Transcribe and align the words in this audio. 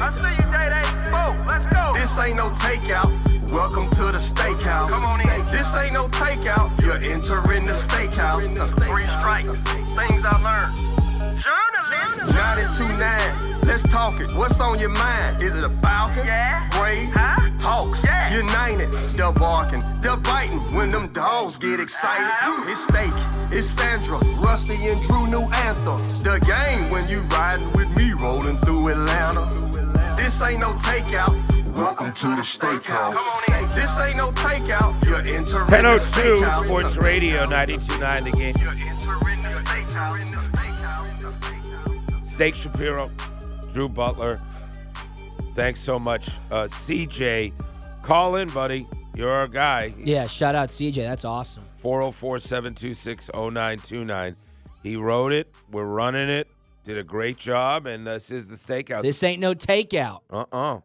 I 0.00 0.10
see 0.10 0.30
you, 0.30 0.46
Day 0.52 0.68
Day. 0.70 1.10
Oh, 1.10 1.34
let's 1.48 1.66
go. 1.66 1.90
This 1.92 2.16
ain't 2.20 2.36
no 2.36 2.50
takeout. 2.50 3.10
Welcome 3.50 3.90
to 3.90 4.04
the 4.04 4.18
steakhouse. 4.18 4.88
Come 4.88 5.04
on 5.04 5.20
in. 5.22 5.44
This 5.46 5.76
ain't 5.76 5.92
no 5.92 6.06
takeout. 6.06 6.70
You're 6.82 7.02
entering 7.02 7.66
the 7.66 7.72
steakhouse. 7.72 8.46
Three 8.78 9.02
strikes. 9.18 9.48
Things 9.98 10.24
I 10.24 10.38
learned. 10.38 10.76
Journalist. 11.42 12.32
929. 12.32 13.60
Let's 13.62 13.82
talk 13.82 14.20
it. 14.20 14.32
What's 14.36 14.60
on 14.60 14.78
your 14.78 14.90
mind? 14.90 15.42
Is 15.42 15.56
it 15.56 15.64
a 15.64 15.68
falcon? 15.68 16.26
Yeah. 16.28 16.68
Brave? 16.78 17.10
Huh? 17.14 17.50
Hawks? 17.60 18.04
Yeah. 18.04 18.32
United. 18.32 18.92
They're 19.16 19.32
barking. 19.32 19.82
They're 20.00 20.16
biting 20.16 20.60
when 20.76 20.90
them 20.90 21.08
dogs 21.08 21.56
get 21.56 21.80
excited. 21.80 22.26
Uh-huh. 22.26 22.70
It's 22.70 22.84
steak. 22.84 23.12
It's 23.50 23.66
Sandra. 23.66 24.18
Rusty 24.36 24.76
and 24.86 25.02
Drew 25.02 25.26
new 25.26 25.42
anthem. 25.66 25.98
The 26.22 26.38
game 26.46 26.88
when 26.92 27.08
you 27.08 27.18
riding 27.34 27.72
with 27.72 27.90
me 27.96 28.12
rolling 28.12 28.58
through 28.58 28.90
Atlanta. 28.90 29.67
This 30.28 30.42
ain't 30.42 30.60
no 30.60 30.74
takeout. 30.74 31.74
Welcome 31.74 32.12
to 32.12 32.26
the 32.26 32.42
steakhouse. 32.42 33.16
This 33.74 33.98
ain't 33.98 34.18
no 34.18 34.30
takeout. 34.32 35.02
You're 35.06 35.20
entering 35.20 35.64
the 35.64 35.72
1002 35.72 35.98
steakhouse. 35.98 36.66
Sports 36.66 36.98
Radio 36.98 37.44
929 37.44 38.24
the 38.24 38.30
game. 38.32 38.54
You're 38.60 38.72
entering 38.72 39.40
the 39.40 39.48
steakhouse. 39.64 40.20
Steak 42.30 42.54
Shapiro, 42.54 43.06
Drew 43.72 43.88
Butler. 43.88 44.38
Thanks 45.54 45.80
so 45.80 45.98
much. 45.98 46.28
Uh, 46.50 46.64
CJ, 46.64 47.54
call 48.02 48.36
in, 48.36 48.50
buddy. 48.50 48.86
You're 49.16 49.32
our 49.32 49.48
guy. 49.48 49.94
Yeah, 49.98 50.26
shout 50.26 50.54
out 50.54 50.68
CJ. 50.68 50.96
That's 50.96 51.24
awesome. 51.24 51.64
404 51.78 52.40
726 52.40 53.30
0929. 53.32 54.36
He 54.82 54.96
wrote 54.96 55.32
it. 55.32 55.54
We're 55.70 55.86
running 55.86 56.28
it. 56.28 56.48
Did 56.88 56.96
a 56.96 57.04
great 57.04 57.36
job. 57.36 57.86
And 57.86 58.06
this 58.06 58.30
is 58.30 58.48
the 58.48 58.56
steakhouse. 58.56 59.02
This 59.02 59.22
ain't 59.22 59.40
no 59.40 59.54
takeout. 59.54 60.20
uh 60.30 60.46
uh 60.50 60.80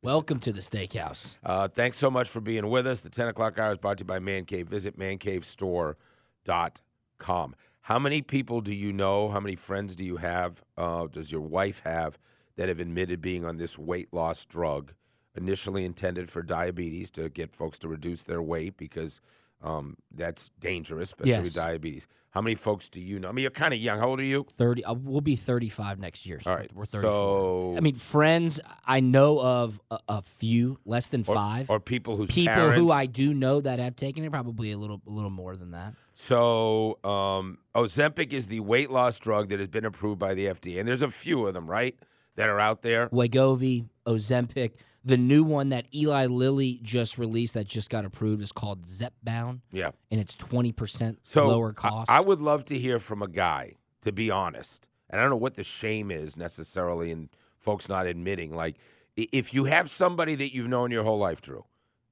Welcome 0.00 0.38
to 0.40 0.52
the 0.52 0.60
steakhouse. 0.60 1.34
Uh, 1.42 1.66
thanks 1.66 1.98
so 1.98 2.08
much 2.08 2.28
for 2.28 2.40
being 2.40 2.70
with 2.70 2.86
us. 2.86 3.00
The 3.00 3.10
10 3.10 3.26
o'clock 3.26 3.58
hour 3.58 3.72
is 3.72 3.78
brought 3.78 3.98
to 3.98 4.02
you 4.02 4.06
by 4.06 4.20
Man 4.20 4.44
Cave. 4.44 4.68
Visit 4.68 4.96
mancavestore.com. 4.96 7.56
How 7.80 7.98
many 7.98 8.22
people 8.22 8.60
do 8.60 8.72
you 8.72 8.92
know? 8.92 9.28
How 9.28 9.40
many 9.40 9.56
friends 9.56 9.96
do 9.96 10.04
you 10.04 10.18
have? 10.18 10.62
Uh, 10.78 11.08
does 11.08 11.32
your 11.32 11.40
wife 11.40 11.82
have 11.84 12.16
that 12.54 12.68
have 12.68 12.78
admitted 12.78 13.20
being 13.20 13.44
on 13.44 13.56
this 13.56 13.76
weight 13.76 14.06
loss 14.12 14.46
drug, 14.46 14.92
initially 15.34 15.84
intended 15.84 16.30
for 16.30 16.44
diabetes 16.44 17.10
to 17.10 17.28
get 17.28 17.52
folks 17.52 17.80
to 17.80 17.88
reduce 17.88 18.22
their 18.22 18.40
weight 18.40 18.76
because 18.76 19.20
um, 19.62 19.96
that's 20.14 20.50
dangerous, 20.60 21.10
especially 21.10 21.32
with 21.36 21.44
Yes. 21.44 21.52
diabetes? 21.54 22.06
How 22.30 22.40
many 22.40 22.54
folks 22.54 22.88
do 22.88 23.00
you 23.00 23.18
know? 23.18 23.28
I 23.28 23.32
mean, 23.32 23.42
you're 23.42 23.50
kind 23.50 23.74
of 23.74 23.80
young. 23.80 23.98
How 23.98 24.08
old 24.10 24.20
are 24.20 24.24
you? 24.24 24.46
30 24.56 24.84
uh, 24.84 24.94
we'll 24.94 25.20
be 25.20 25.34
35 25.34 25.98
next 25.98 26.26
year. 26.26 26.38
So 26.40 26.50
All 26.50 26.56
right, 26.56 26.70
We're 26.72 26.84
34. 26.86 27.10
so- 27.12 27.74
I 27.76 27.80
mean, 27.80 27.96
friends, 27.96 28.60
I 28.86 29.00
know 29.00 29.40
of 29.40 29.80
a, 29.90 29.98
a 30.08 30.22
few, 30.22 30.78
less 30.84 31.08
than 31.08 31.22
Or, 31.26 31.34
5. 31.34 31.70
or 31.70 31.80
people 31.80 32.16
whose 32.16 32.30
People 32.30 32.54
parents, 32.54 32.78
who 32.80 32.92
I 32.92 33.06
do 33.06 33.34
know 33.34 33.60
that 33.60 33.80
have 33.80 33.96
taken 33.96 34.24
it 34.24 34.30
probably 34.30 34.70
a 34.70 34.78
little 34.78 35.00
a 35.06 35.10
little 35.10 35.30
more 35.30 35.56
than 35.56 35.72
that. 35.72 35.94
So, 36.14 36.98
um, 37.02 37.58
Ozempic 37.74 38.32
is 38.32 38.46
the 38.46 38.60
weight 38.60 38.90
loss 38.90 39.18
drug 39.18 39.48
that 39.48 39.58
has 39.58 39.68
been 39.68 39.84
approved 39.86 40.18
by 40.20 40.34
the 40.34 40.46
FDA, 40.46 40.78
and 40.78 40.86
there's 40.88 41.02
a 41.02 41.10
few 41.10 41.46
of 41.48 41.54
them, 41.54 41.68
right, 41.68 41.96
that 42.36 42.48
are 42.48 42.60
out 42.60 42.82
there. 42.82 43.08
Wegovy, 43.08 43.86
Ozempic, 44.06 44.72
the 45.04 45.16
new 45.16 45.42
one 45.42 45.70
that 45.70 45.86
Eli 45.94 46.26
Lilly 46.26 46.78
just 46.82 47.16
released 47.18 47.54
that 47.54 47.66
just 47.66 47.88
got 47.90 48.04
approved 48.04 48.42
is 48.42 48.52
called 48.52 48.84
Zepbound, 48.84 49.60
Yeah. 49.72 49.90
and 50.10 50.20
it's 50.20 50.36
20% 50.36 51.16
So 51.24 51.46
lower 51.46 51.72
cost. 51.72 52.10
I, 52.10 52.20
would 52.20 52.40
love 52.40 52.64
to 52.66 52.78
hear 52.78 52.98
from 52.98 53.22
a 53.22 53.28
guy, 53.28 53.74
to 54.02 54.12
be 54.12 54.30
honest, 54.30 54.88
and 55.08 55.18
I 55.20 55.24
don't 55.24 55.30
know 55.30 55.36
what 55.36 55.54
the 55.54 55.64
shame 55.64 56.10
is 56.10 56.36
necessarily 56.36 57.10
in 57.10 57.30
folks 57.58 57.88
not 57.88 58.06
admitting. 58.06 58.54
Like, 58.54 58.76
if 59.16 59.52
you 59.54 59.64
have 59.64 59.90
somebody 59.90 60.34
that 60.36 60.54
you've 60.54 60.68
known 60.68 60.90
your 60.90 61.02
whole 61.04 61.18
life, 61.18 61.40
Drew, 61.40 61.64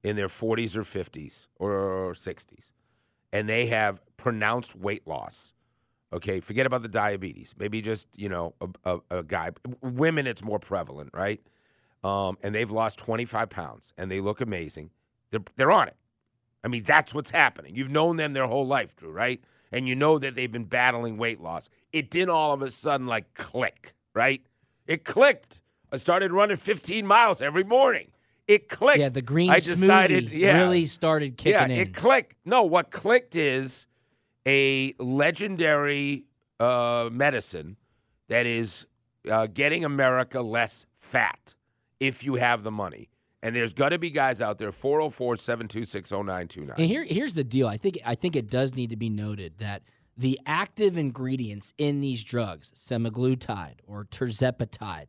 in 0.03 0.15
their 0.15 0.27
40s 0.27 0.75
or 0.75 0.83
50s 0.83 1.47
or 1.57 2.13
60s, 2.13 2.71
and 3.31 3.47
they 3.47 3.67
have 3.67 3.99
pronounced 4.17 4.75
weight 4.75 5.07
loss. 5.07 5.53
Okay, 6.11 6.39
forget 6.39 6.65
about 6.65 6.81
the 6.81 6.87
diabetes. 6.87 7.53
Maybe 7.59 7.81
just 7.81 8.07
you 8.17 8.29
know 8.29 8.55
a, 8.61 8.95
a, 9.11 9.19
a 9.19 9.23
guy. 9.23 9.51
Women, 9.81 10.25
it's 10.25 10.41
more 10.43 10.57
prevalent, 10.57 11.11
right? 11.13 11.39
Um, 12.03 12.37
and 12.41 12.55
they've 12.55 12.71
lost 12.71 12.99
25 12.99 13.49
pounds 13.49 13.93
and 13.97 14.09
they 14.09 14.21
look 14.21 14.41
amazing. 14.41 14.91
They're 15.31 15.41
they're 15.57 15.71
on 15.71 15.87
it. 15.87 15.97
I 16.63 16.67
mean, 16.67 16.83
that's 16.83 17.13
what's 17.13 17.29
happening. 17.29 17.75
You've 17.75 17.89
known 17.89 18.17
them 18.17 18.33
their 18.33 18.47
whole 18.47 18.67
life, 18.67 18.95
Drew, 18.95 19.11
right? 19.11 19.41
And 19.71 19.87
you 19.87 19.95
know 19.95 20.17
that 20.19 20.35
they've 20.35 20.51
been 20.51 20.65
battling 20.65 21.17
weight 21.17 21.39
loss. 21.39 21.69
It 21.93 22.09
didn't 22.09 22.31
all 22.31 22.53
of 22.53 22.61
a 22.61 22.71
sudden 22.71 23.07
like 23.07 23.33
click, 23.33 23.93
right? 24.13 24.41
It 24.87 25.05
clicked. 25.05 25.61
I 25.91 25.97
started 25.97 26.31
running 26.31 26.57
15 26.57 27.05
miles 27.05 27.41
every 27.41 27.63
morning. 27.63 28.11
It 28.47 28.67
clicked. 28.67 28.99
yeah, 28.99 29.09
the 29.09 29.21
green 29.21 29.51
I 29.51 29.59
decided, 29.59 30.29
smoothie 30.29 30.39
yeah, 30.39 30.57
really 30.57 30.85
started 30.87 31.37
kicking 31.37 31.53
yeah, 31.53 31.65
in. 31.65 31.71
it 31.71 31.93
clicked. 31.93 32.35
No, 32.45 32.63
what 32.63 32.89
clicked 32.89 33.35
is 33.35 33.85
a 34.47 34.95
legendary 34.97 36.25
uh, 36.59 37.09
medicine 37.11 37.77
that 38.27 38.47
is 38.47 38.87
uh, 39.29 39.45
getting 39.47 39.85
America 39.85 40.41
less 40.41 40.87
fat 40.97 41.53
if 41.99 42.23
you 42.23 42.35
have 42.35 42.63
the 42.63 42.71
money. 42.71 43.09
And 43.41 43.55
there's 43.55 43.73
got 43.73 43.89
to 43.89 43.99
be 43.99 44.09
guys 44.09 44.41
out 44.41 44.57
there 44.57 44.71
404 44.71 45.37
726 45.37 46.11
0929. 46.11 46.75
And 46.77 46.87
here, 46.87 47.05
here's 47.05 47.33
the 47.33 47.43
deal. 47.43 47.67
I 47.67 47.77
think 47.77 47.97
I 48.05 48.15
think 48.15 48.35
it 48.35 48.49
does 48.49 48.75
need 48.75 48.89
to 48.89 48.97
be 48.97 49.09
noted 49.09 49.53
that 49.59 49.83
the 50.17 50.37
active 50.45 50.97
ingredients 50.97 51.73
in 51.77 52.01
these 52.01 52.23
drugs, 52.23 52.73
semaglutide 52.75 53.75
or 53.87 54.03
tirzepatide, 54.03 55.07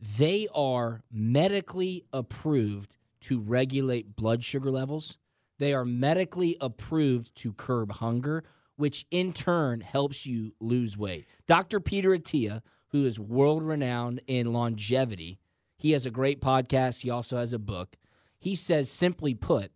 they 0.00 0.48
are 0.54 1.02
medically 1.12 2.04
approved 2.12 2.96
to 3.22 3.40
regulate 3.40 4.16
blood 4.16 4.42
sugar 4.42 4.70
levels. 4.70 5.18
They 5.58 5.74
are 5.74 5.84
medically 5.84 6.56
approved 6.60 7.34
to 7.36 7.52
curb 7.52 7.92
hunger, 7.92 8.44
which 8.76 9.04
in 9.10 9.34
turn 9.34 9.82
helps 9.82 10.24
you 10.24 10.54
lose 10.60 10.96
weight. 10.96 11.26
Dr. 11.46 11.80
Peter 11.80 12.10
Attia, 12.10 12.62
who 12.92 13.04
is 13.04 13.18
world 13.20 13.62
renowned 13.62 14.22
in 14.26 14.52
longevity, 14.52 15.38
he 15.78 15.92
has 15.92 16.06
a 16.06 16.10
great 16.10 16.40
podcast. 16.40 17.02
He 17.02 17.10
also 17.10 17.38
has 17.38 17.52
a 17.52 17.58
book. 17.58 17.96
He 18.38 18.54
says, 18.54 18.90
simply 18.90 19.34
put, 19.34 19.72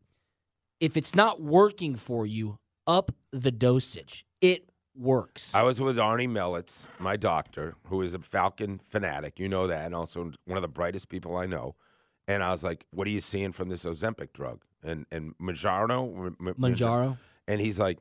if 0.80 0.96
it's 0.96 1.14
not 1.14 1.40
working 1.40 1.94
for 1.94 2.26
you, 2.26 2.58
up 2.86 3.12
the 3.30 3.50
dosage. 3.50 4.24
It 4.40 4.68
works. 4.96 5.54
I 5.54 5.62
was 5.62 5.80
with 5.80 5.96
Arnie 5.96 6.28
Mellitz, 6.28 6.86
my 6.98 7.16
doctor, 7.16 7.76
who 7.88 8.02
is 8.02 8.14
a 8.14 8.18
Falcon 8.18 8.80
fanatic. 8.84 9.38
You 9.38 9.48
know 9.48 9.66
that, 9.68 9.86
and 9.86 9.94
also 9.94 10.32
one 10.44 10.58
of 10.58 10.62
the 10.62 10.68
brightest 10.68 11.08
people 11.08 11.36
I 11.36 11.46
know. 11.46 11.76
And 12.28 12.42
I 12.42 12.50
was 12.50 12.62
like, 12.62 12.84
"What 12.92 13.06
are 13.06 13.10
you 13.10 13.20
seeing 13.20 13.52
from 13.52 13.68
this 13.68 13.84
Ozempic 13.84 14.32
drug?" 14.32 14.62
And 14.82 15.06
and 15.10 15.34
Mounjaro, 15.38 16.36
Mounjaro. 16.38 17.18
and 17.48 17.60
he's 17.60 17.78
like, 17.80 17.98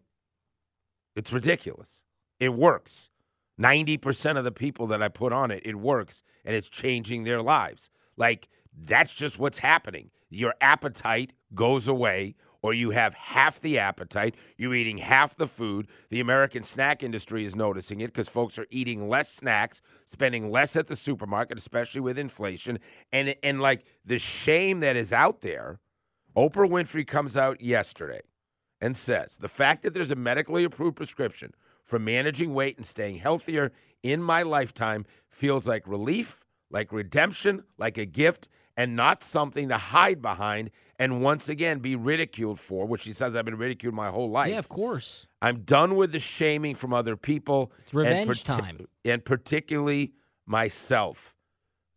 "It's 1.16 1.34
ridiculous. 1.34 2.04
It 2.40 2.50
works. 2.54 3.10
Ninety 3.58 3.98
percent 3.98 4.38
of 4.38 4.44
the 4.44 4.52
people 4.52 4.88
that 4.88 5.02
I 5.02 5.10
put 5.10 5.34
on 5.34 5.52
it, 5.52 5.62
it 5.66 5.76
works, 5.76 6.24
and 6.46 6.56
it's 6.56 6.70
changing 6.70 7.24
their 7.24 7.42
lives. 7.42 7.90
Like 8.18 8.50
that's 8.74 9.14
just 9.14 9.40
what's 9.40 9.58
happening. 9.58 10.12
Your 10.30 10.56
appetite 10.62 11.34
goes 11.54 11.88
away." 11.88 12.36
Or 12.64 12.76
you 12.76 12.92
have 12.92 13.16
half 13.16 13.60
the 13.60 13.80
appetite, 13.80 14.36
you're 14.56 14.76
eating 14.76 15.00
half 15.00 15.36
the 15.36 15.48
food. 15.48 15.88
The 16.10 16.20
American 16.20 16.62
snack 16.62 17.02
industry 17.02 17.44
is 17.44 17.56
noticing 17.56 18.02
it 18.02 18.08
because 18.10 18.30
folks 18.30 18.60
are 18.60 18.68
eating 18.70 19.10
less 19.10 19.34
snacks, 19.34 19.82
spending 20.06 20.52
less 20.52 20.76
at 20.76 20.86
the 20.86 20.96
supermarket, 20.96 21.58
especially 21.58 22.02
with 22.02 22.20
inflation. 22.20 22.78
And 23.12 23.34
and 23.42 23.62
like 23.62 23.86
the 24.06 24.20
shame 24.20 24.82
that 24.82 24.96
is 24.96 25.12
out 25.12 25.42
there, 25.42 25.80
Oprah 26.38 26.70
Winfrey 26.70 27.08
comes 27.08 27.36
out 27.36 27.60
yesterday 27.62 28.22
and 28.80 28.96
says 28.96 29.40
the 29.40 29.50
fact 29.50 29.82
that 29.82 29.96
there's 29.96 30.12
a 30.12 30.16
medically 30.16 30.64
approved 30.64 30.98
prescription 30.98 31.56
for 31.92 32.00
managing 32.00 32.54
weight 32.54 32.78
and 32.78 32.86
staying 32.86 33.18
healthier 33.18 33.70
in 34.02 34.24
my 34.24 34.44
lifetime 34.44 35.06
feels 35.28 35.68
like 35.68 35.86
relief, 35.86 36.46
like 36.70 36.94
redemption, 36.94 37.66
like 37.78 37.98
a 37.98 38.06
gift, 38.06 38.48
and 38.78 38.96
not 38.96 39.22
something 39.22 39.68
to 39.68 39.78
hide 39.78 40.22
behind 40.22 40.72
and 41.00 41.22
once 41.22 41.50
again 41.50 41.80
be 41.80 41.98
ridiculed 41.98 42.58
for, 42.62 42.86
which 42.86 43.02
she 43.02 43.12
says 43.12 43.36
I've 43.36 43.44
been 43.44 43.58
ridiculed 43.58 43.94
my 43.94 44.10
whole 44.10 44.30
life. 44.30 44.52
Yeah, 44.52 44.60
of 44.60 44.70
course. 44.70 45.28
I'm 45.42 45.64
done 45.64 45.98
with 45.98 46.14
the 46.14 46.22
shaming 46.22 46.76
from 46.76 46.94
other 46.94 47.18
people. 47.18 47.74
It's 47.80 47.94
revenge 47.94 48.20
and 48.20 48.46
parti- 48.46 48.62
time. 48.62 48.88
And 49.04 49.26
particularly 49.26 50.14
myself. 50.46 51.36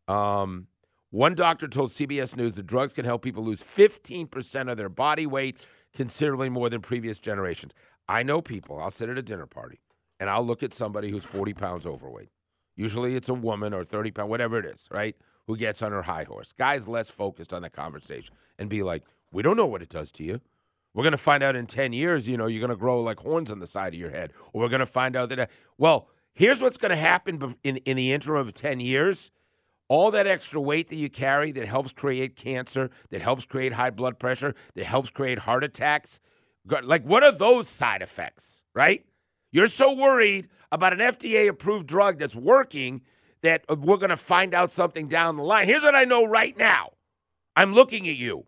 Um, 0.09 0.67
one 1.11 1.37
doctor 1.37 1.69
told 1.69 1.91
CBS 1.91 2.37
News 2.37 2.57
the 2.57 2.65
drugs 2.65 2.93
can 2.93 3.05
help 3.05 3.23
people 3.23 3.45
lose 3.45 3.63
15% 3.63 4.69
of 4.69 4.77
their 4.77 4.89
body 4.89 5.27
weight, 5.27 5.59
considerably 5.95 6.49
more 6.49 6.69
than 6.69 6.81
previous 6.81 7.21
generations. 7.21 7.75
I 8.09 8.25
know 8.25 8.43
people, 8.43 8.81
I'll 8.81 8.91
sit 8.91 9.09
at 9.09 9.17
a 9.17 9.23
dinner 9.23 9.47
party 9.47 9.79
and 10.21 10.31
I'll 10.31 10.45
look 10.47 10.63
at 10.63 10.75
somebody 10.75 11.11
who's 11.11 11.25
40 11.25 11.55
pounds 11.55 11.87
overweight. 11.87 12.31
Usually 12.77 13.17
it's 13.17 13.29
a 13.29 13.35
woman 13.35 13.73
or 13.75 13.85
30 13.85 14.11
pound, 14.11 14.31
whatever 14.31 14.59
it 14.59 14.67
is, 14.67 14.87
right? 14.91 15.17
Who 15.47 15.57
gets 15.57 15.83
on 15.83 15.93
her 15.93 16.03
high 16.03 16.25
horse. 16.25 16.53
Guys 16.53 16.89
less 16.89 17.11
focused 17.11 17.53
on 17.53 17.63
the 17.63 17.71
conversation 17.71 18.35
and 18.59 18.69
be 18.69 18.83
like, 18.83 19.05
we 19.33 19.43
don't 19.43 19.57
know 19.57 19.67
what 19.67 19.83
it 19.83 19.89
does 19.89 20.11
to 20.13 20.25
you. 20.25 20.41
We're 20.95 21.03
going 21.03 21.13
to 21.13 21.19
find 21.19 21.43
out 21.43 21.57
in 21.57 21.67
10 21.67 21.93
years, 21.93 22.29
you 22.29 22.37
know, 22.37 22.47
you're 22.47 22.61
going 22.61 22.71
to 22.71 22.77
grow 22.77 23.01
like 23.01 23.19
horns 23.19 23.51
on 23.51 23.59
the 23.59 23.67
side 23.67 23.95
of 23.95 24.01
your 24.01 24.11
head. 24.11 24.33
Or 24.53 24.63
we're 24.63 24.69
going 24.69 24.81
to 24.81 24.87
find 24.87 25.17
out 25.17 25.29
that, 25.31 25.51
well, 25.77 26.09
here's 26.35 26.63
what's 26.63 26.77
going 26.77 26.91
to 26.91 26.97
happen 26.97 27.55
in, 27.65 27.79
in 27.79 27.97
the 27.97 28.13
interim 28.13 28.47
of 28.47 28.55
10 28.55 28.81
years. 28.81 29.33
all 29.89 30.11
that 30.13 30.27
extra 30.27 30.61
weight 30.61 30.89
that 30.89 30.97
you 30.97 31.11
carry 31.11 31.53
that 31.53 31.67
helps 31.67 31.93
create 31.93 32.37
cancer, 32.37 32.91
that 33.11 33.21
helps 33.21 33.45
create 33.45 33.73
high 33.73 33.91
blood 33.91 34.19
pressure, 34.19 34.55
that 34.75 34.85
helps 34.85 35.11
create 35.11 35.39
heart 35.39 35.65
attacks. 35.65 36.21
Like, 36.83 37.05
what 37.05 37.23
are 37.23 37.33
those 37.33 37.69
side 37.69 38.03
effects, 38.03 38.63
right? 38.75 39.05
You're 39.55 39.69
so 39.69 39.93
worried 39.95 40.49
about 40.73 40.93
an 40.93 40.99
FDA 40.99 41.49
approved 41.49 41.87
drug 41.87 42.19
that's 42.19 42.35
working 42.35 43.01
that 43.43 43.65
uh, 43.69 43.77
we're 43.79 43.99
going 43.99 44.11
to 44.11 44.17
find 44.17 44.53
out 44.53 44.73
something 44.73 45.07
down 45.07 45.37
the 45.37 45.45
line. 45.45 45.69
Here's 45.69 45.85
what 45.85 45.95
I 45.95 46.03
know 46.03 46.25
right 46.27 46.59
now 46.59 46.91
I'm 47.55 47.73
looking 47.73 48.09
at 48.09 48.17
you. 48.17 48.47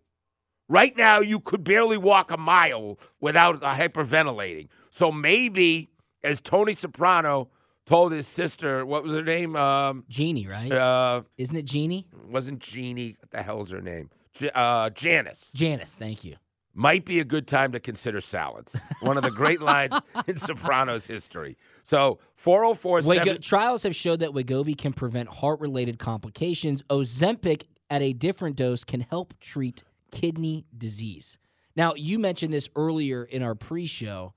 Right 0.67 0.97
now, 0.97 1.21
you 1.21 1.39
could 1.39 1.63
barely 1.63 1.97
walk 1.97 2.29
a 2.29 2.35
mile 2.37 2.99
without 3.21 3.61
hyperventilating. 3.61 4.67
So 4.89 5.13
maybe, 5.13 5.89
as 6.25 6.41
Tony 6.41 6.73
Soprano 6.75 7.47
told 7.85 8.11
his 8.11 8.27
sister, 8.27 8.85
what 8.85 9.03
was 9.03 9.13
her 9.13 9.23
name? 9.23 9.55
Um, 9.55 10.03
Jeannie, 10.09 10.45
right? 10.45 10.69
Uh, 10.69 11.21
Isn't 11.37 11.55
it 11.55 11.63
Jeannie? 11.63 12.05
wasn't 12.27 12.59
Jeannie. 12.59 13.15
What 13.21 13.31
the 13.31 13.41
hell's 13.43 13.71
her 13.71 13.79
name? 13.79 14.09
J- 14.33 14.51
uh, 14.53 14.89
Janice. 14.89 15.53
Janice, 15.55 15.95
thank 15.95 16.25
you. 16.25 16.35
Might 16.79 17.05
be 17.05 17.19
a 17.19 17.23
good 17.25 17.47
time 17.47 17.71
to 17.71 17.79
consider 17.79 18.21
salads. 18.21 18.79
One 19.01 19.17
of 19.17 19.23
the 19.23 19.31
great 19.31 19.61
lines 19.61 19.95
in 20.27 20.37
Sopranos 20.37 21.07
history. 21.07 21.57
So 21.81 22.19
404 22.35 23.01
Wego- 23.01 23.41
trials 23.41 23.81
have 23.81 23.95
showed 23.95 24.19
that 24.19 24.29
Wegovy 24.29 24.77
can 24.77 24.93
prevent 24.93 25.27
heart-related 25.27 25.97
complications. 25.97 26.83
Ozempic 26.83 27.63
at 27.89 28.03
a 28.03 28.13
different 28.13 28.57
dose 28.57 28.83
can 28.83 29.01
help 29.01 29.33
treat 29.39 29.81
kidney 30.11 30.65
disease. 30.77 31.39
Now, 31.75 31.95
you 31.95 32.19
mentioned 32.19 32.53
this 32.53 32.69
earlier 32.75 33.23
in 33.23 33.41
our 33.41 33.55
pre-show. 33.55 34.33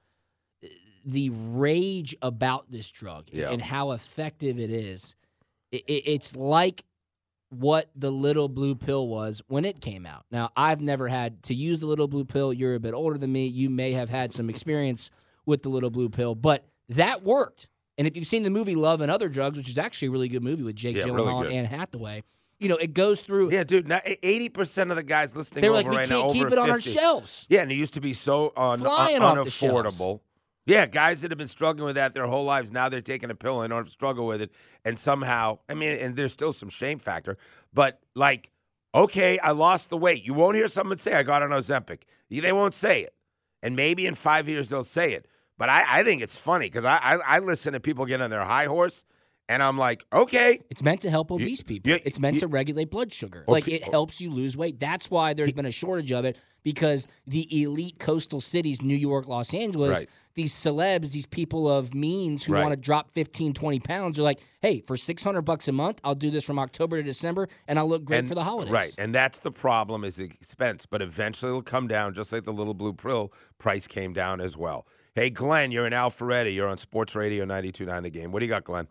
The 1.04 1.30
rage 1.30 2.16
about 2.22 2.70
this 2.70 2.90
drug 2.90 3.28
Yeah. 3.32 3.50
and 3.50 3.60
how 3.60 3.90
effective 3.92 4.58
it 4.58 4.70
is. 4.70 5.14
It, 5.72 5.82
it, 5.86 6.02
it's 6.06 6.34
like 6.36 6.84
what 7.50 7.90
the 7.94 8.10
little 8.10 8.48
blue 8.48 8.74
pill 8.74 9.06
was 9.08 9.42
when 9.48 9.64
it 9.64 9.80
came 9.80 10.06
out. 10.06 10.24
Now, 10.30 10.50
I've 10.56 10.80
never 10.80 11.08
had 11.08 11.42
to 11.44 11.54
use 11.54 11.78
the 11.80 11.86
little 11.86 12.08
blue 12.08 12.24
pill. 12.24 12.52
You're 12.52 12.74
a 12.74 12.80
bit 12.80 12.94
older 12.94 13.18
than 13.18 13.32
me. 13.32 13.46
You 13.46 13.68
may 13.70 13.92
have 13.92 14.08
had 14.08 14.32
some 14.32 14.48
experience 14.48 15.10
with 15.46 15.62
the 15.62 15.68
little 15.68 15.90
blue 15.90 16.08
pill, 16.08 16.34
but 16.34 16.64
that 16.88 17.22
worked. 17.24 17.68
And 17.98 18.06
if 18.06 18.16
you've 18.16 18.26
seen 18.26 18.44
the 18.44 18.50
movie 18.50 18.74
Love 18.76 19.00
and 19.00 19.10
Other 19.10 19.28
Drugs, 19.28 19.58
which 19.58 19.68
is 19.68 19.78
actually 19.78 20.08
a 20.08 20.10
really 20.12 20.28
good 20.28 20.42
movie 20.42 20.62
with 20.62 20.76
Jake 20.76 20.96
Yeah, 20.96 21.02
Gyllenhaal 21.02 21.42
really 21.42 21.56
and. 21.56 21.66
Anne 21.72 21.78
Hathaway, 21.78 22.22
you 22.58 22.68
know, 22.68 22.76
it 22.76 22.94
goes 22.94 23.20
through. 23.20 23.52
Yeah, 23.52 23.64
dude. 23.64 23.88
now, 23.88 23.98
80% 23.98 24.90
of 24.90 24.96
the 24.96 25.02
guys 25.02 25.34
listening 25.34 25.62
They're 25.62 25.70
over 25.70 25.82
like, 25.82 25.90
we 25.90 25.96
right 25.96 26.08
can't 26.08 26.26
now 26.28 26.32
keep 26.32 26.46
it 26.52 26.58
on 26.58 26.70
our 26.70 26.80
shelves. 26.80 27.46
Yeah, 27.48 27.62
and 27.62 27.72
it 27.72 27.74
used 27.74 27.94
to 27.94 28.00
be 28.00 28.12
so 28.12 28.52
un- 28.56 28.80
Flying 28.80 29.16
un- 29.16 29.38
off 29.38 29.44
the 29.44 29.50
shelves. 29.50 29.98
unaffordable. 29.98 30.20
Yeah, 30.66 30.86
guys 30.86 31.22
that 31.22 31.30
have 31.30 31.38
been 31.38 31.48
struggling 31.48 31.86
with 31.86 31.96
that 31.96 32.14
their 32.14 32.26
whole 32.26 32.44
lives 32.44 32.70
now 32.70 32.88
they're 32.88 33.00
taking 33.00 33.30
a 33.30 33.34
pill 33.34 33.62
and 33.62 33.70
don't 33.70 33.90
struggle 33.90 34.26
with 34.26 34.42
it, 34.42 34.52
and 34.84 34.98
somehow 34.98 35.58
I 35.68 35.74
mean, 35.74 35.94
and 35.94 36.14
there's 36.16 36.32
still 36.32 36.52
some 36.52 36.68
shame 36.68 36.98
factor, 36.98 37.38
but 37.72 38.00
like, 38.14 38.50
okay, 38.94 39.38
I 39.38 39.52
lost 39.52 39.90
the 39.90 39.96
weight. 39.96 40.24
You 40.24 40.34
won't 40.34 40.56
hear 40.56 40.68
someone 40.68 40.98
say 40.98 41.14
I 41.14 41.22
got 41.22 41.42
on 41.42 41.50
Ozempic. 41.50 42.02
They 42.28 42.52
won't 42.52 42.74
say 42.74 43.02
it, 43.02 43.14
and 43.62 43.74
maybe 43.74 44.06
in 44.06 44.14
five 44.14 44.48
years 44.48 44.68
they'll 44.68 44.84
say 44.84 45.12
it. 45.14 45.26
But 45.58 45.68
I, 45.68 46.00
I 46.00 46.04
think 46.04 46.22
it's 46.22 46.36
funny 46.36 46.66
because 46.66 46.84
I, 46.84 46.96
I 46.96 47.36
I 47.36 47.38
listen 47.40 47.72
to 47.72 47.80
people 47.80 48.04
get 48.06 48.20
on 48.20 48.30
their 48.30 48.44
high 48.44 48.66
horse, 48.66 49.04
and 49.50 49.64
I'm 49.64 49.76
like, 49.76 50.04
okay, 50.12 50.60
It's 50.70 50.82
meant 50.82 51.00
to 51.00 51.10
help 51.10 51.32
obese 51.32 51.62
people. 51.64 51.90
you- 51.90 51.98
it's 52.04 52.20
meant 52.20 52.34
you- 52.34 52.40
to 52.40 52.46
regulate 52.46 52.88
blood 52.88 53.12
sugar. 53.12 53.44
Oh, 53.48 53.52
like 53.52 53.66
it 53.66 53.82
oh. 53.88 53.90
helps 53.90 54.20
you 54.20 54.30
lose 54.30 54.56
weight. 54.56 54.78
That's 54.78 55.10
why 55.10 55.34
there's 55.34 55.52
been 55.52 55.66
a 55.66 55.72
shortage 55.72 56.12
of 56.12 56.24
it 56.24 56.38
because 56.62 57.08
the 57.26 57.62
elite 57.62 57.98
coastal 57.98 58.40
cities, 58.40 58.80
New 58.80 58.94
York, 58.94 59.26
Los 59.26 59.52
Angeles, 59.52 59.98
Right. 59.98 60.08
these 60.34 60.52
celebs, 60.54 61.10
these 61.10 61.26
people 61.26 61.68
of 61.68 61.94
means 61.94 62.44
who 62.44 62.52
Right. 62.52 62.62
want 62.62 62.72
to 62.72 62.76
drop 62.76 63.10
15, 63.10 63.52
20 63.52 63.80
pounds 63.80 64.18
are 64.20 64.22
like, 64.22 64.38
hey, 64.62 64.82
for 64.86 64.96
600 64.96 65.42
bucks 65.42 65.66
a 65.66 65.72
month, 65.72 66.00
I'll 66.04 66.14
do 66.14 66.30
this 66.30 66.44
from 66.44 66.58
October 66.60 66.98
to 66.98 67.02
December 67.02 67.48
and 67.66 67.76
I'll 67.76 67.88
look 67.88 68.04
great 68.04 68.18
and, 68.20 68.28
for 68.28 68.36
the 68.36 68.44
holidays. 68.44 68.72
Right, 68.72 68.94
and 68.98 69.12
that's 69.12 69.40
the 69.40 69.50
problem 69.50 70.04
is 70.04 70.14
the 70.16 70.26
expense, 70.26 70.86
but 70.86 71.02
eventually 71.02 71.50
it'll 71.50 71.62
come 71.62 71.88
down, 71.88 72.14
just 72.14 72.30
like 72.32 72.44
the 72.44 72.52
little 72.52 72.74
blue 72.74 72.92
pill 72.92 73.32
price 73.58 73.88
came 73.88 74.12
down 74.12 74.40
as 74.40 74.56
well. 74.56 74.86
Hey, 75.16 75.28
Glenn, 75.30 75.72
you're 75.72 75.88
in 75.88 75.92
Alpharetta. 75.92 76.54
You're 76.54 76.68
on 76.68 76.76
Sports 76.76 77.16
Radio 77.16 77.44
92.9 77.44 78.02
The 78.04 78.10
Game. 78.10 78.30
What 78.30 78.38
do 78.38 78.44
you 78.46 78.50
got, 78.50 78.62
Glenn? 78.62 78.86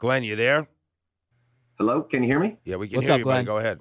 Glenn, 0.00 0.24
you 0.24 0.34
there? 0.34 0.66
Hello, 1.78 2.02
can 2.02 2.22
you 2.22 2.28
hear 2.28 2.40
me? 2.40 2.56
Yeah, 2.64 2.76
we 2.76 2.88
can 2.88 2.96
What's 2.96 3.08
hear 3.08 3.14
up, 3.14 3.18
you. 3.18 3.24
Glenn? 3.24 3.44
Go 3.44 3.58
ahead. 3.58 3.80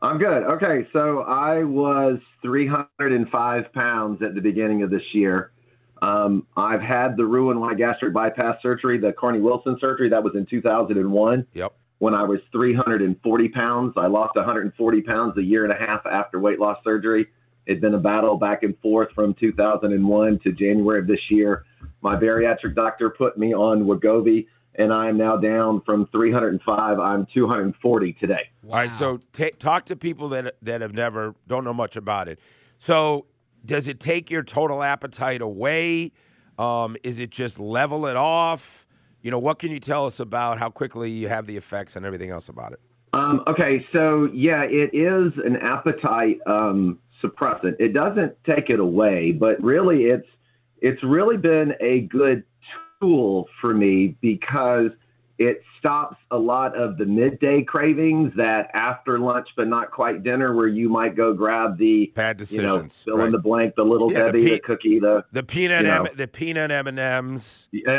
I'm 0.00 0.18
good. 0.18 0.42
Okay, 0.44 0.86
so 0.92 1.20
I 1.22 1.62
was 1.64 2.18
305 2.42 3.72
pounds 3.72 4.22
at 4.22 4.34
the 4.34 4.40
beginning 4.40 4.82
of 4.82 4.90
this 4.90 5.02
year. 5.12 5.52
Um, 6.00 6.46
I've 6.56 6.80
had 6.80 7.16
the 7.16 7.24
Roux-en-Y 7.24 7.74
gastric 7.74 8.12
bypass 8.12 8.56
surgery, 8.62 8.98
the 8.98 9.12
Carnie 9.12 9.40
Wilson 9.40 9.76
surgery. 9.80 10.08
That 10.08 10.22
was 10.24 10.34
in 10.34 10.46
2001 10.46 11.46
Yep. 11.54 11.72
when 11.98 12.14
I 12.14 12.22
was 12.24 12.40
340 12.50 13.48
pounds. 13.50 13.94
I 13.96 14.06
lost 14.08 14.34
140 14.34 15.02
pounds 15.02 15.36
a 15.38 15.42
year 15.42 15.64
and 15.64 15.72
a 15.72 15.76
half 15.76 16.04
after 16.06 16.40
weight 16.40 16.58
loss 16.58 16.78
surgery. 16.82 17.28
It'd 17.66 17.80
been 17.80 17.94
a 17.94 17.98
battle 18.00 18.36
back 18.36 18.64
and 18.64 18.76
forth 18.80 19.10
from 19.14 19.34
2001 19.34 20.40
to 20.40 20.52
January 20.52 20.98
of 21.00 21.06
this 21.06 21.20
year. 21.30 21.64
My 22.00 22.16
bariatric 22.16 22.74
doctor 22.74 23.10
put 23.10 23.38
me 23.38 23.54
on 23.54 23.84
Wegovy, 23.84 24.46
and 24.76 24.92
I'm 24.92 25.16
now 25.16 25.36
down 25.36 25.82
from 25.84 26.06
305. 26.12 26.98
I'm 26.98 27.26
240 27.32 28.12
today. 28.14 28.34
All 28.64 28.74
right, 28.74 28.92
so 28.92 29.20
ta 29.32 29.48
talk 29.58 29.84
to 29.86 29.96
people 29.96 30.28
that 30.30 30.54
that 30.62 30.80
have 30.80 30.94
never 30.94 31.34
don't 31.46 31.64
know 31.64 31.74
much 31.74 31.96
about 31.96 32.28
it. 32.28 32.38
So, 32.78 33.26
does 33.64 33.88
it 33.88 34.00
take 34.00 34.30
your 34.30 34.42
total 34.42 34.82
appetite 34.82 35.42
away? 35.42 36.12
Um, 36.58 36.96
is 37.02 37.18
it 37.18 37.30
just 37.30 37.60
level 37.60 38.06
it 38.06 38.16
off? 38.16 38.86
You 39.22 39.30
know, 39.30 39.38
what 39.38 39.58
can 39.58 39.70
you 39.70 39.80
tell 39.80 40.06
us 40.06 40.20
about 40.20 40.58
how 40.58 40.68
quickly 40.68 41.10
you 41.10 41.28
have 41.28 41.46
the 41.46 41.56
effects 41.56 41.96
and 41.96 42.04
everything 42.04 42.30
else 42.30 42.48
about 42.48 42.72
it? 42.72 42.80
Um, 43.12 43.44
okay, 43.46 43.86
so 43.92 44.28
yeah, 44.32 44.62
it 44.62 44.94
is 44.94 45.32
an 45.44 45.56
appetite 45.56 46.38
um, 46.46 46.98
suppressant. 47.22 47.76
It 47.78 47.92
doesn't 47.92 48.34
take 48.44 48.70
it 48.70 48.80
away, 48.80 49.32
but 49.32 49.62
really, 49.62 50.04
it's 50.04 50.26
it's 50.80 51.02
really 51.04 51.36
been 51.36 51.74
a 51.80 52.00
good 52.00 52.42
tool 53.06 53.48
for 53.60 53.74
me 53.74 54.16
because 54.20 54.90
it 55.38 55.60
stops 55.78 56.16
a 56.30 56.36
lot 56.38 56.76
of 56.78 56.96
the 56.98 57.04
midday 57.04 57.62
cravings 57.64 58.32
that 58.36 58.70
after 58.74 59.18
lunch 59.18 59.48
but 59.56 59.66
not 59.66 59.90
quite 59.90 60.22
dinner, 60.22 60.54
where 60.54 60.68
you 60.68 60.88
might 60.88 61.16
go 61.16 61.32
grab 61.34 61.76
the 61.78 62.12
Bad 62.14 62.40
you 62.50 62.62
know 62.62 62.76
decisions. 62.78 63.02
fill 63.02 63.16
right? 63.18 63.26
in 63.26 63.32
the 63.32 63.38
blank, 63.38 63.74
the 63.74 63.82
little 63.82 64.12
Yeah, 64.12 64.26
Debbie, 64.26 64.44
the, 64.44 64.50
pe- 64.50 64.58
cookie, 64.60 65.00
the 65.00 65.24
The 65.32 65.42
peanut, 65.42 65.84
you 65.84 65.90
know. 65.90 66.04
M- 66.04 66.16
the 66.16 66.28
peanut 66.28 66.70
M 66.70 66.86
and 66.86 66.98
M's. 66.98 67.68
Yeah, 67.72 67.98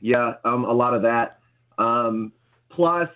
yeah, 0.00 0.32
um, 0.44 0.64
a 0.64 0.72
lot 0.72 0.94
of 0.94 1.02
that. 1.02 1.38
Um, 1.78 2.32
plus, 2.70 3.08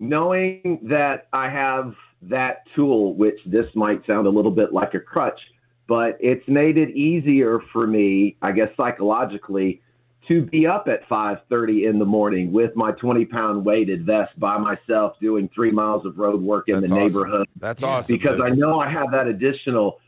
knowing 0.00 0.80
that 0.84 1.28
I 1.32 1.48
have 1.48 1.94
that 2.22 2.64
tool, 2.74 3.14
which 3.14 3.38
this 3.46 3.66
might 3.74 4.04
sound 4.06 4.26
a 4.26 4.30
little 4.30 4.50
bit 4.50 4.72
like 4.72 4.94
a 4.94 5.00
crutch, 5.00 5.38
but 5.86 6.16
it's 6.18 6.46
made 6.48 6.76
it 6.76 6.90
easier 6.90 7.60
for 7.72 7.86
me, 7.86 8.36
I 8.42 8.50
guess 8.52 8.68
psychologically, 8.76 9.80
to 10.28 10.42
be 10.42 10.66
up 10.66 10.88
at 10.88 11.08
5:30 11.08 11.88
in 11.88 11.98
the 11.98 12.04
morning 12.04 12.52
with 12.52 12.74
my 12.74 12.92
20-pound 12.92 13.64
weighted 13.64 14.04
vest 14.04 14.38
by 14.38 14.58
myself, 14.58 15.14
doing 15.20 15.48
three 15.54 15.70
miles 15.70 16.04
of 16.04 16.18
road 16.18 16.42
work 16.42 16.68
in 16.68 16.80
That's 16.80 16.90
the 16.90 16.96
awesome. 16.96 17.06
neighborhood 17.22 17.48
That's 17.56 17.82
awesome. 17.82 18.16
because 18.16 18.36
dude. 18.38 18.46
I 18.46 18.50
know 18.50 18.80
I 18.80 18.90
have 18.90 19.10
that 19.12 19.26
additional 19.28 20.00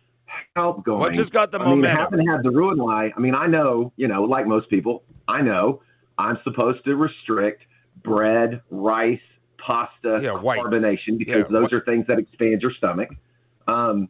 help 0.56 0.84
going. 0.84 0.98
What 1.00 1.12
just 1.14 1.32
got 1.32 1.52
the 1.52 1.58
I 1.60 1.64
mean, 1.66 1.80
momentum? 1.82 1.98
haven't 1.98 2.26
had 2.26 2.42
the 2.42 2.50
Roux-en-Y. 2.50 3.12
I 3.16 3.20
mean, 3.20 3.34
I 3.34 3.46
know, 3.46 3.92
you 3.96 4.08
know, 4.08 4.24
like 4.24 4.46
most 4.46 4.68
people, 4.68 5.02
I 5.28 5.40
know 5.42 5.82
I'm 6.18 6.38
supposed 6.44 6.84
to 6.84 6.96
restrict 6.96 7.62
bread, 8.02 8.60
rice, 8.70 9.20
pasta, 9.58 10.20
Yeah, 10.22 10.30
carbonation 10.30 11.18
because 11.18 11.44
Yeah, 11.50 11.60
those 11.60 11.72
are 11.72 11.80
things 11.82 12.06
that 12.08 12.18
expand 12.18 12.62
your 12.62 12.72
stomach. 12.72 13.10
Um, 13.66 14.08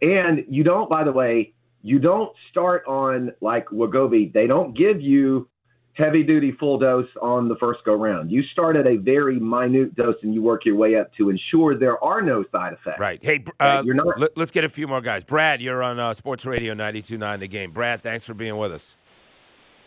and 0.00 0.44
you 0.48 0.64
don't, 0.64 0.88
by 0.90 1.04
the 1.04 1.12
way, 1.12 1.52
you 1.82 1.98
don't 1.98 2.32
start 2.50 2.84
on 2.86 3.32
like 3.40 3.66
Wegovy. 3.66 4.32
They 4.32 4.46
don't 4.46 4.76
give 4.76 5.00
you 5.00 5.48
heavy 5.94 6.22
duty 6.22 6.52
full 6.58 6.78
dose 6.78 7.08
on 7.20 7.48
the 7.48 7.56
first 7.56 7.80
go 7.84 7.94
round. 7.94 8.30
You 8.30 8.42
start 8.52 8.76
at 8.76 8.86
a 8.86 8.96
very 8.96 9.38
minute 9.38 9.94
dose 9.94 10.16
and 10.22 10.32
you 10.32 10.42
work 10.42 10.64
your 10.64 10.76
way 10.76 10.96
up 10.96 11.10
to 11.18 11.28
ensure 11.28 11.76
there 11.78 12.02
are 12.02 12.22
no 12.22 12.44
side 12.50 12.72
effects. 12.72 12.98
Right. 12.98 13.22
Hey, 13.22 13.38
Br- 13.38 13.50
uh, 13.60 13.82
you're 13.84 13.94
not- 13.94 14.18
let, 14.18 14.38
us 14.38 14.50
get 14.50 14.64
a 14.64 14.68
few 14.68 14.88
more 14.88 15.00
guys. 15.02 15.22
Brad, 15.24 15.60
you're 15.60 15.82
on 15.82 15.98
uh, 15.98 16.14
Sports 16.14 16.46
Radio 16.46 16.74
92.9 16.74 17.40
The 17.40 17.48
Game. 17.48 17.72
Brad, 17.72 18.00
thanks 18.00 18.24
for 18.24 18.34
being 18.34 18.56
with 18.56 18.72
us. 18.72 18.96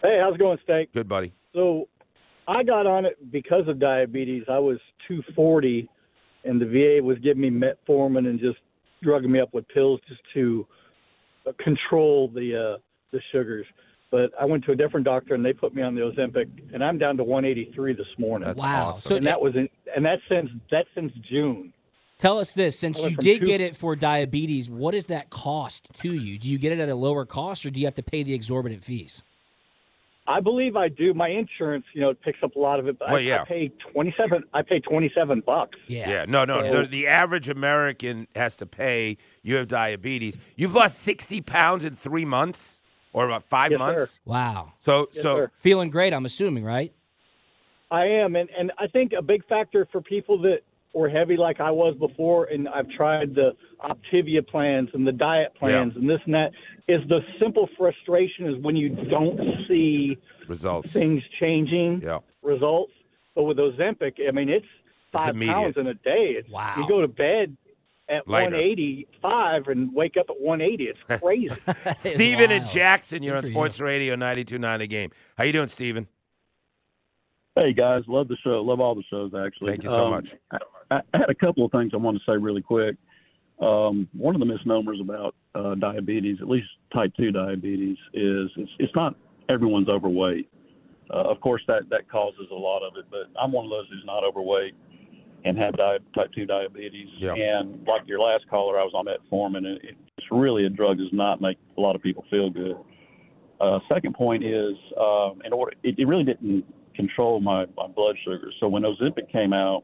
Hey, 0.04 0.20
how's 0.22 0.36
it 0.36 0.38
going, 0.38 0.60
Stank? 0.64 0.92
Good, 0.94 1.08
buddy. 1.08 1.34
So 1.54 1.88
I 2.48 2.62
got 2.64 2.86
on 2.86 3.06
it 3.06 3.32
because 3.32 3.68
of 3.68 3.80
diabetes. 3.80 4.44
I 4.48 4.60
was 4.60 4.78
240, 5.08 5.90
and 6.44 6.62
the 6.62 6.66
VA 6.66 7.04
was 7.04 7.18
giving 7.20 7.42
me 7.42 7.50
metformin 7.50 8.28
and 8.28 8.40
just 8.40 8.58
drugging 9.02 9.32
me 9.32 9.40
up 9.40 9.54
with 9.54 9.68
pills 9.70 10.00
just 10.08 10.22
to 10.36 10.68
control 11.54 12.30
the 12.30 12.76
uh, 12.76 12.78
the 13.12 13.20
sugars. 13.32 13.66
But 14.12 14.32
I 14.40 14.46
went 14.46 14.64
to 14.66 14.72
a 14.72 14.76
different 14.76 15.06
doctor, 15.06 15.34
and 15.34 15.44
they 15.44 15.54
put 15.54 15.74
me 15.74 15.82
on 15.82 15.96
the 15.96 16.02
Ozempic, 16.02 16.48
and 16.74 16.84
I'm 16.84 16.98
down 16.98 17.18
to 17.18 17.24
183 17.24 17.94
this 17.94 18.06
morning. 18.18 18.48
That's 18.48 18.62
wow. 18.62 18.90
awesome. 18.90 19.10
So 19.10 19.16
and 19.16 19.26
that 19.26 19.42
was 19.42 19.56
in, 19.56 19.68
and 19.96 20.06
that 20.06 20.20
since 20.30 20.50
that's 20.72 20.88
since 20.96 21.12
June. 21.30 21.74
tell 22.20 22.40
us 22.40 22.54
this: 22.54 22.78
since 22.78 23.04
you 23.04 23.16
did 23.16 23.42
two- 23.42 23.46
get 23.46 23.62
it 23.62 23.76
for 23.76 23.96
diabetes, 23.96 24.70
what 24.70 24.92
does 24.92 25.08
that 25.08 25.30
cost 25.30 25.90
to 26.02 26.14
you? 26.14 26.38
Do 26.38 26.50
you 26.50 26.58
get 26.58 26.72
it 26.72 26.80
at 26.80 26.90
a 26.90 26.96
lower 26.96 27.26
cost, 27.26 27.66
or 27.66 27.72
do 27.72 27.80
you 27.80 27.88
have 27.88 27.96
to 27.96 28.04
pay 28.04 28.24
the 28.24 28.34
exorbitant 28.34 28.84
fees? 28.84 29.24
I 30.28 30.40
believe 30.40 30.76
I 30.76 30.88
do. 30.90 31.14
My 31.14 31.28
insurance, 31.30 31.86
you 31.94 32.02
know, 32.02 32.14
picks 32.14 32.40
up 32.42 32.56
a 32.56 32.60
lot 32.60 32.80
of 32.80 32.88
it. 32.88 32.98
But 32.98 33.10
Well, 33.10 33.18
I, 33.18 33.20
yeah. 33.20 33.42
I 33.44 33.46
pay 33.46 33.72
twenty 33.92 34.14
seven. 34.18 34.44
I 34.54 34.62
pay 34.64 34.80
twenty 34.80 35.12
seven 35.14 35.42
bucks. 35.46 35.78
Yeah. 35.88 36.10
Yeah, 36.10 36.26
no, 36.28 36.46
no. 36.46 36.62
So- 36.62 36.82
The, 36.82 36.88
the 36.88 37.08
average 37.08 37.48
American 37.50 38.28
has 38.36 38.56
to 38.58 38.66
pay. 38.66 39.18
You 39.44 39.56
have 39.58 39.68
diabetes. 39.68 40.38
You've 40.56 40.74
lost 40.74 41.00
sixty 41.00 41.42
pounds 41.42 41.84
in 41.86 41.96
three 41.96 42.26
months, 42.26 42.82
or 43.14 43.26
about 43.26 43.44
five 43.44 43.72
Yes, 43.72 43.80
sir. 43.80 43.86
months. 43.86 44.20
Wow. 44.26 44.74
So, 44.80 45.08
Yes, 45.14 45.22
so 45.22 45.36
sir. 45.38 45.52
Feeling 45.54 45.90
great, 45.92 46.12
I'm 46.14 46.26
assuming, 46.26 46.64
right? 46.64 46.92
I 47.92 48.06
am, 48.06 48.36
and 48.36 48.50
and 48.58 48.72
I 48.80 48.88
think 48.88 49.14
a 49.14 49.22
big 49.22 49.46
factor 49.48 49.88
for 49.92 50.02
people 50.02 50.42
that 50.42 50.62
were 50.96 51.10
heavy 51.10 51.36
like 51.38 51.60
I 51.60 51.70
was 51.72 51.94
before, 52.00 52.46
and 52.46 52.68
I've 52.70 52.90
tried 52.90 53.36
the 53.36 53.52
Optavia 53.84 54.48
plans 54.48 54.90
and 54.94 55.06
the 55.06 55.12
diet 55.12 55.54
plans 55.60 55.94
and 55.96 56.10
this 56.10 56.20
and 56.26 56.34
that, 56.34 56.52
is 56.88 57.02
the 57.10 57.20
simple 57.40 57.68
frustration 57.78 58.48
is 58.48 58.64
when 58.64 58.76
you 58.76 58.90
don't 58.90 59.40
see 59.68 60.18
results. 60.48 60.94
things 60.94 61.22
changing 61.40 62.02
Yeah. 62.02 62.20
results. 62.42 62.94
But 63.36 63.44
with 63.44 63.58
Ozempic, 63.58 64.14
I 64.26 64.32
mean, 64.32 64.48
it's 64.50 64.66
five 65.12 65.30
immediate. 65.36 65.54
pounds 65.54 65.78
in 65.78 65.88
a 65.88 65.94
day. 65.96 66.36
It's, 66.40 66.50
Wow. 66.50 66.74
You 66.78 66.88
go 66.88 67.02
to 67.02 67.08
bed 67.10 67.58
at 68.08 68.26
Lighter. 68.28 68.52
185 68.56 69.68
and 69.68 69.94
wake 69.94 70.16
up 70.18 70.28
at 70.30 70.40
180. 70.40 70.86
It's 70.88 71.00
crazy. 71.22 71.50
That 71.84 72.06
is 72.06 72.14
Stephen 72.14 72.52
and. 72.52 72.66
Jackson, 72.68 73.22
you're 73.24 73.34
Good 73.34 73.38
on 73.38 73.44
for 73.44 73.48
you. 73.50 73.54
Sports 73.54 73.80
Radio 73.82 74.16
92.9 74.16 74.78
The 74.80 74.88
Game. 74.88 75.12
How 75.38 75.44
you 75.44 75.52
doing, 75.52 75.68
Stephen? 75.68 76.08
Hey 77.58 77.74
guys, 77.74 78.04
love 78.08 78.28
the 78.28 78.38
show. 78.44 78.62
Love 78.62 78.80
all 78.80 78.96
the 78.96 79.04
shows 79.10 79.32
actually. 79.34 79.72
Thank 79.72 79.84
you 79.84 79.90
so 79.90 80.06
Um, 80.06 80.12
much. 80.12 80.36
I, 80.92 81.02
I 81.14 81.18
had 81.18 81.30
a 81.30 81.36
couple 81.36 81.66
of 81.66 81.72
things 81.72 81.92
I 81.94 81.98
want 81.98 82.18
to 82.18 82.24
say 82.32 82.38
really 82.38 82.62
quick. 82.62 82.96
Um, 83.62 84.08
one 84.14 84.36
of 84.36 84.40
the 84.40 84.46
misnomers 84.46 85.00
about 85.00 85.36
uh, 85.54 85.76
diabetes, 85.76 86.38
at 86.42 86.50
least 86.50 86.68
type 86.94 87.14
two 87.16 87.32
diabetes, 87.32 87.98
is 88.14 88.50
it's, 88.58 88.72
it's 88.80 88.96
not 88.96 89.16
everyone's 89.48 89.88
overweight. 89.88 90.50
Uh, 91.14 91.30
of 91.30 91.40
course, 91.40 91.62
that 91.68 91.84
that 91.90 92.10
causes 92.10 92.48
a 92.52 92.56
lot 92.56 92.82
of 92.82 92.98
it, 92.98 93.06
but 93.10 93.30
I'm 93.40 93.52
one 93.52 93.66
of 93.66 93.72
those 93.72 93.86
who's 93.90 94.04
not 94.06 94.24
overweight 94.24 94.74
and 95.46 95.58
have 95.58 95.78
di- 95.78 96.00
type 96.16 96.32
two 96.34 96.46
diabetes. 96.46 97.08
Yeah. 97.18 97.34
And 97.36 97.86
like 97.88 98.02
your 98.08 98.20
last 98.20 98.46
caller, 98.50 98.80
I 98.80 98.84
was 98.84 98.94
on 98.96 99.06
metformin, 99.06 99.58
and 99.58 99.78
it, 99.84 99.96
it's 100.18 100.28
really 100.32 100.66
a 100.66 100.70
drug 100.70 100.98
does 100.98 101.14
not 101.14 101.40
make 101.40 101.58
a 101.78 101.82
lot 101.82 101.96
of 101.96 102.02
people 102.02 102.26
feel 102.30 102.50
good. 102.50 102.76
Uh, 103.62 103.80
second 103.88 104.16
point 104.16 104.44
is, 104.44 104.74
um, 105.00 105.42
in 105.46 105.54
order, 105.54 105.74
it, 105.84 105.98
it 105.98 106.06
really 106.08 106.24
didn't 106.24 106.66
control 106.96 107.40
my, 107.40 107.66
my 107.78 107.88
blood 107.88 108.16
sugar. 108.26 108.52
So 108.60 108.68
when 108.68 108.84
Ozempic 108.84 109.32
came 109.32 109.54
out 109.54 109.84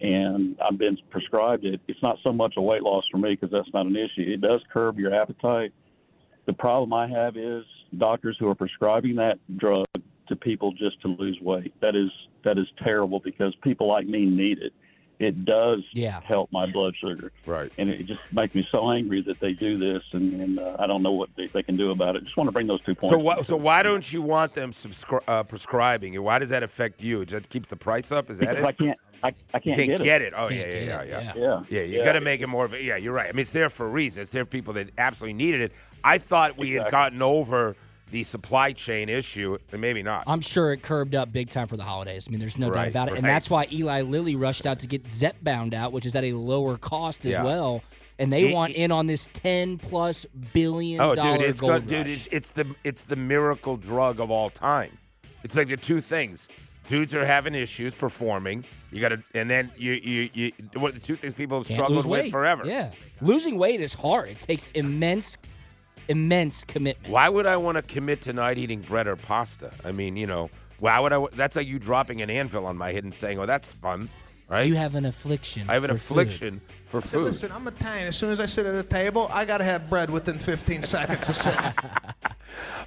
and 0.00 0.56
I've 0.60 0.78
been 0.78 0.96
prescribed 1.10 1.64
it, 1.64 1.80
it's 1.88 2.02
not 2.02 2.16
so 2.22 2.32
much 2.32 2.54
a 2.56 2.62
weight 2.62 2.82
loss 2.82 3.04
for 3.10 3.18
me 3.18 3.30
because 3.30 3.50
that's 3.50 3.72
not 3.72 3.86
an 3.86 3.96
issue. 3.96 4.22
It 4.32 4.40
does 4.40 4.60
curb 4.72 4.98
your 4.98 5.14
appetite. 5.14 5.72
The 6.46 6.52
problem 6.52 6.92
I 6.92 7.08
have 7.08 7.36
is 7.36 7.64
doctors 7.96 8.36
who 8.38 8.48
are 8.48 8.54
prescribing 8.54 9.16
that 9.16 9.38
drug 9.56 9.86
to 10.28 10.36
people 10.36 10.72
just 10.72 11.00
to 11.02 11.08
lose 11.08 11.38
weight. 11.40 11.74
That 11.80 11.96
is 11.96 12.10
that 12.44 12.58
is 12.58 12.66
terrible 12.82 13.20
because 13.20 13.54
people 13.62 13.88
like 13.88 14.06
me 14.06 14.24
need 14.24 14.58
it. 14.58 14.72
It 15.18 15.44
does 15.44 15.80
Yeah. 15.92 16.20
help 16.20 16.52
my 16.52 16.66
blood 16.66 16.94
sugar 17.00 17.32
Right. 17.44 17.72
and 17.76 17.90
it 17.90 18.06
just 18.06 18.20
makes 18.32 18.54
me 18.54 18.66
so 18.70 18.90
angry 18.90 19.20
that 19.22 19.40
they 19.40 19.52
do 19.52 19.76
this, 19.78 20.02
and, 20.12 20.40
and 20.40 20.58
uh, 20.60 20.76
I 20.78 20.86
don't 20.86 21.02
know 21.02 21.10
what 21.12 21.28
they, 21.36 21.48
they 21.48 21.62
can 21.62 21.76
do 21.76 21.90
about 21.90 22.14
it. 22.14 22.24
Just 22.24 22.36
want 22.36 22.46
to 22.48 22.52
bring 22.52 22.68
those 22.68 22.80
two 22.82 22.94
points. 22.94 23.14
So, 23.14 23.18
why, 23.18 23.42
so 23.42 23.56
why 23.56 23.82
don't 23.82 24.12
you 24.12 24.22
want 24.22 24.54
them 24.54 24.70
subscri- 24.70 25.22
uh, 25.26 25.42
prescribing 25.42 26.14
it? 26.14 26.18
Why 26.18 26.38
does 26.38 26.50
that 26.50 26.62
affect 26.62 27.00
you? 27.00 27.22
It 27.22 27.26
just 27.26 27.48
keeps 27.48 27.68
the 27.68 27.76
price 27.76 28.12
up? 28.12 28.30
Is 28.30 28.38
that 28.38 28.50
Because 28.50 28.62
it? 28.62 28.66
I 28.66 28.72
can't, 28.72 28.98
I, 29.24 29.28
I 29.28 29.30
you 29.30 29.34
can't, 29.60 29.62
can't 29.64 29.88
get, 29.88 30.04
get 30.04 30.22
it. 30.22 30.26
it. 30.28 30.34
Oh, 30.36 30.48
Can't 30.48 30.60
yeah, 30.60 30.66
yeah, 30.66 30.84
get 31.04 31.08
yeah, 31.08 31.20
yeah. 31.20 31.32
Yeah, 31.36 31.62
Yeah, 31.68 31.82
you 31.82 32.04
got 32.04 32.12
to 32.12 32.20
make 32.20 32.40
it 32.40 32.46
more 32.46 32.64
of 32.64 32.72
a. 32.74 32.80
Yeah, 32.80 32.96
you're 32.96 33.12
right. 33.12 33.28
I 33.28 33.32
mean, 33.32 33.40
it's 33.40 33.50
there 33.50 33.68
for 33.68 33.86
a 33.86 33.90
reason. 33.90 34.22
It's 34.22 34.30
there 34.30 34.44
for 34.44 34.50
people 34.50 34.72
that 34.74 34.90
absolutely 34.98 35.32
needed 35.34 35.60
it. 35.62 35.72
I 36.04 36.18
thought 36.18 36.56
we 36.56 36.70
had 36.72 36.88
gotten 36.92 37.20
over 37.22 37.74
the 38.10 38.22
supply 38.22 38.72
chain 38.72 39.08
issue, 39.08 39.58
and 39.72 39.80
maybe 39.80 40.02
not. 40.02 40.24
I'm 40.26 40.40
sure 40.40 40.72
it 40.72 40.82
curbed 40.82 41.14
up 41.14 41.32
big 41.32 41.50
time 41.50 41.66
for 41.68 41.76
the 41.76 41.82
holidays. 41.84 42.26
I 42.26 42.30
mean, 42.30 42.40
there's 42.40 42.58
no 42.58 42.70
doubt 42.70 42.88
about 42.88 43.08
it. 43.08 43.18
And 43.18 43.26
that's 43.26 43.50
why 43.50 43.66
Eli 43.72 44.02
Lilly 44.02 44.36
rushed 44.36 44.66
out 44.66 44.78
to 44.80 44.86
get 44.86 45.04
Zepbound 45.04 45.74
out, 45.74 45.92
which 45.92 46.06
is 46.06 46.14
at 46.14 46.24
a 46.24 46.32
lower 46.32 46.78
cost 46.78 47.24
as 47.26 47.32
Yeah. 47.32 47.42
well. 47.44 47.82
And 48.18 48.32
they 48.32 48.50
It- 48.50 48.54
want 48.54 48.72
in 48.74 48.90
on 48.90 49.06
this 49.06 49.28
10 49.34 49.78
plus 49.78 50.26
billion 50.52 51.00
Oh, 51.00 51.14
dollar 51.14 51.38
dude, 51.38 51.46
it's 51.46 51.60
gold 51.60 51.72
good, 51.72 51.86
dude. 51.86 52.06
It's, 52.10 52.28
it's 52.32 52.50
the 52.50 52.66
it's 52.82 53.04
the 53.04 53.14
miracle 53.16 53.76
drug 53.76 54.18
of 54.20 54.30
all 54.30 54.50
time. 54.50 54.96
It's 55.44 55.54
like 55.54 55.68
the 55.68 55.76
two 55.76 56.00
things. 56.00 56.48
Dudes 56.88 57.14
are 57.14 57.24
having 57.24 57.54
issues 57.54 57.94
performing. 57.94 58.64
You 58.90 59.00
got 59.00 59.10
to, 59.10 59.22
and 59.34 59.48
then 59.48 59.70
you 59.76 59.92
you 59.92 60.30
you. 60.32 60.52
What 60.74 60.94
the 60.94 61.00
two 61.00 61.14
things 61.14 61.34
people 61.34 61.58
have 61.58 61.68
Can't 61.68 61.76
struggled 61.76 61.98
with 61.98 62.06
weight. 62.06 62.32
forever. 62.32 62.64
Yeah. 62.66 62.90
Losing 63.20 63.56
weight 63.58 63.80
is 63.80 63.92
hard. 63.94 64.30
It 64.30 64.40
takes 64.40 64.70
immense, 64.70 65.36
immense 66.08 66.64
commitment. 66.64 67.12
Why 67.12 67.28
would 67.28 67.46
I 67.46 67.56
want 67.56 67.76
to 67.76 67.82
commit 67.82 68.22
to 68.22 68.32
not 68.32 68.58
eating 68.58 68.80
bread 68.80 69.06
or 69.06 69.16
pasta? 69.16 69.70
I 69.84 69.92
mean, 69.92 70.16
you 70.16 70.26
know, 70.26 70.50
why 70.78 70.98
would 71.00 71.12
I? 71.12 71.24
That's 71.32 71.56
like 71.56 71.66
you 71.66 71.78
dropping 71.78 72.22
an 72.22 72.30
anvil 72.30 72.66
on 72.66 72.76
my 72.76 72.92
head 72.92 73.04
and 73.04 73.12
saying, 73.14 73.38
"Oh, 73.38 73.46
that's 73.46 73.72
fun," 73.72 74.08
right? 74.48 74.66
You 74.66 74.76
have 74.76 74.94
an 74.94 75.04
affliction. 75.06 75.68
I 75.68 75.74
have 75.74 75.84
an 75.84 75.90
for 75.90 75.98
food. 75.98 76.18
affliction 76.18 76.60
for 76.86 76.98
I 76.98 77.00
said, 77.02 77.10
food. 77.10 77.24
listen, 77.24 77.52
I'm 77.52 77.66
Italian. 77.66 78.08
As 78.08 78.16
soon 78.16 78.30
as 78.30 78.40
I 78.40 78.46
sit 78.46 78.64
at 78.66 78.74
a 78.74 78.82
table, 78.82 79.28
I 79.30 79.44
got 79.44 79.58
to 79.58 79.64
have 79.64 79.90
bread 79.90 80.08
within 80.10 80.38
15 80.38 80.82
seconds 80.82 81.28
of 81.28 81.36
sitting. 81.36 81.60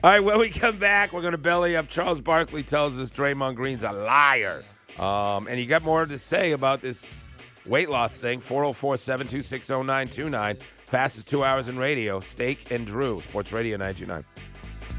All 0.03 0.09
right, 0.09 0.19
when 0.23 0.39
we 0.39 0.49
come 0.49 0.77
back, 0.77 1.13
we're 1.13 1.21
going 1.21 1.33
to 1.33 1.37
belly 1.37 1.77
up. 1.77 1.87
Charles 1.87 2.19
Barkley 2.19 2.63
tells 2.63 2.97
us 2.97 3.11
Draymond 3.11 3.55
Green's 3.55 3.83
a 3.83 3.91
liar. 3.91 4.63
Um, 4.97 5.47
and 5.47 5.59
you 5.59 5.67
got 5.67 5.83
more 5.83 6.05
to 6.05 6.17
say 6.17 6.53
about 6.53 6.81
this 6.81 7.05
weight 7.67 7.89
loss 7.89 8.17
thing. 8.17 8.39
404 8.39 8.97
726 8.97 9.69
0929. 9.69 10.57
Fastest 10.91 11.25
two 11.25 11.41
hours 11.41 11.69
in 11.69 11.77
radio. 11.77 12.19
Steak 12.19 12.69
and 12.69 12.85
Drew, 12.85 13.21
Sports 13.21 13.53
Radio 13.53 13.77
929. 13.77 14.25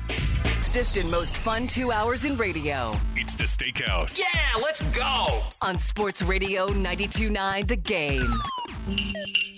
Fastest 0.09 0.97
and 0.97 1.11
most 1.11 1.37
fun 1.37 1.67
two 1.67 1.93
hours 1.93 2.25
in 2.25 2.39
radio. 2.39 2.95
It's 3.15 3.35
the 3.35 3.45
Steakhouse. 3.45 4.19
Yeah, 4.19 4.25
let's 4.63 4.81
go! 4.97 5.43
On 5.61 5.79
Sports 5.79 6.23
Radio 6.23 6.69
92.9 6.69 7.69
The 7.69 7.77
Game. 7.77 9.52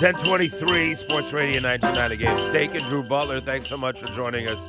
Ten 0.00 0.14
twenty-three, 0.14 0.94
Sports 0.94 1.30
Radio 1.34 1.60
929 1.60 2.12
again. 2.12 2.38
Steak 2.38 2.74
and 2.74 2.82
Drew 2.84 3.02
Butler, 3.02 3.38
thanks 3.38 3.68
so 3.68 3.76
much 3.76 4.00
for 4.00 4.06
joining 4.16 4.46
us. 4.48 4.66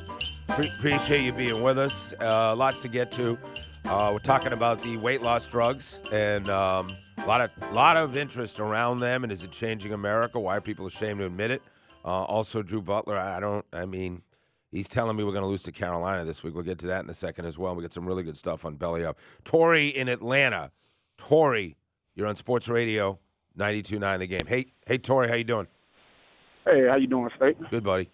Pre- 0.49 0.67
appreciate 0.67 1.23
you 1.23 1.31
being 1.31 1.63
with 1.63 1.79
us. 1.79 2.13
Uh, 2.19 2.53
lots 2.53 2.79
to 2.79 2.89
get 2.89 3.13
to. 3.13 3.37
Uh, 3.85 4.09
we're 4.11 4.19
talking 4.19 4.51
about 4.51 4.81
the 4.83 4.97
weight 4.97 5.21
loss 5.21 5.47
drugs 5.47 6.01
and 6.11 6.49
um, 6.49 6.93
a 7.19 7.25
lot 7.25 7.39
of 7.39 7.49
lot 7.71 7.95
of 7.95 8.17
interest 8.17 8.59
around 8.59 8.99
them. 8.99 9.23
And 9.23 9.31
is 9.31 9.41
it 9.45 9.51
changing 9.51 9.93
America? 9.93 10.37
Why 10.37 10.57
are 10.57 10.61
people 10.61 10.85
ashamed 10.85 11.19
to 11.19 11.27
admit 11.27 11.51
it? 11.51 11.61
Uh, 12.03 12.23
also, 12.23 12.61
Drew 12.61 12.81
Butler. 12.81 13.17
I 13.17 13.39
don't. 13.39 13.65
I 13.71 13.85
mean, 13.85 14.23
he's 14.69 14.89
telling 14.89 15.15
me 15.15 15.23
we're 15.23 15.31
going 15.31 15.43
to 15.43 15.47
lose 15.49 15.63
to 15.63 15.71
Carolina 15.71 16.25
this 16.25 16.43
week. 16.43 16.55
We'll 16.55 16.65
get 16.65 16.77
to 16.79 16.87
that 16.87 17.05
in 17.05 17.09
a 17.09 17.13
second 17.13 17.45
as 17.45 17.57
well. 17.57 17.73
We 17.73 17.83
got 17.83 17.93
some 17.93 18.05
really 18.05 18.23
good 18.23 18.35
stuff 18.37 18.65
on 18.65 18.75
Belly 18.75 19.05
Up. 19.05 19.17
Tori 19.45 19.87
in 19.87 20.09
Atlanta. 20.09 20.71
Tori, 21.17 21.77
you're 22.15 22.27
on 22.27 22.35
Sports 22.35 22.67
Radio 22.67 23.17
92.9 23.57 24.19
The 24.19 24.27
Game. 24.27 24.45
Hey, 24.45 24.65
hey, 24.85 24.97
Tori, 24.97 25.27
how 25.27 25.35
you 25.35 25.43
doing? 25.43 25.67
Hey, 26.65 26.87
how 26.89 26.95
you 26.95 27.07
doing, 27.07 27.29
Steak? 27.37 27.57
Good, 27.69 27.83
buddy. 27.83 28.09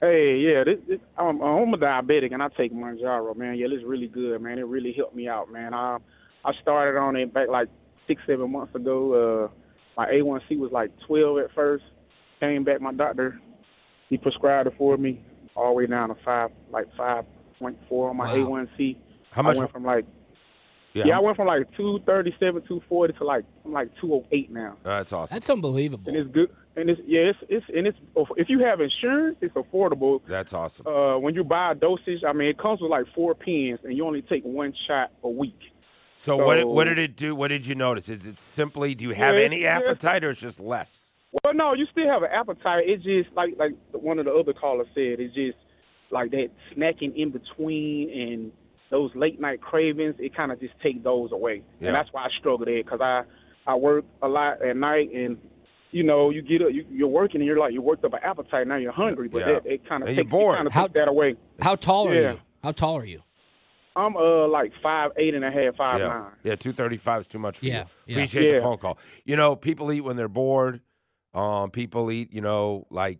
Hey, 0.00 0.38
yeah, 0.38 0.64
this, 0.64 0.78
this 0.88 0.98
I'm, 1.18 1.42
I'm 1.42 1.74
a 1.74 1.76
diabetic 1.76 2.32
and 2.32 2.42
I 2.42 2.48
take 2.56 2.72
Mounjaro, 2.72 3.36
man. 3.36 3.56
Yeah, 3.56 3.66
is 3.66 3.84
really 3.84 4.08
good, 4.08 4.40
man. 4.40 4.58
It 4.58 4.66
really 4.66 4.94
helped 4.96 5.14
me 5.14 5.28
out, 5.28 5.52
man. 5.52 5.74
I 5.74 5.98
I 6.44 6.52
started 6.62 6.98
on 6.98 7.16
it 7.16 7.34
back 7.34 7.48
like 7.48 7.68
six, 8.06 8.22
seven 8.26 8.50
months 8.50 8.74
ago. 8.74 9.44
Uh, 9.44 9.48
my 9.98 10.06
A1C 10.06 10.58
was 10.58 10.70
like 10.72 10.90
12 11.06 11.38
at 11.40 11.54
first. 11.54 11.84
Came 12.40 12.64
back, 12.64 12.80
my 12.80 12.94
doctor, 12.94 13.38
he 14.08 14.16
prescribed 14.16 14.68
it 14.68 14.74
for 14.78 14.96
me 14.96 15.20
all 15.54 15.68
the 15.68 15.74
way 15.74 15.86
down 15.86 16.08
to 16.08 16.16
five, 16.24 16.50
like 16.70 16.86
5.4 16.98 17.74
on 17.92 18.16
my 18.16 18.32
Wow. 18.38 18.48
A1C. 18.48 18.96
How 19.32 19.42
much? 19.42 19.56
I 19.56 19.58
went 19.60 19.72
from 19.72 19.84
like 19.84 20.06
yeah, 20.94 21.04
yeah, 21.06 21.16
I 21.16 21.20
went 21.20 21.36
from 21.36 21.46
like 21.46 21.66
237, 21.76 22.62
240 22.62 23.12
to 23.14 23.24
like 23.24 23.44
I'm 23.64 23.72
like 23.72 23.90
208 24.00 24.50
now. 24.50 24.76
that's 24.82 25.12
awesome. 25.12 25.34
That's 25.36 25.48
unbelievable. 25.50 26.08
And 26.12 26.16
it's 26.16 26.30
good. 26.34 26.50
And 26.76 26.88
it's 26.88 27.00
yeah, 27.06 27.20
it's 27.30 27.38
it's 27.48 27.66
and 27.74 27.86
it's 27.86 27.98
if 28.36 28.48
you 28.48 28.60
have 28.60 28.80
insurance, 28.80 29.36
it's 29.40 29.54
affordable. 29.54 30.20
that's 30.26 30.52
awesome. 30.52 30.86
uh, 30.86 31.18
when 31.18 31.34
you 31.34 31.44
buy 31.44 31.72
a 31.72 31.74
dosage, 31.74 32.22
I 32.26 32.32
mean, 32.32 32.48
it 32.48 32.58
comes 32.58 32.80
with 32.80 32.90
like 32.90 33.06
four 33.14 33.34
pens, 33.34 33.80
and 33.84 33.96
you 33.96 34.06
only 34.06 34.22
take 34.22 34.42
one 34.44 34.72
shot 34.86 35.10
a 35.22 35.28
week. 35.28 35.58
So, 36.16 36.36
what 36.36 36.56
did- 36.56 36.66
what 36.66 36.84
did 36.84 36.98
it 36.98 37.16
do? 37.16 37.34
What 37.34 37.48
did 37.48 37.66
you 37.66 37.74
notice? 37.74 38.08
Is 38.08 38.26
it 38.26 38.38
simply 38.38 38.94
do 38.94 39.04
you 39.04 39.10
have 39.10 39.36
Yeah, 39.36 39.40
any 39.42 39.66
appetite 39.66 40.22
or 40.22 40.30
it's 40.30 40.40
just 40.40 40.60
less? 40.60 41.14
Well, 41.44 41.54
no, 41.54 41.74
you 41.74 41.86
still 41.90 42.08
have 42.08 42.22
an 42.22 42.30
appetite. 42.32 42.88
It 42.88 43.02
just 43.02 43.34
like 43.34 43.54
like 43.58 43.72
one 43.92 44.18
of 44.18 44.24
the 44.26 44.32
other 44.32 44.52
callers 44.52 44.86
said, 44.94 45.18
it's 45.20 45.34
just 45.34 45.56
like 46.10 46.30
that 46.32 46.50
snacking 46.76 47.14
in 47.16 47.30
between 47.30 48.10
and 48.10 48.52
those 48.90 49.10
late 49.14 49.40
night 49.40 49.60
cravings. 49.60 50.16
It 50.18 50.34
kind 50.34 50.52
of 50.52 50.60
just 50.60 50.74
take 50.82 51.02
those 51.02 51.32
away, 51.32 51.62
Yeah. 51.80 51.88
and 51.88 51.96
that's 51.96 52.08
why 52.12 52.24
I 52.24 52.28
struggle 52.38 52.64
there 52.66 52.82
because 52.82 53.00
I 53.00 53.22
I 53.66 53.74
work 53.76 54.04
a 54.22 54.28
lot 54.28 54.62
at 54.62 54.76
night 54.76 55.10
and 55.12 55.38
you 55.92 56.04
know, 56.04 56.30
you 56.30 56.40
get 56.40 56.62
up, 56.62 56.68
you, 56.72 56.86
you're 56.88 57.08
working, 57.08 57.40
and 57.40 57.46
you're 57.48 57.58
like, 57.58 57.72
you 57.72 57.82
worked 57.82 58.04
up 58.04 58.12
an 58.12 58.20
appetite. 58.22 58.64
Now 58.68 58.76
you're 58.76 58.92
hungry, 58.92 59.26
but 59.26 59.40
Yeah. 59.40 59.52
that 59.54 59.66
it 59.66 59.88
kind 59.88 60.04
of 60.04 60.08
And 60.08 60.16
takes 60.16 60.24
you're 60.30 60.30
bored. 60.30 60.54
kind 60.56 60.66
of 60.68 60.72
How- 60.72 60.84
took 60.84 60.94
that 60.94 61.08
away. 61.08 61.34
How 61.60 61.74
tall 61.74 62.06
are 62.08 62.14
Yeah. 62.14 62.32
you? 62.34 62.40
How 62.62 62.70
tall 62.70 62.96
are 62.98 63.04
you? 63.04 63.22
I'm 63.96 64.16
uh 64.16 64.46
like 64.46 64.72
five 64.82 65.10
eight 65.16 65.34
and 65.34 65.44
a 65.44 65.50
half, 65.50 65.74
five 65.76 65.98
yeah, 65.98 66.06
nine. 66.08 66.30
yeah, 66.44 66.54
two 66.54 66.72
thirty 66.72 66.96
five 66.96 67.22
is 67.22 67.26
too 67.26 67.40
much 67.40 67.58
for 67.58 67.66
Yeah, 67.66 67.86
you. 68.06 68.14
yeah. 68.14 68.22
Appreciate 68.22 68.54
the 68.54 68.60
phone 68.60 68.78
call. 68.78 68.98
You 69.24 69.34
know, 69.34 69.56
people 69.56 69.90
eat 69.92 70.02
when 70.02 70.14
they're 70.16 70.28
bored. 70.28 70.80
Um, 71.34 71.70
people 71.70 72.10
eat, 72.12 72.32
you 72.32 72.40
know, 72.40 72.86
like 72.90 73.18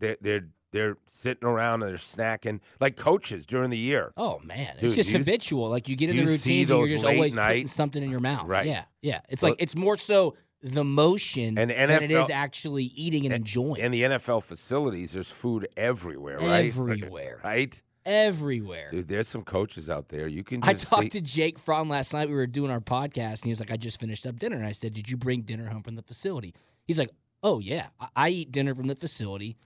they're 0.00 0.16
they're 0.20 0.48
they're 0.72 0.96
sitting 1.06 1.48
around 1.48 1.82
and 1.82 1.90
they're 1.90 1.98
snacking, 1.98 2.60
like 2.80 2.96
coaches 2.96 3.46
during 3.46 3.70
the 3.70 3.78
year. 3.78 4.12
Oh 4.16 4.40
man, 4.44 4.74
Dude, 4.76 4.84
it's 4.84 4.96
just 4.96 5.10
habitual. 5.10 5.68
Like 5.68 5.88
you 5.88 5.96
get 5.96 6.10
in 6.10 6.16
the 6.16 6.22
you 6.22 6.28
see 6.28 6.52
routines 6.62 6.70
and 6.70 6.80
you're 6.80 6.88
just 6.88 7.04
always 7.04 7.36
putting 7.36 7.66
something 7.66 8.02
in 8.02 8.10
your 8.10 8.20
mouth. 8.20 8.48
Right. 8.48 8.66
Yeah, 8.66 8.84
yeah. 9.00 9.20
It's 9.28 9.42
like 9.42 9.56
it's 9.58 9.76
more 9.76 9.96
so 9.96 10.34
the 10.62 10.84
motion 10.84 11.58
And 11.58 11.70
than 11.70 11.90
it 11.90 12.10
is 12.10 12.30
actually 12.30 12.84
eating 12.84 13.24
and 13.26 13.34
enjoying. 13.34 13.80
And 13.80 13.92
the 13.92 14.02
NFL 14.02 14.44
facilities, 14.44 15.12
there's 15.12 15.30
food 15.30 15.68
everywhere, 15.76 16.38
right? 16.38 16.66
Everywhere. 16.66 17.40
right? 17.44 17.82
Everywhere. 18.04 18.88
Dude, 18.90 19.08
there's 19.08 19.28
some 19.28 19.42
coaches 19.42 19.88
out 19.88 20.08
there. 20.08 20.26
You 20.26 20.42
can 20.42 20.60
I 20.62 20.74
talked 20.74 21.04
see- 21.04 21.08
to 21.10 21.20
Jake 21.20 21.58
Fromm 21.58 21.88
last 21.88 22.12
night. 22.12 22.28
We 22.28 22.34
were 22.34 22.46
doing 22.46 22.70
our 22.70 22.80
podcast, 22.80 23.40
and 23.40 23.44
he 23.44 23.50
was 23.50 23.60
like, 23.60 23.70
"I 23.70 23.76
just 23.76 24.00
finished 24.00 24.26
up 24.26 24.38
dinner." 24.38 24.56
And 24.56 24.66
I 24.66 24.72
said, 24.72 24.92
"Did 24.92 25.08
you 25.10 25.16
bring 25.16 25.42
dinner 25.42 25.68
home 25.68 25.82
from 25.82 25.94
the 25.94 26.02
facility?" 26.02 26.54
He's 26.84 26.98
like, 26.98 27.10
"Oh 27.44 27.60
yeah, 27.60 27.88
I, 28.00 28.08
I 28.16 28.28
eat 28.30 28.50
dinner 28.50 28.74
from 28.74 28.88
the 28.88 28.96
facility 28.96 29.56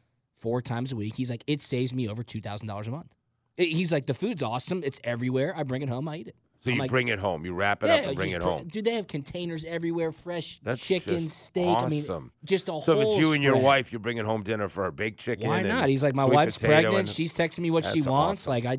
four 0.47 0.63
times 0.63 0.93
a 0.93 0.97
week." 0.97 1.15
He's 1.17 1.29
like, 1.31 1.43
"It 1.49 1.61
saves 1.61 1.93
me 1.93 2.09
over 2.09 2.23
two 2.23 2.41
thousand 2.41 2.69
dollars 2.69 2.87
a 2.87 2.93
month." 2.93 3.13
He's 3.57 3.91
like, 3.91 4.07
"The 4.07 4.15
food's 4.15 4.43
awesome. 4.45 4.83
It's 4.85 5.01
everywhere. 5.03 5.53
I 5.57 5.65
bring 5.65 5.83
it 5.83 5.89
home. 5.89 6.07
I 6.09 6.17
eat 6.19 6.29
it." 6.29 6.37
So 6.61 6.71
I'm 6.71 6.77
you 6.77 6.81
like, 6.83 6.91
bring 6.91 7.09
it 7.09 7.19
home. 7.19 7.45
You 7.45 7.53
wrap 7.55 7.83
it 7.83 7.89
yeah, 7.89 7.95
up 7.95 8.05
and 8.07 8.17
bring 8.17 8.31
it 8.31 8.43
home. 8.43 8.67
Dude, 8.69 8.85
they 8.85 8.95
have 8.95 9.09
containers 9.09 9.65
everywhere, 9.65 10.13
fresh 10.13 10.59
That's 10.63 10.81
chicken, 10.81 11.29
steak. 11.29 11.77
I 11.77 11.89
mean, 11.89 12.05
just 12.45 12.65
a 12.65 12.67
So 12.67 12.73
whole. 12.73 12.81
So 12.83 13.01
if 13.01 13.09
it's 13.09 13.19
you 13.19 13.33
and 13.33 13.43
your 13.43 13.55
spread. 13.55 13.65
wife, 13.65 13.93
you're 13.93 13.99
bringing 14.01 14.25
home 14.25 14.43
dinner 14.43 14.69
for 14.69 14.85
her 14.85 14.91
baked 14.93 15.19
chicken. 15.21 15.49
Why 15.49 15.63
not? 15.63 15.89
He's 15.89 16.03
like, 16.03 16.15
my 16.15 16.25
wife's 16.25 16.59
pregnant. 16.59 16.95
and- 16.97 17.09
She's 17.09 17.33
texting 17.35 17.61
me 17.61 17.71
what 17.71 17.85
she 17.85 18.03
wants. 18.03 18.43
awesome. 18.43 18.51
Like 18.51 18.65
I, 18.67 18.79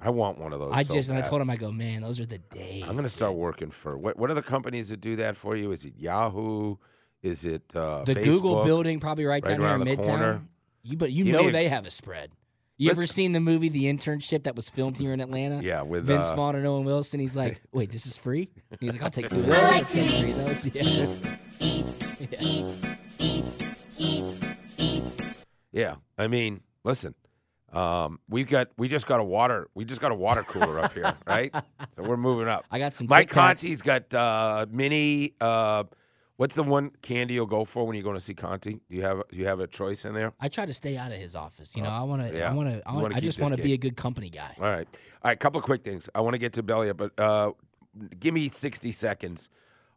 I 0.00 0.10
want 0.10 0.38
one 0.38 0.52
of 0.52 0.60
those. 0.60 0.72
I 0.72 0.82
so 0.82 0.94
just 0.94 1.08
and 1.10 1.18
I 1.18 1.22
told 1.22 1.42
him, 1.42 1.50
I 1.50 1.56
go, 1.56 1.70
man, 1.72 2.02
those 2.02 2.18
are 2.20 2.26
the 2.26 2.38
days. 2.38 2.82
I'm 2.84 2.92
going 2.92 3.02
to 3.04 3.10
start 3.10 3.34
working 3.34 3.70
for 3.70 3.96
what? 3.98 4.16
What 4.16 4.30
are 4.30 4.34
the 4.34 4.42
companies 4.42 4.88
that 4.90 5.00
do 5.00 5.16
that 5.16 5.36
for 5.36 5.54
you? 5.56 5.72
Is 5.72 5.84
it 5.84 5.94
Yahoo? 5.96 6.76
Is 7.22 7.44
it 7.44 7.62
uh, 7.74 8.04
the 8.04 8.14
Google 8.14 8.64
building, 8.64 9.00
probably 9.00 9.24
right, 9.26 9.44
right 9.44 9.58
down 9.58 9.80
here 9.82 9.92
in 9.92 9.98
Midtown. 9.98 10.04
corner. 10.04 10.42
You 10.88 10.96
but 10.96 11.12
you 11.12 11.24
You 11.26 11.32
know 11.32 11.42
need- 11.42 11.54
they 11.54 11.68
have 11.68 11.84
a 11.86 11.90
spread. 11.90 12.30
You 12.80 12.90
ever 12.92 13.06
seen 13.06 13.32
the 13.32 13.40
movie 13.40 13.68
The 13.68 13.84
Internship 13.86 14.44
that 14.44 14.54
was 14.54 14.68
filmed 14.70 14.98
here 14.98 15.12
in 15.12 15.20
Atlanta? 15.20 15.60
Yeah, 15.60 15.82
with 15.82 16.04
Vince 16.04 16.30
uh, 16.30 16.36
Vaughn 16.36 16.54
and 16.54 16.64
Owen 16.64 16.84
Wilson. 16.84 17.18
He's 17.18 17.36
like, 17.36 17.60
wait, 17.72 17.90
this 17.90 18.06
is 18.06 18.16
free? 18.16 18.48
And 18.70 18.78
he's 18.80 18.92
like, 18.92 19.02
I'll 19.02 19.10
take 19.10 19.28
two. 19.28 19.40
of 19.40 19.50
I 19.50 19.62
like 19.68 19.88
to 19.90 20.00
eat, 20.00 20.20
three 20.20 20.30
of 20.30 20.36
those. 20.46 20.66
Yeah. 20.66 20.82
eat, 21.58 22.22
eat, 22.40 22.74
eat, 23.18 23.74
eat, 23.98 24.44
eat. 24.78 25.40
Yeah, 25.72 25.96
I 26.16 26.28
mean, 26.28 26.60
listen, 26.84 27.16
um, 27.72 28.20
we've 28.28 28.48
got 28.48 28.68
we 28.78 28.86
just 28.86 29.06
got 29.06 29.18
a 29.18 29.24
water 29.24 29.68
we 29.74 29.84
just 29.84 30.00
got 30.00 30.12
a 30.12 30.14
water 30.14 30.44
cooler 30.44 30.78
up 30.80 30.94
here, 30.94 31.14
right? 31.26 31.52
So 31.96 32.04
we're 32.04 32.16
moving 32.16 32.46
up. 32.46 32.64
I 32.70 32.78
got 32.78 32.94
some. 32.94 33.08
Mike 33.10 33.28
Tic 33.28 33.36
Tacs. 33.36 33.56
Conti's 33.56 33.82
got 33.82 34.14
uh, 34.14 34.66
mini. 34.70 35.34
Uh, 35.40 35.82
what's 36.38 36.54
the 36.54 36.62
one 36.62 36.90
candy 37.02 37.34
you'll 37.34 37.44
go 37.46 37.64
for 37.66 37.84
when 37.86 37.94
you're 37.94 38.02
going 38.04 38.16
to 38.16 38.20
see 38.20 38.32
Conti? 38.32 38.80
Do 38.88 38.96
you 38.96 39.02
have 39.02 39.22
do 39.30 39.36
you 39.36 39.44
have 39.46 39.60
a 39.60 39.66
choice 39.66 40.04
in 40.06 40.14
there? 40.14 40.32
I 40.40 40.48
try 40.48 40.64
to 40.64 40.72
stay 40.72 40.96
out 40.96 41.12
of 41.12 41.18
his 41.18 41.36
office. 41.36 41.76
You 41.76 41.82
know, 41.82 41.90
Oh, 41.90 41.92
I 41.92 42.02
want 42.02 42.22
to. 42.22 42.36
yeah. 42.36 42.50
I 42.50 42.54
want 42.54 42.70
to. 42.70 42.82
I, 42.88 42.92
wanna 42.92 43.02
wanna, 43.02 43.16
I 43.16 43.20
just 43.20 43.38
want 43.38 43.54
to 43.54 43.62
be 43.62 43.74
a 43.74 43.76
good 43.78 43.96
company 43.96 44.30
guy. 44.30 44.54
All 44.58 44.64
right, 44.64 44.88
all 45.22 45.28
right. 45.30 45.38
Couple 45.38 45.58
of 45.58 45.64
quick 45.64 45.84
things. 45.84 46.08
I 46.14 46.20
want 46.22 46.34
to 46.34 46.38
get 46.38 46.54
to 46.54 46.62
Belia, 46.62 46.96
but 46.96 47.12
uh, 47.18 47.52
give 48.18 48.32
me 48.32 48.48
60 48.48 48.92
seconds 48.92 49.48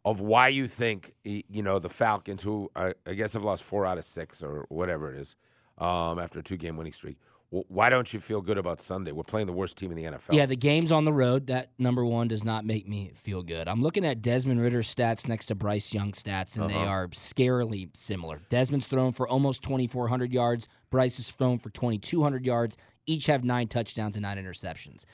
of 0.04 0.20
why 0.20 0.48
you 0.48 0.66
think 0.66 1.14
you 1.24 1.62
know 1.62 1.78
the 1.78 1.88
Falcons, 1.88 2.42
who 2.42 2.70
I, 2.76 2.92
I 3.06 3.14
guess 3.14 3.32
have 3.34 3.44
lost 3.44 3.62
four 3.62 3.86
out 3.86 3.98
of 3.98 4.04
six 4.04 4.42
or 4.42 4.66
whatever 4.68 5.14
it 5.14 5.20
is, 5.20 5.36
um, 5.78 6.18
after 6.18 6.40
a 6.40 6.42
two-game 6.42 6.76
winning 6.76 6.92
streak. 6.92 7.16
Why 7.54 7.90
don't 7.90 8.10
you 8.14 8.18
feel 8.18 8.40
good 8.40 8.56
about 8.56 8.80
Sunday? 8.80 9.12
We're 9.12 9.24
playing 9.24 9.46
the 9.46 9.52
worst 9.52 9.76
team 9.76 9.90
in 9.90 9.96
the 9.98 10.04
NFL. 10.04 10.32
Yeah, 10.32 10.46
the 10.46 10.56
game's 10.56 10.90
on 10.90 11.04
the 11.04 11.12
road. 11.12 11.48
That 11.48 11.68
number 11.78 12.02
one 12.02 12.26
does 12.28 12.44
not 12.46 12.64
make 12.64 12.88
me 12.88 13.12
feel 13.14 13.42
good. 13.42 13.68
I'm 13.68 13.82
looking 13.82 14.06
at 14.06 14.22
Desmond 14.22 14.58
Ridder's 14.58 14.92
stats 14.92 15.28
next 15.28 15.46
to 15.46 15.54
Bryce 15.54 15.92
Young's 15.92 16.22
stats, 16.22 16.56
and 16.56 16.70
they 16.70 16.74
Uh-huh. 16.74 16.86
are 16.86 17.08
scarily 17.08 17.94
similar. 17.94 18.40
Desmond's 18.48 18.86
thrown 18.86 19.12
for 19.12 19.28
almost 19.28 19.62
2,400 19.62 20.32
yards. 20.32 20.66
Bryce 20.88 21.18
is 21.18 21.28
thrown 21.30 21.58
for 21.58 21.68
2,200 21.68 22.46
yards. 22.46 22.78
Each 23.04 23.26
have 23.26 23.44
nine 23.44 23.68
touchdowns 23.68 24.16
and 24.16 24.22
nine 24.22 24.38
interceptions. 24.38 25.04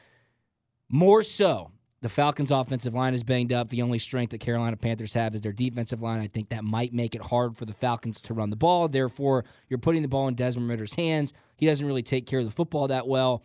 More 0.88 1.24
so, 1.24 1.72
the 2.00 2.08
Falcons' 2.08 2.50
offensive 2.50 2.94
line 2.94 3.12
is 3.14 3.24
banged 3.24 3.52
up. 3.52 3.70
The 3.70 3.82
only 3.82 3.98
strength 3.98 4.30
that 4.30 4.38
Carolina 4.38 4.76
Panthers 4.76 5.14
have 5.14 5.34
is 5.34 5.40
their 5.40 5.52
defensive 5.52 6.00
line. 6.00 6.20
I 6.20 6.28
think 6.28 6.50
that 6.50 6.62
might 6.62 6.92
make 6.92 7.14
it 7.14 7.22
hard 7.22 7.56
for 7.56 7.64
the 7.64 7.72
Falcons 7.74 8.20
to 8.22 8.34
run 8.34 8.50
the 8.50 8.56
ball. 8.56 8.86
Therefore, 8.88 9.44
you're 9.68 9.78
putting 9.78 10.02
the 10.02 10.08
ball 10.08 10.28
in 10.28 10.34
Desmond 10.34 10.68
Ridder's 10.68 10.94
hands. 10.94 11.32
He 11.56 11.66
doesn't 11.66 11.84
really 11.86 12.02
take 12.04 12.26
care 12.26 12.38
of 12.38 12.44
the 12.44 12.52
football 12.52 12.86
that 12.88 13.08
well. 13.08 13.42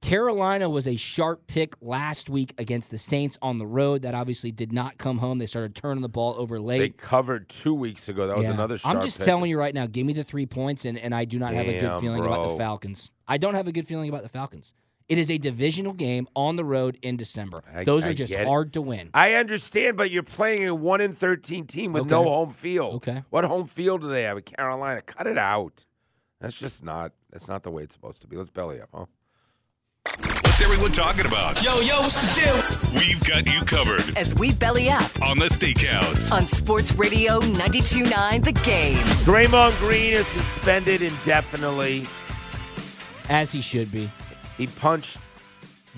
Carolina 0.00 0.68
was 0.68 0.88
a 0.88 0.96
sharp 0.96 1.46
pick 1.46 1.74
last 1.80 2.28
week 2.28 2.54
against 2.58 2.90
the 2.90 2.98
Saints 2.98 3.38
on 3.40 3.58
the 3.58 3.66
road. 3.66 4.02
That 4.02 4.14
obviously 4.16 4.50
did 4.50 4.72
not 4.72 4.98
come 4.98 5.18
home. 5.18 5.38
They 5.38 5.46
started 5.46 5.76
turning 5.76 6.02
the 6.02 6.08
ball 6.08 6.34
over 6.36 6.58
late. 6.60 6.80
they 6.80 6.88
covered 6.88 7.48
two 7.48 7.72
weeks 7.72 8.08
ago. 8.08 8.26
That 8.26 8.36
was 8.36 8.48
Yeah. 8.48 8.54
another. 8.54 8.78
Sharp 8.78 8.96
I'm 8.96 9.02
just 9.02 9.18
pick. 9.18 9.26
telling 9.26 9.48
you 9.48 9.56
right 9.56 9.72
now, 9.72 9.86
give 9.86 10.04
me 10.04 10.12
the 10.12 10.24
three 10.24 10.46
points, 10.46 10.84
and, 10.86 10.98
and 10.98 11.14
I 11.14 11.24
do 11.24 11.38
not 11.38 11.54
have 11.54 11.68
a 11.68 11.72
good 11.74 11.80
Damn, 11.86 12.00
feeling 12.00 12.24
about 12.24 12.48
the. 12.48 12.56
Falcons. 12.56 13.12
I 13.28 13.38
don't 13.38 13.54
have 13.54 13.68
a 13.68 13.72
good 13.72 13.86
feeling 13.86 14.08
about 14.08 14.24
the 14.24 14.28
Falcons. 14.28 14.74
It 15.12 15.18
is 15.18 15.30
a 15.30 15.36
divisional 15.36 15.92
game 15.92 16.26
on 16.34 16.56
the 16.56 16.64
road 16.64 16.96
in 17.02 17.18
December. 17.18 17.62
I- 17.70 17.84
Those 17.84 18.06
I 18.06 18.10
are 18.10 18.14
just 18.14 18.32
get 18.32 18.40
it. 18.42 18.46
hard 18.46 18.72
to 18.72 18.80
win. 18.80 19.10
I 19.12 19.34
understand, 19.34 19.98
but 19.98 20.10
you're 20.10 20.22
playing 20.22 20.66
a 20.66 20.74
one 20.74 21.02
in 21.02 21.12
thirteen 21.12 21.66
team 21.66 21.92
with 21.92 22.06
no 22.06 22.24
home 22.24 22.50
field. 22.50 22.94
Okay. 22.94 23.22
What 23.28 23.44
home 23.44 23.66
field 23.66 24.00
do 24.00 24.08
they 24.08 24.22
have 24.22 24.38
at 24.38 24.46
Carolina? 24.46 25.02
Cut 25.02 25.26
it 25.26 25.36
out. 25.36 25.84
That's 26.40 26.58
just 26.58 26.82
not. 26.82 27.12
That's 27.30 27.46
not 27.46 27.62
the 27.62 27.70
way 27.70 27.82
it's 27.82 27.92
supposed 27.94 28.22
to 28.22 28.26
be. 28.26 28.36
Let's 28.38 28.48
belly 28.48 28.80
up, 28.80 28.88
huh? 28.94 29.04
What's 30.06 30.62
everyone 30.62 30.92
talking 30.92 31.26
about? 31.26 31.62
Yo, 31.62 31.80
yo, 31.80 32.00
what's 32.00 32.22
the 32.34 32.40
deal? 32.40 32.98
We've 32.98 33.22
got 33.24 33.46
you 33.46 33.60
covered 33.66 34.16
As 34.16 34.34
we 34.34 34.52
belly 34.54 34.88
up 34.88 35.10
on 35.28 35.38
the 35.38 35.44
Steakhouse. 35.46 36.32
on 36.32 36.46
Sports 36.46 36.92
Radio 36.94 37.38
92.9 37.40 38.44
The 38.44 38.52
Game. 38.52 38.96
Draymond 39.26 39.78
Green 39.78 40.14
is 40.14 40.26
suspended 40.26 41.02
indefinitely. 41.02 42.06
As 43.28 43.52
he 43.52 43.60
should 43.60 43.92
be. 43.92 44.10
He 44.62 44.68
punched 44.68 45.18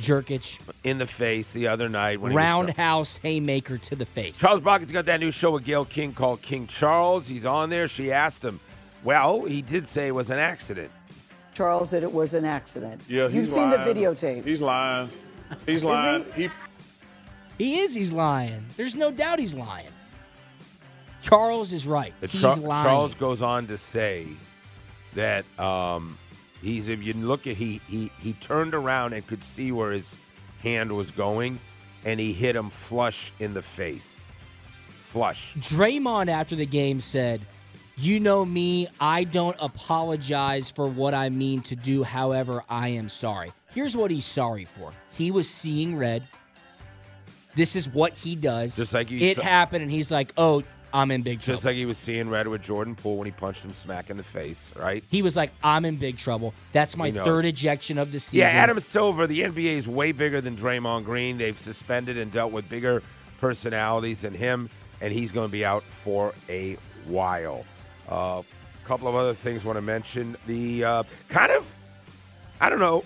Nurkic, 0.01 0.59
in 0.85 0.97
the 0.97 1.07
face 1.07 1.53
the 1.53 1.69
other 1.69 1.87
night 1.87 2.19
when 2.19 2.31
he 2.31 2.35
was- 2.35 2.43
roundhouse 2.43 3.19
haymaker 3.19 3.77
to 3.77 3.95
the 3.95 4.07
face. 4.07 4.39
Charles 4.39 4.61
Barkley's 4.61 4.91
got 4.91 5.05
that 5.05 5.21
new 5.21 5.31
show 5.31 5.51
with 5.51 5.65
Gayle 5.65 5.85
King 5.85 6.15
called 6.15 6.41
King 6.41 6.67
Charles. 6.67 7.29
He's 7.29 7.45
on 7.45 7.69
there. 7.69 7.87
She 7.89 8.11
asked 8.11 8.43
him. 8.43 8.59
Well, 9.03 9.45
he 9.45 9.61
did 9.61 9.87
say 9.87 10.07
it 10.07 10.15
was 10.15 10.31
an 10.31 10.39
accident. 10.39 10.91
Charles 11.53 11.91
said 11.91 12.03
it 12.03 12.13
was 12.13 12.33
an 12.33 12.47
accident. 12.47 13.03
Yeah, 13.07 13.25
You've 13.25 13.33
he's 13.35 13.53
seen 13.53 13.71
lying. 13.71 13.85
the 13.95 14.01
videotape. 14.01 14.47
He's 14.47 14.61
lying. 14.63 15.11
He's 15.67 15.85
lying. 15.85 16.25
He 16.35 16.49
He 17.59 17.81
is. 17.81 17.95
He's 17.95 18.13
lying. 18.13 18.65
There's 18.79 18.95
no 18.95 19.11
doubt 19.13 19.39
he's 19.41 19.55
lying. 19.55 19.91
Charles 21.21 21.71
is 21.73 21.87
right. 21.87 22.15
But 22.19 22.31
He's 22.31 22.41
Char- 22.41 22.57
lying. 22.57 22.85
Charles 22.87 23.15
goes 23.15 23.43
on 23.43 23.67
to 23.67 23.77
say 23.77 24.27
that 25.15 25.45
um, 25.61 26.19
he's 26.65 26.89
if 26.89 27.03
you 27.03 27.13
look 27.13 27.47
at 27.47 27.57
he 27.57 27.81
he 27.89 28.11
he 28.21 28.33
turned 28.35 28.75
around 28.75 29.13
and 29.13 29.27
could 29.27 29.45
see 29.45 29.71
where 29.73 29.93
his 29.93 30.17
hand 30.63 30.91
was 30.91 31.11
going, 31.11 31.61
and 32.05 32.19
he 32.19 32.33
hit 32.33 32.57
him 32.57 32.71
flush 32.71 33.33
in 33.39 33.55
the 33.55 33.63
face. 33.63 34.21
Flush. 35.07 35.55
Draymond 35.55 36.29
after 36.29 36.57
the 36.57 36.67
game 36.67 36.99
said, 36.99 37.41
"You 37.97 38.19
know 38.19 38.45
me, 38.45 38.89
I 38.99 39.25
don't 39.25 39.57
apologize 39.61 40.71
for 40.71 40.89
what 40.89 41.15
I 41.15 41.29
mean 41.29 41.61
to 41.63 41.77
do. 41.77 42.03
However, 42.03 42.65
I 42.69 42.89
am 42.89 43.09
sorry." 43.09 43.53
Here's 43.75 43.97
what 43.97 44.11
he's 44.11 44.25
sorry 44.25 44.65
for. 44.65 44.93
He 45.17 45.31
was 45.31 45.49
seeing 45.49 45.97
red. 45.97 46.27
This 47.57 47.77
is 47.77 47.89
what 47.89 48.13
he 48.15 48.35
does. 48.35 48.77
Just 48.77 48.95
like 48.95 49.11
you 49.11 49.19
it 49.21 49.37
saw- 49.37 49.43
happened, 49.43 49.83
and 49.83 49.91
he's 49.91 50.11
like, 50.11 50.33
"Oh, 50.37 50.65
I'm 50.95 51.11
in 51.11 51.21
big 51.23 51.41
trouble." 51.41 51.57
Just 51.57 51.67
like 51.67 51.77
he 51.77 51.85
was 51.85 51.99
seeing 51.99 52.31
red 52.31 52.49
with 52.49 52.63
Jordan 52.63 52.95
Poole 52.95 53.19
when 53.19 53.27
he 53.27 53.33
punched 53.33 53.63
him 53.65 53.73
smack 53.73 54.09
in 54.09 54.17
the 54.17 54.23
face, 54.23 54.71
right? 54.77 55.05
he 55.11 55.21
was 55.21 55.37
like, 55.37 55.53
"I'm 55.63 55.85
in 55.85 55.97
big 55.97 56.17
trouble." 56.17 56.55
That's 56.73 56.97
my 56.97 57.11
third 57.11 57.45
ejection 57.45 57.99
of 57.99 58.13
the 58.13 58.19
season. 58.19 58.39
Yeah, 58.47 58.53
Adam 58.53 58.81
Silver, 58.81 59.27
the 59.27 59.41
NBA 59.41 59.77
is 59.77 59.87
way 59.87 60.13
bigger 60.13 60.41
than 60.41 60.57
Draymond 60.57 61.05
Green. 61.05 61.37
They've 61.37 61.59
suspended 61.59 62.17
and 62.17 62.33
dealt 62.33 62.53
with 62.53 62.67
bigger 62.71 63.03
personalities 63.41 64.23
than 64.23 64.33
him, 64.33 64.71
and 65.01 65.13
he's 65.13 65.33
going 65.33 65.49
to 65.49 65.53
be 65.53 65.65
out 65.65 65.83
for 65.85 66.33
a 66.49 66.79
while. 67.05 67.65
A 68.09 68.43
couple 68.85 69.09
of 69.09 69.15
other 69.15 69.35
things 69.35 69.65
I 69.65 69.67
want 69.67 69.77
to 69.77 69.83
mention. 69.83 70.37
The 70.47 70.85
uh, 70.85 71.03
kind 71.29 71.53
of, 71.53 71.71
I 72.61 72.69
don't 72.69 72.79
know, 72.79 73.05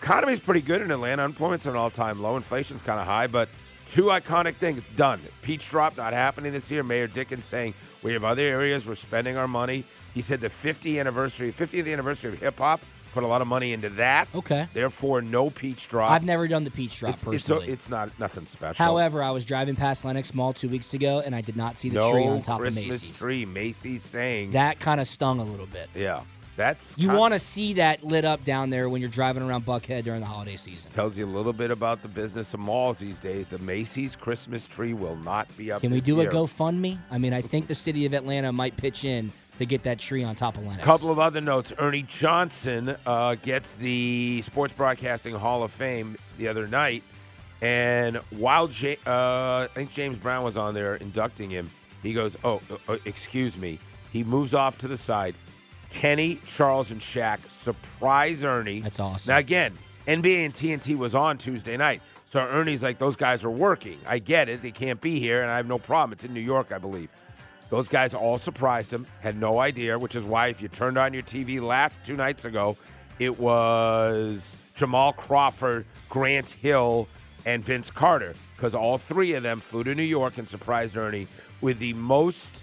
economy's 0.00 0.40
pretty 0.40 0.60
good 0.60 0.82
in 0.82 0.90
Atlanta. 0.90 1.22
Unemployment's 1.24 1.66
at 1.66 1.72
an 1.72 1.78
all-time 1.78 2.20
low. 2.22 2.36
Inflation's 2.36 2.82
kind 2.82 3.00
of 3.00 3.06
high, 3.06 3.26
but 3.26 3.48
two 3.90 4.04
iconic 4.04 4.56
things 4.56 4.86
done. 4.96 5.20
Peach 5.42 5.68
drop 5.68 5.96
not 5.96 6.12
happening 6.12 6.52
this 6.52 6.70
year. 6.70 6.82
Mayor 6.82 7.06
Dickens 7.06 7.44
saying 7.44 7.74
we 8.02 8.12
have 8.12 8.24
other 8.24 8.42
areas 8.42 8.86
we're 8.86 8.94
spending 8.94 9.36
our 9.36 9.48
money. 9.48 9.84
He 10.14 10.20
said 10.20 10.40
the 10.40 10.48
50th 10.48 10.98
anniversary, 10.98 11.52
50th 11.52 11.92
anniversary 11.92 12.32
of 12.32 12.38
hip 12.40 12.58
hop 12.58 12.80
put 13.16 13.24
a 13.24 13.26
lot 13.26 13.40
of 13.40 13.48
money 13.48 13.72
into 13.72 13.88
that. 13.88 14.28
Okay. 14.34 14.68
Therefore, 14.74 15.22
no 15.22 15.48
peach 15.48 15.88
drop. 15.88 16.10
I've 16.10 16.22
never 16.24 16.46
done 16.46 16.64
the 16.64 16.70
peach 16.70 16.98
drop 16.98 17.14
it's, 17.14 17.22
it's, 17.22 17.32
personally. 17.32 17.68
it's 17.68 17.88
not 17.88 18.18
nothing 18.20 18.44
special. 18.44 18.84
However, 18.84 19.22
I 19.22 19.30
was 19.30 19.46
driving 19.46 19.74
past 19.74 20.04
Lenox 20.04 20.34
Mall 20.34 20.52
two 20.52 20.68
weeks 20.68 20.92
ago, 20.92 21.22
and 21.24 21.34
I 21.34 21.40
did 21.40 21.56
not 21.56 21.78
see 21.78 21.88
the 21.88 21.94
no 21.94 22.12
tree 22.12 22.26
on 22.26 22.42
top 22.42 22.60
Christmas 22.60 22.82
of 22.84 22.90
Macy's. 22.90 23.18
tree. 23.18 23.46
Macy's 23.46 24.02
saying 24.02 24.50
That 24.50 24.80
kind 24.80 25.00
of 25.00 25.06
stung 25.06 25.40
a 25.40 25.44
little 25.44 25.66
bit. 25.66 25.88
Yeah, 25.94 26.22
that's 26.56 26.94
You 26.96 27.10
want 27.10 27.34
to 27.34 27.38
see 27.38 27.74
that 27.74 28.02
lit 28.02 28.24
up 28.24 28.44
down 28.44 28.70
there 28.70 28.88
when 28.88 29.00
you're 29.00 29.10
driving 29.10 29.42
around 29.42 29.66
Buckhead 29.66 30.04
during 30.04 30.20
the 30.20 30.26
holiday 30.26 30.56
season. 30.56 30.90
tells 30.90 31.16
you 31.18 31.26
a 31.26 31.28
little 31.28 31.52
bit 31.52 31.70
about 31.70 32.02
the 32.02 32.08
business 32.08 32.54
of 32.54 32.60
malls 32.60 32.98
these 32.98 33.20
days. 33.20 33.50
The 33.50 33.58
Macy's 33.58 34.16
Christmas 34.16 34.66
tree 34.66 34.94
will 34.94 35.16
not 35.16 35.54
be 35.56 35.70
up. 35.70 35.82
Can 35.82 35.92
we 35.92 36.00
do 36.00 36.16
year. 36.16 36.28
a 36.28 36.32
GoFundMe? 36.32 36.98
I 37.10 37.18
mean, 37.18 37.32
I 37.32 37.42
think 37.42 37.66
the 37.66 37.74
city 37.74 38.06
of 38.06 38.14
Atlanta 38.14 38.52
might 38.52 38.76
pitch 38.76 39.04
in 39.04 39.30
to 39.58 39.66
get 39.66 39.82
that 39.84 39.98
tree 39.98 40.22
on 40.24 40.34
top 40.34 40.56
of 40.56 40.64
Lenox. 40.64 40.84
couple 40.84 41.10
of 41.10 41.18
other 41.18 41.40
notes. 41.40 41.72
Ernie 41.78 42.02
Johnson 42.02 42.96
uh, 43.06 43.34
gets 43.36 43.74
the 43.76 44.42
Sports 44.44 44.74
Broadcasting 44.74 45.34
Hall 45.34 45.62
of 45.62 45.70
Fame 45.70 46.16
the 46.38 46.48
other 46.48 46.66
night, 46.66 47.02
and 47.62 48.16
while 48.30 48.68
ja- 48.70 48.96
uh, 49.06 49.64
I 49.64 49.68
think 49.74 49.92
James 49.92 50.18
Brown 50.18 50.44
was 50.44 50.56
on 50.56 50.74
there 50.74 50.96
inducting 50.96 51.48
him, 51.50 51.70
he 52.02 52.12
goes, 52.12 52.36
"Oh, 52.44 52.60
uh, 52.70 52.92
uh, 52.92 52.98
excuse 53.06 53.56
me." 53.56 53.78
He 54.12 54.24
moves 54.24 54.54
off 54.54 54.78
to 54.78 54.88
the 54.88 54.96
side. 54.96 55.34
Kenny, 55.96 56.38
Charles, 56.44 56.90
and 56.90 57.00
Shaq 57.00 57.38
surprise 57.50 58.44
Ernie. 58.44 58.80
That's 58.80 59.00
awesome. 59.00 59.32
Now 59.32 59.38
again, 59.38 59.72
NBA 60.06 60.44
and 60.44 60.52
TNT 60.52 60.94
was 60.94 61.14
on 61.14 61.38
Tuesday 61.38 61.78
night, 61.78 62.02
so 62.26 62.40
Ernie's 62.40 62.82
like, 62.82 62.98
"Those 62.98 63.16
guys 63.16 63.44
are 63.44 63.50
working. 63.50 63.98
I 64.06 64.18
get 64.18 64.50
it. 64.50 64.60
They 64.60 64.72
can't 64.72 65.00
be 65.00 65.18
here, 65.18 65.40
and 65.40 65.50
I 65.50 65.56
have 65.56 65.66
no 65.66 65.78
problem. 65.78 66.12
It's 66.12 66.24
in 66.24 66.34
New 66.34 66.40
York, 66.40 66.70
I 66.70 66.76
believe." 66.76 67.10
Those 67.70 67.88
guys 67.88 68.12
all 68.12 68.36
surprised 68.36 68.92
him, 68.92 69.06
had 69.20 69.40
no 69.40 69.58
idea, 69.58 69.98
which 69.98 70.14
is 70.16 70.22
why 70.22 70.48
if 70.48 70.60
you 70.60 70.68
turned 70.68 70.98
on 70.98 71.14
your 71.14 71.22
TV 71.22 71.60
last 71.60 71.98
two 72.04 72.14
nights 72.14 72.44
ago, 72.44 72.76
it 73.18 73.40
was 73.40 74.58
Jamal 74.74 75.14
Crawford, 75.14 75.86
Grant 76.10 76.50
Hill, 76.50 77.08
and 77.46 77.64
Vince 77.64 77.90
Carter, 77.90 78.34
because 78.54 78.74
all 78.74 78.98
three 78.98 79.32
of 79.32 79.42
them 79.42 79.60
flew 79.60 79.82
to 79.82 79.94
New 79.94 80.02
York 80.02 80.36
and 80.36 80.46
surprised 80.46 80.94
Ernie 80.96 81.26
with 81.62 81.78
the 81.78 81.94
most, 81.94 82.62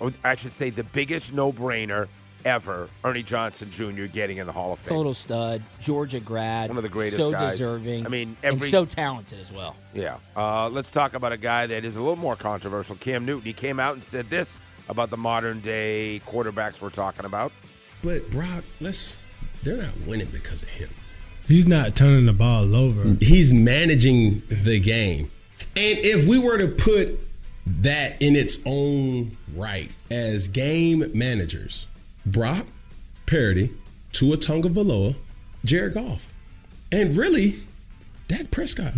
or 0.00 0.12
I 0.22 0.36
should 0.36 0.52
say, 0.52 0.68
the 0.68 0.84
biggest 0.84 1.32
no 1.32 1.50
brainer 1.50 2.08
ever 2.46 2.88
Ernie 3.04 3.22
Johnson 3.24 3.70
Jr. 3.70 4.04
getting 4.04 4.38
in 4.38 4.46
the 4.46 4.52
Hall 4.52 4.72
of 4.72 4.78
Fame. 4.78 4.94
Total 4.96 5.12
stud, 5.14 5.62
Georgia 5.80 6.20
grad. 6.20 6.68
One 6.70 6.76
of 6.76 6.82
the 6.84 6.88
greatest 6.88 7.18
So 7.18 7.32
guys. 7.32 7.52
deserving. 7.52 8.06
I 8.06 8.08
mean, 8.08 8.36
and 8.42 8.54
every- 8.54 8.70
so 8.70 8.84
talented 8.86 9.40
as 9.40 9.50
well. 9.52 9.74
Yeah. 9.92 10.16
Uh, 10.36 10.68
let's 10.68 10.88
talk 10.88 11.14
about 11.14 11.32
a 11.32 11.36
guy 11.36 11.66
that 11.66 11.84
is 11.84 11.96
a 11.96 12.00
little 12.00 12.16
more 12.16 12.36
controversial, 12.36 12.94
Cam 12.96 13.26
Newton. 13.26 13.44
He 13.44 13.52
came 13.52 13.80
out 13.80 13.94
and 13.94 14.02
said 14.02 14.30
this 14.30 14.60
about 14.88 15.10
the 15.10 15.16
modern 15.16 15.60
day 15.60 16.22
quarterbacks 16.26 16.80
we're 16.80 16.90
talking 16.90 17.24
about. 17.26 17.50
But 18.02 18.30
Brock, 18.30 18.62
let's 18.80 19.16
they're 19.64 19.76
not 19.78 19.96
winning 20.06 20.28
because 20.32 20.62
of 20.62 20.68
him. 20.68 20.90
He's 21.48 21.66
not 21.66 21.96
turning 21.96 22.26
the 22.26 22.32
ball 22.32 22.74
over. 22.76 23.16
He's 23.20 23.52
managing 23.52 24.42
the 24.48 24.78
game. 24.80 25.30
And 25.76 25.98
if 25.98 26.26
we 26.26 26.38
were 26.38 26.58
to 26.58 26.68
put 26.68 27.18
that 27.66 28.20
in 28.22 28.36
its 28.36 28.58
own 28.64 29.36
right 29.54 29.90
as 30.10 30.46
game 30.48 31.10
managers, 31.14 31.86
Brock, 32.26 32.66
Purdy, 33.24 33.70
Tua 34.12 34.36
Tagovailoa, 34.36 35.14
Jared 35.64 35.94
Goff, 35.94 36.32
and 36.92 37.16
really, 37.16 37.60
Dak 38.28 38.50
Prescott. 38.50 38.94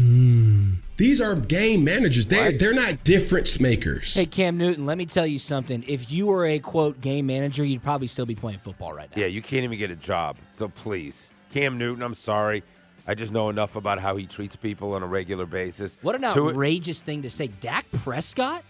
These 0.97 1.21
are 1.21 1.37
game 1.37 1.85
managers. 1.85 2.27
They're, 2.27 2.53
they're 2.53 2.73
not 2.75 3.05
difference 3.05 3.61
makers. 3.61 4.15
Hey, 4.15 4.27
Cam 4.27 4.57
Newton, 4.57 4.87
let 4.87 4.99
me 4.99 5.07
tell 5.07 5.27
you 5.27 5.39
something. 5.39 5.85
If 5.87 6.11
you 6.11 6.27
were 6.27 6.47
a 6.47 6.59
quote 6.59 7.01
game 7.01 7.27
manager, 7.27 7.65
you'd 7.65 7.83
probably 7.83 8.07
still 8.07 8.27
be 8.27 8.35
playing 8.35 8.59
football 8.59 8.93
right 8.93 9.09
now. 9.15 9.21
Yeah, 9.21 9.29
you 9.29 9.43
can't 9.43 9.65
even 9.65 9.79
get 9.79 9.91
a 9.91 9.97
job. 9.97 10.37
So 10.57 10.69
please, 10.69 11.31
Cam 11.53 11.79
Newton, 11.79 12.03
I'm 12.03 12.15
sorry. 12.15 12.63
I 13.07 13.15
just 13.15 13.33
know 13.33 13.49
enough 13.49 13.77
about 13.77 13.99
how 14.01 14.17
he 14.17 14.27
treats 14.27 14.57
people 14.57 14.93
on 14.95 15.03
a 15.03 15.07
regular 15.07 15.47
basis. 15.47 15.97
What 16.03 16.15
an 16.15 16.23
Tua- 16.35 16.51
outrageous 16.51 17.01
thing 17.01 17.23
to 17.23 17.31
say. 17.31 17.47
Dak 17.47 17.87
Prescott? 17.93 18.65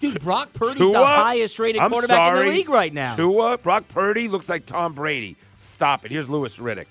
Dude, 0.00 0.20
Brock 0.20 0.52
Purdy's 0.52 0.78
Tua? 0.78 0.92
the 0.92 1.04
highest 1.04 1.58
rated 1.58 1.80
I'm 1.82 1.90
quarterback 1.90 2.34
in 2.36 2.46
the 2.46 2.52
league 2.52 2.68
right 2.68 2.92
now. 2.92 3.14
Tua, 3.16 3.58
Brock 3.58 3.88
Purdy 3.88 4.28
looks 4.28 4.48
like 4.48 4.66
Tom 4.66 4.92
Brady. 4.92 5.36
Stop 5.56 6.04
it. 6.04 6.10
Here's 6.10 6.28
Louis 6.28 6.56
Riddick. 6.58 6.86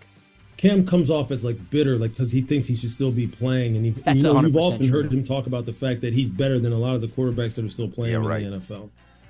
Cam 0.57 0.85
comes 0.85 1.09
off 1.09 1.31
as 1.31 1.43
like 1.43 1.57
bitter, 1.71 1.97
like 1.97 2.11
because 2.11 2.31
he 2.31 2.41
thinks 2.41 2.67
he 2.67 2.75
should 2.75 2.91
still 2.91 3.11
be 3.11 3.27
playing, 3.27 3.75
and 3.75 3.85
he, 3.85 3.91
That's 3.91 4.17
you 4.17 4.23
know, 4.23 4.39
you've 4.41 4.51
100% 4.53 4.61
often 4.73 4.87
heard 4.87 5.11
him 5.11 5.23
talk 5.23 5.47
about 5.47 5.65
the 5.65 5.73
fact 5.73 6.01
that 6.01 6.13
he's 6.13 6.29
better 6.29 6.59
than 6.59 6.71
a 6.73 6.77
lot 6.77 6.95
of 6.95 7.01
the 7.01 7.07
quarterbacks 7.07 7.55
that 7.55 7.65
are 7.65 7.69
still 7.69 7.87
playing 7.89 8.13
Yeah, 8.13 8.19
in 8.19 8.25
right. 8.25 8.49
the 8.49 8.57
NFL. 8.57 8.89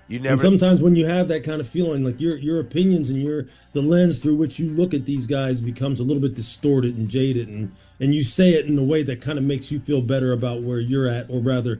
You 0.09 0.17
And 0.17 0.23
never. 0.25 0.41
sometimes 0.41 0.81
when 0.81 0.95
you 0.95 1.05
have 1.07 1.29
that 1.29 1.43
kind 1.45 1.61
of 1.61 1.67
feeling, 1.67 2.03
like 2.03 2.19
your 2.19 2.35
your 2.37 2.59
opinions 2.59 3.09
and 3.09 3.21
your 3.21 3.47
the 3.71 3.81
lens 3.81 4.19
through 4.19 4.35
which 4.35 4.59
you 4.59 4.69
look 4.71 4.93
at 4.93 5.05
these 5.05 5.25
guys 5.25 5.61
becomes 5.61 5.99
a 6.01 6.03
little 6.03 6.21
bit 6.21 6.35
distorted 6.35 6.97
and 6.97 7.07
jaded, 7.09 7.47
and 7.47 7.71
and 8.01 8.13
you 8.13 8.21
say 8.21 8.51
it 8.51 8.65
in 8.65 8.77
a 8.77 8.83
way 8.83 9.01
that 9.03 9.21
kind 9.21 9.37
of 9.39 9.45
makes 9.45 9.71
you 9.71 9.79
feel 9.79 10.01
better 10.01 10.33
about 10.33 10.61
where 10.61 10.79
you're 10.79 11.07
at, 11.07 11.29
or 11.29 11.39
rather, 11.39 11.79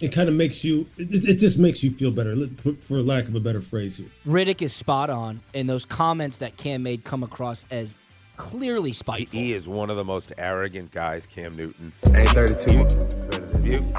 it 0.00 0.12
kind 0.12 0.28
of 0.28 0.34
makes 0.34 0.64
you 0.64 0.86
it, 0.96 1.24
it 1.24 1.34
just 1.34 1.58
makes 1.58 1.82
you 1.82 1.90
feel 1.90 2.10
better, 2.10 2.34
for 2.80 3.00
lack 3.02 3.28
of 3.28 3.34
a 3.34 3.40
better 3.40 3.60
phrase 3.60 3.96
here. 3.96 4.08
Riddick 4.26 4.62
is 4.62 4.72
spot 4.72 5.10
on, 5.10 5.40
and 5.54 5.68
those 5.68 5.84
comments 5.84 6.38
that 6.38 6.56
Cam 6.56 6.82
made 6.82 7.04
come 7.04 7.22
across 7.22 7.66
as 7.70 7.96
clearly 8.36 8.92
spiteful. 8.92 9.38
He 9.38 9.52
is 9.52 9.66
one 9.66 9.90
of 9.90 9.96
the 9.96 10.04
most 10.04 10.32
arrogant 10.38 10.92
guys, 10.92 11.26
Cam 11.26 11.56
Newton. 11.56 11.92
Ain't 12.14 12.28
32. 12.30 12.86
You, 13.62 13.94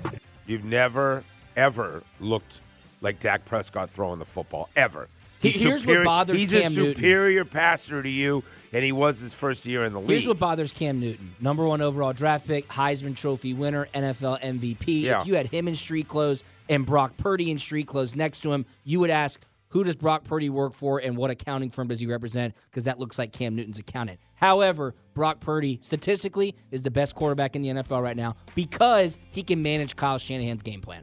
you've 0.46 0.64
never, 0.64 1.24
ever 1.56 2.02
looked 2.20 2.60
like 3.00 3.18
Dak 3.20 3.44
Prescott 3.44 3.90
throwing 3.90 4.18
the 4.18 4.24
football, 4.24 4.68
ever. 4.76 5.08
He- 5.42 5.50
He's 5.50 5.60
here's 5.62 5.72
what 5.72 5.80
superior- 5.80 6.04
bothers 6.04 6.38
He's 6.38 6.52
Cam 6.52 6.72
a 6.72 6.76
Newton. 6.76 6.94
superior 6.94 7.44
passer 7.44 8.02
to 8.02 8.08
you, 8.08 8.42
and 8.72 8.84
he 8.84 8.92
was 8.92 9.18
his 9.20 9.34
first 9.34 9.66
year 9.66 9.84
in 9.84 9.92
the 9.92 10.00
league. 10.00 10.10
Here's 10.10 10.26
what 10.28 10.38
bothers 10.38 10.72
Cam 10.72 11.00
Newton. 11.00 11.34
Number 11.40 11.66
one 11.66 11.80
overall 11.82 12.12
draft 12.12 12.46
pick, 12.46 12.68
Heisman 12.68 13.16
Trophy 13.16 13.52
winner, 13.52 13.88
NFL 13.94 14.38
MVP. 14.40 15.02
Yeah. 15.02 15.20
If 15.20 15.26
you 15.26 15.34
had 15.34 15.46
him 15.46 15.68
in 15.68 15.74
street 15.76 16.08
clothes 16.08 16.44
and 16.68 16.86
Brock 16.86 17.16
Purdy 17.18 17.50
in 17.50 17.58
street 17.58 17.86
clothes 17.86 18.14
next 18.16 18.40
to 18.42 18.52
him, 18.52 18.64
you 18.84 19.00
would 19.00 19.10
ask, 19.10 19.40
who 19.68 19.82
does 19.84 19.96
Brock 19.96 20.24
Purdy 20.24 20.50
work 20.50 20.74
for 20.74 20.98
and 20.98 21.16
what 21.16 21.30
accounting 21.30 21.70
firm 21.70 21.88
does 21.88 21.98
he 21.98 22.06
represent? 22.06 22.54
Because 22.70 22.84
that 22.84 23.00
looks 23.00 23.18
like 23.18 23.32
Cam 23.32 23.56
Newton's 23.56 23.78
accountant. 23.78 24.20
However, 24.34 24.94
Brock 25.14 25.40
Purdy, 25.40 25.78
statistically, 25.82 26.54
is 26.70 26.82
the 26.82 26.90
best 26.90 27.14
quarterback 27.14 27.56
in 27.56 27.62
the 27.62 27.68
NFL 27.70 28.02
right 28.02 28.16
now 28.16 28.36
because 28.54 29.18
he 29.30 29.42
can 29.42 29.62
manage 29.62 29.96
Kyle 29.96 30.18
Shanahan's 30.18 30.62
game 30.62 30.80
plan. 30.82 31.02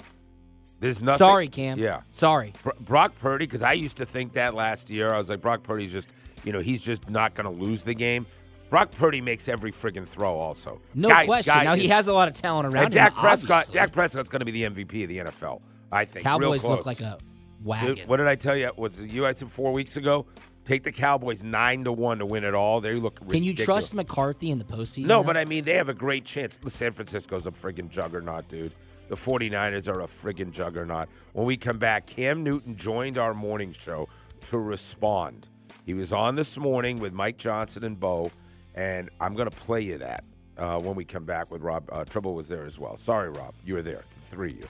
There's 0.79 1.01
nothing. 1.01 1.17
Sorry, 1.19 1.47
Cam. 1.47 1.77
Yeah. 1.77 2.01
Sorry. 2.11 2.53
Bro- 2.63 2.73
Brock 2.81 3.13
Purdy, 3.19 3.45
because 3.45 3.61
I 3.63 3.73
used 3.73 3.97
to 3.97 4.05
think 4.05 4.33
that 4.33 4.53
last 4.55 4.89
year. 4.89 5.13
I 5.13 5.17
was 5.17 5.29
like, 5.29 5.41
Brock 5.41 5.63
Purdy's 5.63 5.91
just, 5.91 6.13
you 6.43 6.53
know, 6.53 6.59
he's 6.59 6.81
just 6.81 7.09
not 7.09 7.35
going 7.35 7.45
to 7.45 7.63
lose 7.63 7.83
the 7.83 7.93
game. 7.93 8.25
Brock 8.69 8.91
Purdy 8.91 9.19
makes 9.19 9.49
every 9.49 9.71
friggin' 9.71 10.07
throw. 10.07 10.37
Also, 10.37 10.79
No 10.93 11.09
Guy- 11.09 11.25
question. 11.25 11.53
guy 11.53 11.63
now, 11.63 11.75
he 11.75 11.87
has 11.87 12.07
a 12.07 12.13
lot 12.13 12.27
of 12.27 12.33
talent 12.35 12.67
around 12.73 12.85
And 12.85 12.93
Dak 12.93 13.13
him. 13.13 13.19
Prescott. 13.19 13.51
obviously. 13.51 13.73
Dak 13.73 13.91
Prescott's 13.91 14.29
going 14.29 14.39
to 14.39 14.45
be 14.45 14.51
the 14.51 14.63
MVP 14.63 15.03
of 15.03 15.09
the 15.09 15.17
NFL. 15.19 15.61
I 15.91 16.05
think. 16.05 16.25
Real 16.25 16.39
Cowboys 16.39 16.63
look 16.63 16.85
like 16.85 16.99
a 17.01 17.17
Dude, 17.19 17.65
wagon. 17.65 18.07
What 18.07 18.17
did 18.17 18.27
I 18.27 18.35
tell 18.35 18.55
you? 18.55 18.71
Was 18.77 18.99
you? 18.99 19.25
I 19.25 19.33
said 19.33 19.49
four 19.49 19.71
weeks 19.73 19.97
ago. 19.97 20.27
Take 20.65 20.83
the 20.83 20.91
Cowboys 20.91 21.41
nine 21.41 21.83
to 21.85 21.91
one 21.91 22.19
to 22.19 22.27
win 22.27 22.43
it 22.43 22.53
all. 22.53 22.79
They 22.79 22.93
look. 22.93 23.17
Really 23.21 23.33
Can 23.33 23.43
you 23.43 23.55
trust 23.55 23.95
McCarthy 23.95 24.51
in 24.51 24.59
the 24.59 24.65
postseason? 24.65 25.07
No, 25.07 25.21
now? 25.21 25.23
but 25.23 25.35
I 25.35 25.45
mean, 25.45 25.63
they 25.63 25.73
have 25.73 25.89
a 25.89 25.93
great 25.95 26.25
chance. 26.25 26.57
The 26.57 26.69
San 26.69 26.91
Francisco's 26.91 27.47
a 27.47 27.51
friggin' 27.51 27.89
juggernaut, 27.89 28.47
dude. 28.49 28.71
The 29.09 29.15
49ers 29.15 29.87
are 29.87 30.01
a 30.01 30.07
friggin' 30.07 30.51
juggernaut. 30.51 31.09
When 31.33 31.47
we 31.47 31.57
come 31.57 31.79
back, 31.79 32.05
Cam 32.05 32.43
Newton 32.43 32.77
joined 32.77 33.17
our 33.17 33.33
morning 33.33 33.73
show 33.73 34.07
to 34.49 34.59
respond. 34.59 35.49
He 35.83 35.95
was 35.95 36.13
on 36.13 36.35
this 36.35 36.57
morning 36.57 36.99
with 36.99 37.11
Mike 37.11 37.37
Johnson 37.37 37.83
and 37.83 37.99
Bo, 37.99 38.31
and 38.75 39.09
I'm 39.19 39.33
going 39.33 39.49
to 39.49 39.55
play 39.55 39.81
you 39.81 39.97
that 39.97 40.23
uh, 40.59 40.79
when 40.79 40.93
we 40.95 41.05
come 41.05 41.25
back 41.25 41.49
with 41.49 41.63
Rob. 41.63 41.89
Uh, 41.91 42.05
Trouble 42.05 42.35
was 42.35 42.47
there 42.47 42.67
as 42.67 42.77
well. 42.77 42.97
Sorry, 42.97 43.29
Rob. 43.29 43.55
You 43.65 43.73
were 43.73 43.81
there. 43.81 44.03
It's 44.07 44.17
the 44.17 44.21
three 44.21 44.51
of 44.51 44.59
you. 44.59 44.67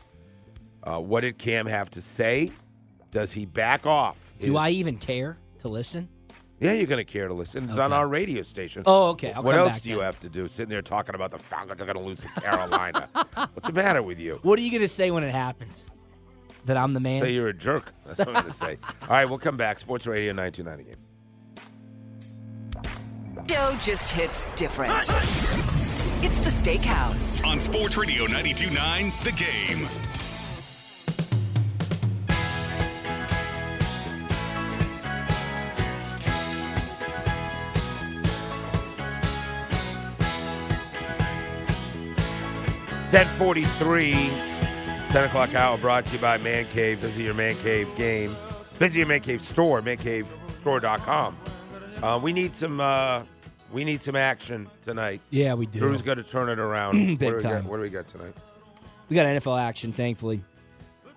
Uh, 0.83 0.99
what 0.99 1.21
did 1.21 1.37
Cam 1.37 1.65
have 1.65 1.89
to 1.89 2.01
say? 2.01 2.49
Does 3.11 3.33
he 3.33 3.45
back 3.45 3.85
off? 3.85 4.31
Do 4.39 4.55
I 4.55 4.69
even 4.69 4.95
care 4.97 5.37
to 5.59 5.67
listen? 5.67 6.07
Yeah, 6.59 6.73
you're 6.73 6.87
going 6.87 7.03
to 7.05 7.11
care 7.11 7.27
to 7.27 7.33
listen. 7.33 7.65
It's 7.65 7.77
on 7.77 7.93
our 7.93 8.07
radio 8.07 8.41
station. 8.41 8.83
Oh, 8.85 9.09
okay. 9.09 9.31
I'll 9.31 9.43
what 9.43 9.51
come 9.51 9.61
else 9.61 9.73
back 9.73 9.81
do 9.81 9.89
you 9.89 9.99
have 10.01 10.19
to 10.21 10.29
do? 10.29 10.47
Sitting 10.47 10.69
there 10.69 10.81
talking 10.81 11.15
about 11.15 11.31
the 11.31 11.37
Falcons 11.37 11.81
are 11.81 11.85
going 11.85 11.97
to 11.97 12.03
lose 12.03 12.21
to 12.21 12.27
Carolina. 12.41 13.07
What's 13.53 13.67
the 13.67 13.73
matter 13.73 14.03
with 14.03 14.19
you? 14.19 14.39
What 14.43 14.59
are 14.59 14.61
you 14.61 14.71
going 14.71 14.81
to 14.81 14.87
say 14.87 15.11
when 15.11 15.23
it 15.23 15.31
happens? 15.31 15.87
That 16.65 16.75
I'm 16.77 16.93
the 16.93 16.99
man? 16.99 17.21
Say 17.21 17.31
you're 17.31 17.47
a 17.47 17.53
jerk. 17.53 17.93
That's 18.05 18.19
what 18.19 18.27
I'm 18.29 18.33
going 18.33 18.45
to 18.45 18.51
say. 18.51 18.77
All 19.03 19.09
right, 19.09 19.25
we'll 19.25 19.39
come 19.39 19.57
back. 19.57 19.79
Sports 19.79 20.05
Radio 20.05 20.33
929 20.33 20.79
again. 20.79 20.97
Joe 23.47 23.75
just 23.81 24.11
hits 24.11 24.45
different. 24.55 24.93
It's 26.21 26.41
the 26.41 26.51
Steakhouse. 26.51 27.45
On 27.45 27.59
Sports 27.59 27.97
Radio 27.97 28.25
929, 28.25 29.13
The 29.23 29.31
Game. 29.31 30.08
Ten 43.09 43.27
forty-three, 43.37 44.13
10 45.09 45.23
o'clock 45.25 45.55
hour 45.55 45.77
brought 45.77 46.05
to 46.05 46.13
you 46.13 46.19
by 46.19 46.37
Man 46.37 46.67
Cave. 46.67 46.99
Visit 46.99 47.23
your 47.23 47.33
Man 47.33 47.55
Cave 47.57 47.87
game. 47.95 48.35
Visit 48.77 48.99
your 48.99 49.07
Man 49.07 49.21
Cave 49.21 49.41
store, 49.41 49.81
mancavestore.com. 49.81 51.35
Uh, 52.03 52.19
we 52.21 52.31
need 52.31 52.55
some. 52.55 52.79
Uh, 52.79 53.23
we 53.71 53.83
need 53.83 54.03
some 54.03 54.15
action 54.15 54.67
tonight. 54.83 55.21
Yeah, 55.31 55.55
we 55.55 55.65
do. 55.65 55.79
Drew's 55.79 56.03
going 56.03 56.17
to 56.17 56.23
turn 56.23 56.49
it 56.49 56.59
around. 56.59 57.17
Big 57.19 57.33
what 57.33 57.41
time. 57.41 57.63
Got, 57.63 57.71
what 57.71 57.77
do 57.77 57.81
we 57.81 57.89
got 57.89 58.07
tonight? 58.07 58.33
We 59.09 59.15
got 59.15 59.25
NFL 59.25 59.59
action, 59.59 59.91
thankfully. 59.91 60.43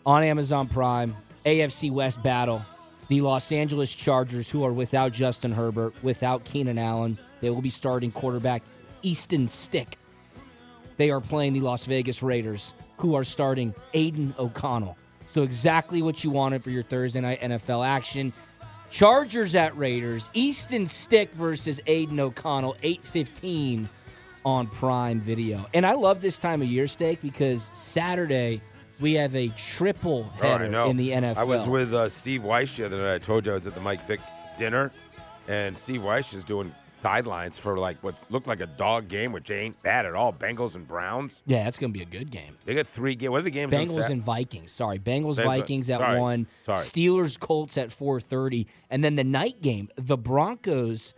On 0.07 0.23
Amazon 0.23 0.69
Prime, 0.69 1.15
AFC 1.45 1.91
West 1.91 2.23
battle. 2.23 2.63
The 3.09 3.21
Los 3.21 3.53
Angeles 3.53 3.95
Chargers, 3.95 4.49
who 4.49 4.65
are 4.65 4.73
without 4.73 5.13
Justin 5.13 5.53
Herbert, 5.53 5.95
without 6.03 6.45
Keenan 6.45 6.79
Allen, 6.79 7.19
they 7.43 7.51
will 7.51 7.61
be 7.61 7.69
starting 7.69 8.11
quarterback 8.11 8.63
Easton 9.03 9.49
Stick. 9.49 9.99
They 10.97 11.11
are 11.11 11.21
playing 11.21 11.53
the 11.55 11.61
Las 11.61 11.85
Vegas 11.87 12.23
Raiders, 12.23 12.73
who 12.99 13.15
are 13.15 13.25
starting 13.25 13.75
Aidan 13.95 14.35
O'Connell. 14.39 14.97
So, 15.35 15.43
exactly 15.43 16.03
what 16.03 16.23
you 16.23 16.31
wanted 16.31 16.63
for 16.63 16.71
your 16.71 16.83
Thursday 16.83 17.21
night 17.21 17.41
NFL 17.41 17.87
action. 17.87 18.33
Chargers 18.91 19.55
at 19.55 19.75
Raiders, 19.77 20.29
Easton 20.35 20.87
Stick 20.87 21.33
versus 21.33 21.81
Aiden 21.87 22.21
O'Connell, 22.21 22.77
815 22.83 23.89
on 24.45 24.67
Prime 24.67 25.19
Video. 25.19 25.67
And 25.73 25.87
I 25.87 25.95
love 25.95 26.21
this 26.21 26.37
time 26.37 26.61
of 26.61 26.69
year, 26.69 26.87
Steak, 26.87 27.23
because 27.23 27.71
Saturday 27.73 28.61
we 29.01 29.15
have 29.15 29.35
a 29.35 29.49
triple 29.57 30.31
Oh, 30.39 30.43
header 30.43 30.69
know. 30.69 30.91
in 30.91 30.99
the 30.99 31.11
NFL. 31.11 31.37
I 31.39 31.45
was 31.45 31.67
with 31.67 31.95
uh, 31.95 32.11
Steve 32.11 32.45
Weiss 32.45 32.77
the 32.77 32.85
other 32.85 33.01
night. 33.01 33.15
I 33.15 33.19
told 33.19 33.47
you 33.47 33.53
I 33.53 33.55
was 33.55 33.67
at 33.67 33.75
the 33.75 33.81
Mike 33.81 34.07
Vick 34.07 34.21
dinner, 34.59 34.93
and 35.49 35.77
Steve 35.79 36.03
Weiss 36.03 36.35
is 36.35 36.45
doing 36.45 36.75
sidelines 37.03 37.59
for 37.59 37.77
like 37.77 38.03
what 38.03 38.15
looked 38.31 38.47
like 38.47 38.61
a 38.61 38.67
dog 38.67 39.09
game, 39.09 39.33
which 39.33 39.51
ain't 39.51 39.81
bad 39.83 40.07
at 40.07 40.15
all. 40.15 40.33
Bengals 40.33 40.77
and 40.77 40.87
Browns. 40.87 41.43
Yeah, 41.47 41.65
that's 41.65 41.79
going 41.79 41.93
to 41.93 41.99
be 41.99 42.03
a 42.03 42.07
good 42.07 42.31
game. 42.31 42.57
They 42.65 42.75
got 42.75 42.87
three 42.87 43.17
games. 43.17 43.31
What 43.31 43.41
are 43.41 43.43
the 43.43 43.51
games? 43.51 43.73
Bengals 43.73 44.09
and 44.09 44.23
Vikings. 44.23 44.71
Sorry, 44.71 44.99
Bengals 44.99 45.37
Bengals- 45.37 45.45
Vikings 45.45 45.91
at 45.91 45.99
sorry, 45.99 46.21
one. 46.21 46.47
sorry. 46.61 46.85
Steelers 46.85 47.39
Colts 47.39 47.77
at 47.77 47.91
four 47.91 48.21
thirty, 48.21 48.69
and 48.89 49.03
then 49.03 49.17
the 49.17 49.25
night 49.25 49.61
game, 49.61 49.89
the 49.97 50.17
Broncos 50.17 51.13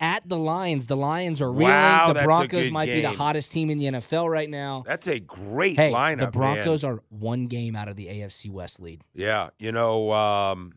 at 0.00 0.26
the 0.26 0.38
Lions. 0.38 0.86
The 0.86 0.96
Lions 0.96 1.42
are 1.42 1.52
reeling. 1.52 1.72
Wow, 1.72 2.08
the 2.08 2.14
that's 2.14 2.24
a 2.24 2.26
Broncos 2.26 2.64
good 2.66 2.72
might 2.72 2.86
be 2.86 2.96
the 2.96 3.08
game. 3.08 3.14
hottest 3.14 3.52
team 3.52 3.70
in 3.70 3.78
the 3.78 3.84
NFL 3.84 4.30
right 4.30 4.48
now. 4.48 4.84
That's 4.86 5.06
a 5.06 5.20
great 5.20 5.76
hey, 5.76 5.92
lineup. 5.92 6.20
the 6.20 6.26
Broncos 6.28 6.82
man. 6.82 6.92
are 6.94 7.02
one 7.10 7.46
game 7.46 7.76
out 7.76 7.88
of 7.88 7.96
the 7.96 8.06
AFC 8.06 8.50
West 8.50 8.80
lead. 8.80 9.02
Yeah, 9.14 9.50
you 9.58 9.70
know 9.72 10.12
um, 10.12 10.72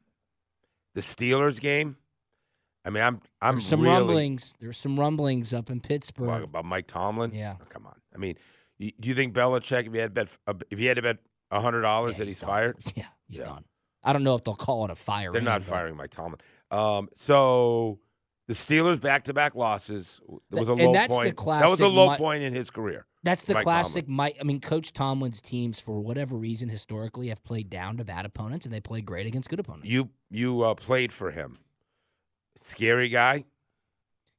the 0.96 1.02
Steelers 1.02 1.62
game. 1.62 1.96
I 2.90 2.92
mean, 2.92 3.04
I'm 3.04 3.22
I'm 3.40 3.56
There's 3.56 3.68
some 3.68 3.82
really 3.82 3.94
rumblings. 3.94 4.56
There's 4.60 4.78
some 4.78 5.00
rumblings 5.00 5.54
up 5.54 5.70
in 5.70 5.80
Pittsburgh. 5.80 6.42
About 6.42 6.66
Mike 6.66 6.88
Tomlin. 6.88 7.32
Yeah. 7.34 7.56
Oh, 7.62 7.66
come 7.70 7.86
on. 7.86 7.96
I 8.16 8.18
mean, 8.18 8.36
do 8.80 9.08
you 9.08 9.14
think 9.14 9.36
Belichick, 9.36 9.86
if 9.86 9.94
he 9.94 10.00
had 10.00 10.16
bet, 10.16 10.30
if 10.72 10.80
he 10.80 10.86
had 10.86 10.96
to 10.96 11.04
bet 11.04 11.18
hundred 11.52 11.82
dollars 11.82 12.18
that 12.18 12.28
he's, 12.28 12.40
done. 12.40 12.50
fired? 12.50 12.78
Yeah, 12.96 13.06
he's 13.28 13.40
done. 13.40 13.64
I 14.04 14.12
don't 14.12 14.24
know 14.24 14.34
if 14.34 14.44
they'll 14.44 14.56
call 14.56 14.86
it 14.86 14.92
a 14.92 14.96
fire. 14.96 15.32
They're 15.32 15.42
not 15.42 15.62
firing 15.62 15.98
Mike 15.98 16.10
Tomlin. 16.10 16.40
Um, 16.72 17.10
so 17.16 18.00
the 18.48 18.56
Steelers 18.56 19.00
back 19.00 19.26
to 19.26 19.34
back 19.36 19.54
losses. 19.54 20.20
Was 20.50 20.68
a 20.68 20.72
And 20.72 20.82
low 20.82 20.94
that's 20.94 21.14
the 21.14 21.34
point. 21.34 21.62
that 21.62 21.70
was 21.70 21.82
a 21.82 21.88
low 21.88 22.16
point 22.16 22.42
in 22.42 22.56
his 22.56 22.72
career. 22.72 23.06
That's 23.22 23.44
the 23.44 23.54
Mike 23.54 23.64
classic 23.64 24.06
Tomlin. 24.06 24.16
Mike. 24.16 24.38
I 24.42 24.44
mean, 24.46 24.62
Coach 24.62 24.94
Tomlin's 24.94 25.42
teams, 25.42 25.80
for 25.80 26.00
whatever 26.00 26.36
reason, 26.36 26.70
historically 26.70 27.28
have 27.28 27.44
played 27.44 27.70
down 27.70 27.98
to 27.98 28.04
bad 28.04 28.26
opponents, 28.26 28.66
and 28.66 28.74
they 28.74 28.80
play 28.80 29.02
great 29.02 29.28
against 29.28 29.50
good 29.50 29.60
opponents. 29.60 29.92
You 29.92 30.10
you 30.32 30.64
uh, 30.64 30.74
played 30.74 31.14
for 31.14 31.30
him. 31.30 31.60
Scary 32.58 33.10
guy. 33.10 33.46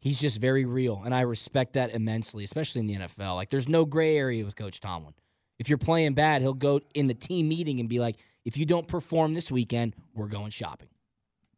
He's 0.01 0.19
just 0.19 0.39
very 0.41 0.65
real, 0.65 1.03
and 1.05 1.15
I 1.15 1.21
respect 1.23 1.75
that 1.75 1.91
immensely, 1.95 2.43
especially 2.43 2.81
in 2.81 2.87
the 2.87 2.97
NFL. 2.97 3.35
Like, 3.35 3.51
there's 3.51 3.69
no 3.69 3.85
gray 3.85 4.17
area 4.17 4.45
with 4.45 4.57
Coach 4.57 4.81
Tomlin. 4.81 5.13
If 5.59 5.69
you're 5.69 5.77
playing 5.79 6.15
bad, 6.15 6.41
he'll 6.41 6.55
go 6.55 6.81
in 6.95 7.07
the 7.07 7.13
team 7.15 7.49
meeting 7.49 7.81
and 7.81 7.89
be 7.89 8.01
like, 8.01 8.17
"If 8.47 8.57
you 8.57 8.65
don't 8.65 8.89
perform 8.89 9.35
this 9.35 9.53
weekend, 9.53 9.95
we're 10.15 10.29
going 10.29 10.51
shopping. 10.53 10.89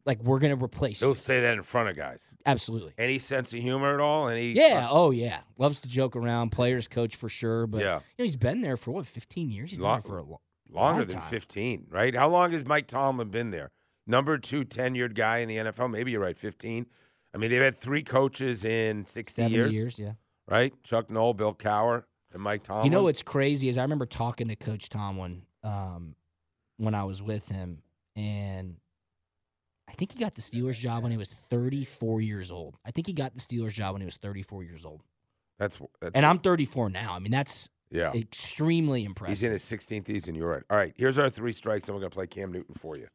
Like, 0.05 0.21
we're 0.23 0.39
going 0.39 0.57
to 0.57 0.61
replace 0.61 0.99
you." 0.99 1.07
He'll 1.07 1.15
say 1.15 1.39
that 1.39 1.53
in 1.53 1.63
front 1.63 1.87
of 1.87 1.95
guys. 1.95 2.35
Absolutely. 2.45 2.91
Any 2.97 3.17
sense 3.17 3.53
of 3.53 3.61
humor 3.61 3.93
at 3.93 4.01
all? 4.01 4.27
Any? 4.27 4.51
Yeah. 4.51 4.87
Uh, 4.87 4.91
oh, 4.91 5.11
yeah. 5.11 5.39
Loves 5.57 5.79
to 5.81 5.87
joke 5.87 6.17
around. 6.17 6.49
Players 6.49 6.89
coach 6.89 7.15
for 7.15 7.29
sure. 7.29 7.65
But 7.65 7.79
Yeah. 7.79 7.95
you 7.95 8.01
know, 8.19 8.23
he's 8.25 8.35
been 8.35 8.59
there 8.59 8.75
for 8.75 8.91
what, 8.91 9.07
15 9.07 9.49
years? 9.51 9.69
He's 9.69 9.79
Long- 9.79 10.01
been 10.01 10.11
there 10.11 10.17
for 10.17 10.17
a 10.17 10.23
lo- 10.29 10.41
longer 10.69 10.99
long 10.99 11.07
than 11.07 11.19
time. 11.19 11.29
15, 11.29 11.87
right? 11.89 12.13
How 12.13 12.27
long 12.27 12.51
has 12.51 12.65
Mike 12.65 12.87
Tomlin 12.87 13.29
been 13.29 13.51
there? 13.51 13.71
Number 14.05 14.37
two 14.37 14.65
tenured 14.65 15.15
guy 15.15 15.37
in 15.37 15.47
the 15.47 15.57
NFL. 15.57 15.89
Maybe 15.89 16.11
you're 16.11 16.21
right, 16.21 16.37
15. 16.37 16.85
I 17.33 17.37
mean, 17.37 17.49
they've 17.49 17.61
had 17.61 17.75
three 17.75 18.03
coaches 18.03 18.65
in 18.65 19.05
60 19.05 19.41
70 19.41 19.55
years. 19.55 19.73
years, 19.73 19.99
yeah. 19.99 20.11
Right? 20.47 20.73
Chuck 20.83 21.09
Noll, 21.09 21.33
Bill 21.33 21.53
Cowher, 21.53 22.03
and 22.33 22.41
Mike 22.41 22.63
Tomlin. 22.63 22.85
You 22.85 22.91
know 22.91 23.03
what's 23.03 23.23
crazy 23.23 23.69
is 23.69 23.77
I 23.77 23.81
remember 23.81 24.05
talking 24.05 24.49
to 24.49 24.55
Coach 24.55 24.89
Tomlin 24.89 25.43
um, 25.63 26.15
when 26.77 26.93
I 26.93 27.05
was 27.05 27.21
with 27.21 27.47
him, 27.47 27.81
and 28.15 28.75
I 29.87 29.93
think 29.93 30.11
he 30.11 30.19
got 30.19 30.35
the 30.35 30.41
Steelers 30.41 30.77
job 30.77 31.03
when 31.03 31.11
he 31.11 31.17
was 31.17 31.29
34 31.49 32.21
years 32.21 32.51
old. 32.51 32.75
I 32.85 32.91
think 32.91 33.07
he 33.07 33.13
got 33.13 33.33
the 33.33 33.39
Steelers 33.39 33.71
job 33.71 33.93
when 33.93 34.01
he 34.01 34.05
was 34.05 34.17
34 34.17 34.63
years 34.63 34.85
old. 34.85 35.01
That's 35.59 35.79
that's 36.01 36.15
And 36.15 36.25
I'm 36.25 36.39
34 36.39 36.89
now. 36.89 37.13
I 37.13 37.19
mean, 37.19 37.31
that's 37.31 37.69
Yeah. 37.89 38.11
extremely 38.13 39.05
impressive. 39.05 39.37
He's 39.37 39.43
in 39.43 39.51
his 39.51 39.63
16th 39.63 40.07
season. 40.07 40.35
You're 40.35 40.49
right. 40.49 40.63
All 40.69 40.77
right. 40.77 40.93
Here's 40.97 41.17
our 41.17 41.29
three 41.29 41.51
strikes, 41.53 41.87
and 41.87 41.95
we're 41.95 42.01
going 42.01 42.11
to 42.11 42.15
play 42.15 42.27
Cam 42.27 42.51
Newton 42.51 42.75
for 42.75 42.97
you. 42.97 43.07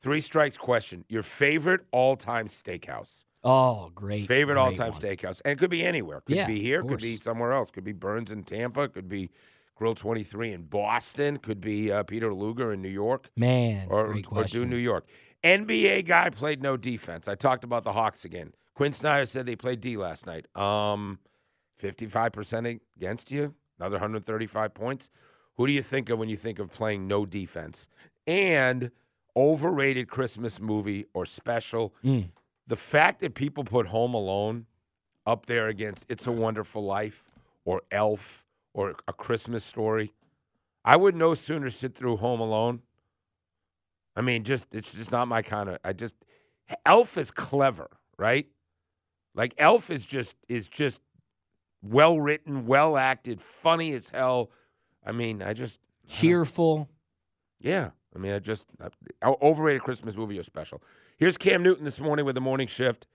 Three 0.00 0.20
strikes 0.20 0.56
question. 0.56 1.04
Your 1.08 1.22
favorite 1.22 1.82
all 1.92 2.16
time 2.16 2.48
steakhouse. 2.48 3.24
Oh, 3.42 3.90
great. 3.94 4.26
Favorite 4.26 4.56
all 4.58 4.72
time 4.72 4.92
steakhouse. 4.92 5.40
And 5.44 5.52
it 5.52 5.58
could 5.58 5.70
be 5.70 5.84
anywhere. 5.84 6.20
Could 6.22 6.36
Yeah, 6.36 6.46
be 6.46 6.60
here, 6.60 6.82
could 6.82 7.00
be 7.00 7.16
somewhere 7.16 7.52
else. 7.52 7.70
Could 7.70 7.84
be 7.84 7.92
Burns 7.92 8.32
in 8.32 8.44
Tampa, 8.44 8.88
could 8.88 9.08
be 9.08 9.30
Grill 9.74 9.94
23 9.94 10.52
in 10.52 10.62
Boston, 10.64 11.38
could 11.38 11.60
be 11.60 11.90
uh, 11.90 12.02
Peter 12.02 12.32
Luger 12.34 12.72
in 12.72 12.82
New 12.82 12.90
York. 12.90 13.30
Man, 13.36 13.88
or, 13.90 14.14
or 14.30 14.44
do. 14.44 14.64
New 14.66 14.76
York. 14.76 15.06
NBA 15.42 16.06
guy 16.06 16.28
played 16.28 16.62
no 16.62 16.76
defense. 16.76 17.28
I 17.28 17.34
talked 17.34 17.64
about 17.64 17.84
the 17.84 17.92
Hawks 17.92 18.26
again. 18.26 18.52
Quin 18.74 18.92
Snyder 18.92 19.24
said 19.24 19.46
they 19.46 19.56
played 19.56 19.80
D 19.80 19.96
last 19.96 20.26
night. 20.26 20.46
Um, 20.54 21.18
55% 21.82 22.80
against 22.96 23.30
you, 23.30 23.54
another 23.78 23.94
135 23.94 24.74
points. 24.74 25.10
Who 25.56 25.66
do 25.66 25.72
you 25.72 25.82
think 25.82 26.10
of 26.10 26.18
when 26.18 26.28
you 26.28 26.36
think 26.36 26.58
of 26.58 26.70
playing 26.70 27.06
no 27.06 27.24
defense? 27.26 27.86
And 28.26 28.90
overrated 29.40 30.08
Christmas 30.08 30.60
movie 30.60 31.06
or 31.14 31.24
special. 31.24 31.94
Mm. 32.04 32.28
The 32.66 32.76
fact 32.76 33.20
that 33.20 33.34
people 33.34 33.64
put 33.64 33.86
Home 33.86 34.12
Alone 34.14 34.66
up 35.26 35.46
there 35.46 35.68
against 35.68 36.04
It's 36.08 36.26
a 36.26 36.32
Wonderful 36.32 36.84
Life 36.84 37.24
or 37.64 37.82
Elf 37.90 38.44
or 38.74 38.94
A 39.08 39.12
Christmas 39.12 39.64
Story. 39.64 40.12
I 40.84 40.96
would 40.96 41.14
no 41.16 41.34
sooner 41.34 41.70
sit 41.70 41.94
through 41.94 42.18
Home 42.18 42.40
Alone. 42.40 42.82
I 44.14 44.20
mean, 44.20 44.44
just 44.44 44.66
it's 44.72 44.94
just 44.94 45.10
not 45.10 45.26
my 45.26 45.42
kind 45.42 45.70
of. 45.70 45.78
I 45.84 45.92
just 45.94 46.16
Elf 46.84 47.16
is 47.16 47.30
clever, 47.30 47.88
right? 48.18 48.46
Like 49.34 49.54
Elf 49.58 49.90
is 49.90 50.04
just 50.04 50.36
is 50.48 50.68
just 50.68 51.00
well 51.82 52.20
written, 52.20 52.66
well 52.66 52.96
acted, 52.96 53.40
funny 53.40 53.92
as 53.94 54.10
hell. 54.10 54.50
I 55.04 55.12
mean, 55.12 55.42
I 55.42 55.54
just 55.54 55.80
I 56.08 56.12
Cheerful. 56.12 56.88
yeah. 57.60 57.90
I 58.14 58.18
mean, 58.18 58.32
I 58.32 58.38
just 58.38 58.68
uh, 58.80 58.88
overrated 59.42 59.82
Christmas 59.82 60.16
movie 60.16 60.38
or 60.38 60.42
special. 60.42 60.82
Here's 61.16 61.38
Cam 61.38 61.62
Newton 61.62 61.84
this 61.84 62.00
morning 62.00 62.24
with 62.24 62.34
the 62.34 62.40
morning 62.40 62.66
shift. 62.66 63.06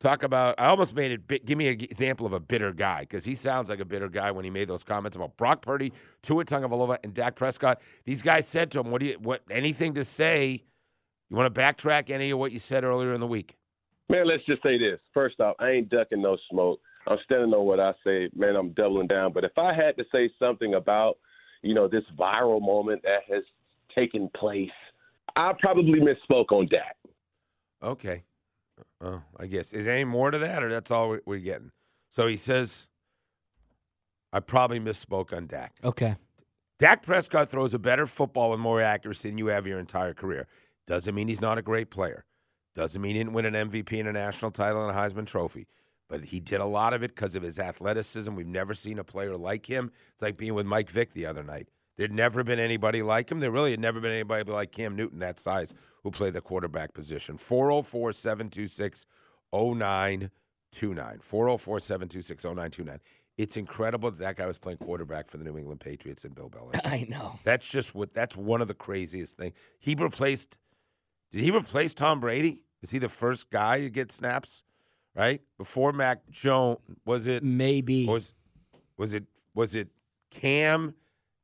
Talk 0.00 0.22
about. 0.22 0.54
I 0.58 0.66
almost 0.66 0.94
made 0.94 1.12
it. 1.12 1.44
Give 1.44 1.58
me 1.58 1.68
an 1.68 1.80
example 1.82 2.24
of 2.24 2.32
a 2.32 2.40
bitter 2.40 2.72
guy 2.72 3.00
because 3.00 3.24
he 3.24 3.34
sounds 3.34 3.68
like 3.68 3.80
a 3.80 3.84
bitter 3.84 4.08
guy 4.08 4.30
when 4.30 4.44
he 4.44 4.50
made 4.50 4.66
those 4.66 4.82
comments 4.82 5.14
about 5.14 5.36
Brock 5.36 5.60
Purdy, 5.60 5.92
Tua 6.22 6.44
Tagovailoa, 6.46 6.96
and 7.04 7.12
Dak 7.12 7.36
Prescott. 7.36 7.82
These 8.06 8.22
guys 8.22 8.48
said 8.48 8.70
to 8.70 8.80
him, 8.80 8.90
"What 8.90 9.00
do 9.00 9.08
you? 9.08 9.18
What? 9.20 9.42
Anything 9.50 9.94
to 9.94 10.04
say? 10.04 10.64
You 11.28 11.36
want 11.36 11.54
to 11.54 11.60
backtrack 11.60 12.08
any 12.08 12.30
of 12.30 12.38
what 12.38 12.50
you 12.50 12.58
said 12.58 12.82
earlier 12.82 13.12
in 13.12 13.20
the 13.20 13.26
week?" 13.26 13.56
Man, 14.08 14.26
let's 14.26 14.44
just 14.46 14.62
say 14.62 14.78
this. 14.78 14.98
First 15.12 15.38
off, 15.38 15.54
I 15.60 15.68
ain't 15.68 15.90
ducking 15.90 16.22
no 16.22 16.38
smoke. 16.50 16.80
I'm 17.06 17.18
standing 17.24 17.52
on 17.52 17.66
what 17.66 17.78
I 17.78 17.92
say. 18.02 18.30
Man, 18.34 18.56
I'm 18.56 18.70
doubling 18.70 19.06
down. 19.06 19.34
But 19.34 19.44
if 19.44 19.56
I 19.58 19.74
had 19.74 19.98
to 19.98 20.04
say 20.10 20.30
something 20.38 20.74
about, 20.74 21.18
you 21.62 21.74
know, 21.74 21.88
this 21.88 22.04
viral 22.18 22.60
moment 22.60 23.02
that 23.02 23.20
has 23.28 23.44
taken 23.94 24.28
place, 24.36 24.70
I 25.36 25.52
probably 25.60 26.00
misspoke 26.00 26.50
on 26.52 26.66
Dak. 26.68 26.96
Okay. 27.82 28.22
Oh, 29.00 29.22
I 29.38 29.46
guess. 29.46 29.72
Is 29.72 29.86
there 29.86 29.94
any 29.94 30.04
more 30.04 30.30
to 30.30 30.38
that, 30.38 30.62
or 30.62 30.70
that's 30.70 30.90
all 30.90 31.10
we- 31.10 31.20
we're 31.26 31.38
getting? 31.38 31.70
So 32.10 32.26
he 32.26 32.36
says, 32.36 32.88
I 34.32 34.40
probably 34.40 34.80
misspoke 34.80 35.32
on 35.36 35.46
Dak. 35.46 35.74
Okay. 35.84 36.16
Dak 36.78 37.02
Prescott 37.02 37.48
throws 37.50 37.74
a 37.74 37.78
better 37.78 38.06
football 38.06 38.50
with 38.50 38.60
more 38.60 38.80
accuracy 38.80 39.28
than 39.28 39.38
you 39.38 39.46
have 39.48 39.66
your 39.66 39.78
entire 39.78 40.14
career. 40.14 40.46
Doesn't 40.86 41.14
mean 41.14 41.28
he's 41.28 41.40
not 41.40 41.58
a 41.58 41.62
great 41.62 41.90
player. 41.90 42.24
Doesn't 42.74 43.02
mean 43.02 43.16
he 43.16 43.20
didn't 43.20 43.34
win 43.34 43.44
an 43.46 43.54
MVP 43.70 43.98
and 43.98 44.08
a 44.08 44.12
national 44.12 44.50
title 44.50 44.86
and 44.88 44.96
a 44.96 45.00
Heisman 45.00 45.26
Trophy. 45.26 45.66
But 46.08 46.24
he 46.24 46.40
did 46.40 46.60
a 46.60 46.64
lot 46.66 46.94
of 46.94 47.02
it 47.02 47.14
because 47.14 47.36
of 47.36 47.42
his 47.42 47.58
athleticism. 47.58 48.34
We've 48.34 48.46
never 48.46 48.74
seen 48.74 48.98
a 48.98 49.04
player 49.04 49.36
like 49.36 49.66
him. 49.66 49.92
It's 50.12 50.22
like 50.22 50.36
being 50.36 50.54
with 50.54 50.66
Mike 50.66 50.90
Vick 50.90 51.12
the 51.12 51.26
other 51.26 51.42
night. 51.42 51.68
There'd 52.00 52.14
never 52.14 52.42
been 52.42 52.58
anybody 52.58 53.02
like 53.02 53.30
him. 53.30 53.40
There 53.40 53.50
really 53.50 53.72
had 53.72 53.80
never 53.80 54.00
been 54.00 54.12
anybody 54.12 54.50
like 54.50 54.72
Cam 54.72 54.96
Newton, 54.96 55.18
that 55.18 55.38
size, 55.38 55.74
who 56.02 56.10
played 56.10 56.32
the 56.32 56.40
quarterback 56.40 56.94
position. 56.94 57.36
404 57.36 58.14
726 58.14 59.04
0929. 59.52 61.18
404 61.20 61.80
726 61.80 62.42
0929. 62.42 63.00
It's 63.36 63.58
incredible 63.58 64.10
that 64.10 64.18
that 64.18 64.36
guy 64.36 64.46
was 64.46 64.56
playing 64.56 64.78
quarterback 64.78 65.28
for 65.28 65.36
the 65.36 65.44
New 65.44 65.58
England 65.58 65.80
Patriots 65.80 66.24
and 66.24 66.34
Bill 66.34 66.48
Belichick. 66.48 66.80
I 66.86 67.06
know. 67.06 67.38
That's 67.44 67.68
just 67.68 67.94
what. 67.94 68.14
That's 68.14 68.34
one 68.34 68.62
of 68.62 68.68
the 68.68 68.72
craziest 68.72 69.36
things. 69.36 69.52
He 69.78 69.94
replaced. 69.94 70.56
Did 71.32 71.42
he 71.42 71.50
replace 71.50 71.92
Tom 71.92 72.18
Brady? 72.18 72.64
Is 72.80 72.90
he 72.90 72.98
the 72.98 73.10
first 73.10 73.50
guy 73.50 73.82
to 73.82 73.90
get 73.90 74.10
snaps 74.10 74.62
right? 75.14 75.42
Before 75.58 75.92
Mac 75.92 76.30
Jones, 76.30 76.78
was 77.04 77.26
it 77.26 77.42
maybe 77.42 78.06
was 78.06 78.32
was 78.96 79.12
it 79.12 79.24
was 79.54 79.74
it 79.74 79.88
Cam, 80.30 80.94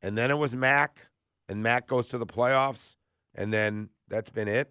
and 0.06 0.16
then 0.16 0.30
it 0.30 0.38
was 0.38 0.54
Mac, 0.54 1.08
and 1.48 1.60
Mac 1.64 1.88
goes 1.88 2.06
to 2.10 2.18
the 2.18 2.26
playoffs, 2.26 2.94
and 3.34 3.52
then 3.52 3.88
that's 4.06 4.30
been 4.30 4.46
it. 4.46 4.70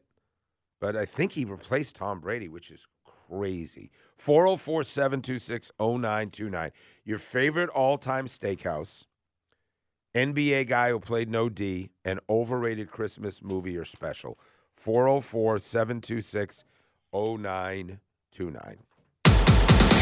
But 0.79 0.95
I 0.95 1.03
think 1.03 1.33
he 1.33 1.43
replaced 1.43 1.97
Tom 1.97 2.21
Brady, 2.21 2.47
which 2.47 2.71
is 2.71 2.87
crazy. 3.27 3.91
404 4.15 4.85
726 4.85 5.73
0929. 5.77 6.71
Your 7.03 7.17
favorite 7.17 7.69
all 7.71 7.97
time 7.97 8.27
steakhouse, 8.27 9.03
NBA 10.15 10.67
guy 10.69 10.91
who 10.91 11.01
played 11.01 11.29
no 11.29 11.49
D, 11.49 11.89
an 12.05 12.21
overrated 12.29 12.89
Christmas 12.89 13.43
movie 13.43 13.75
or 13.75 13.83
special. 13.83 14.39
404 14.77 15.59
726 15.59 16.63
0929. 17.13 18.77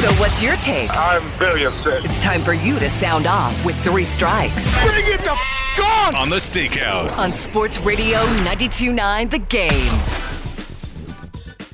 So 0.03 0.11
what's 0.15 0.43
your 0.43 0.57
take? 0.57 0.89
I'm 0.93 1.21
very 1.39 1.65
upset. 1.65 2.03
It's 2.03 2.21
time 2.21 2.41
for 2.41 2.51
you 2.51 2.77
to 2.77 2.89
sound 2.89 3.25
off 3.25 3.63
with 3.63 3.81
three 3.85 4.03
strikes. 4.03 4.83
Bring 4.83 5.05
it 5.05 5.21
the 5.23 5.31
f- 5.31 5.79
on! 5.81 6.13
On 6.13 6.29
the 6.29 6.35
Steakhouse. 6.35 7.19
On 7.19 7.31
Sports 7.31 7.79
Radio 7.79 8.17
92.9 8.17 9.31
The 9.31 9.39
Game. 9.39 9.93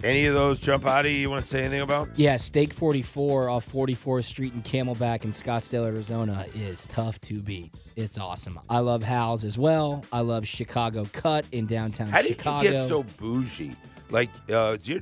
Any 0.04 0.28
of 0.28 0.36
those 0.36 0.62
jump 0.62 0.86
out 0.86 1.08
of 1.08 1.12
you 1.12 1.18
you 1.18 1.30
want 1.32 1.42
to 1.42 1.50
say 1.50 1.62
anything 1.62 1.82
about? 1.82 2.20
Yeah, 2.20 2.38
Steak 2.38 2.72
44 2.72 3.50
off 3.50 3.68
44th 3.68 4.26
Street 4.26 4.54
in 4.54 4.62
Camelback 4.62 5.24
in 5.24 5.32
Scottsdale, 5.32 5.88
Arizona 5.88 6.46
is 6.54 6.86
tough 6.86 7.20
to 7.22 7.42
beat. 7.42 7.74
It's 7.96 8.20
awesome. 8.20 8.60
I 8.70 8.78
love 8.78 9.02
Hal's 9.02 9.44
as 9.44 9.58
well. 9.58 10.06
I 10.12 10.20
love 10.20 10.48
Chicago 10.48 11.08
Cut 11.14 11.46
in 11.52 11.66
downtown 11.66 12.14
Chicago. 12.22 12.52
How 12.52 12.62
did 12.62 12.68
you 12.68 12.78
get 12.78 12.88
so 12.88 13.02
bougie? 13.18 13.76
Like, 14.12 14.30
uh, 14.52 14.76
is 14.78 14.88
your, 14.88 15.02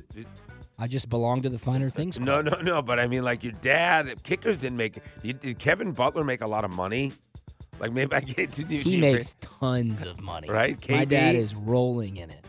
I 0.78 0.86
just 0.86 1.08
belong 1.08 1.42
to 1.42 1.48
the 1.48 1.58
finer 1.58 1.90
things. 1.90 2.20
no, 2.20 2.40
no, 2.40 2.60
no. 2.60 2.82
But 2.82 3.00
I 3.00 3.06
mean, 3.06 3.24
like 3.24 3.42
your 3.42 3.54
dad, 3.54 4.22
kickers 4.22 4.58
didn't 4.58 4.76
make. 4.76 4.98
Did, 5.22 5.58
Kevin 5.58 5.92
Butler 5.92 6.24
make 6.24 6.40
a 6.40 6.46
lot 6.46 6.64
of 6.64 6.70
money? 6.70 7.12
Like 7.80 7.92
maybe 7.92 8.14
I 8.14 8.20
get 8.20 8.52
to 8.52 8.64
do. 8.64 8.76
He 8.76 8.96
makes 8.96 9.34
tons 9.40 10.04
of 10.04 10.20
money. 10.20 10.48
Right? 10.48 10.78
My 10.88 11.04
dad 11.04 11.34
is 11.34 11.54
rolling 11.54 12.16
in 12.16 12.30
it. 12.30 12.44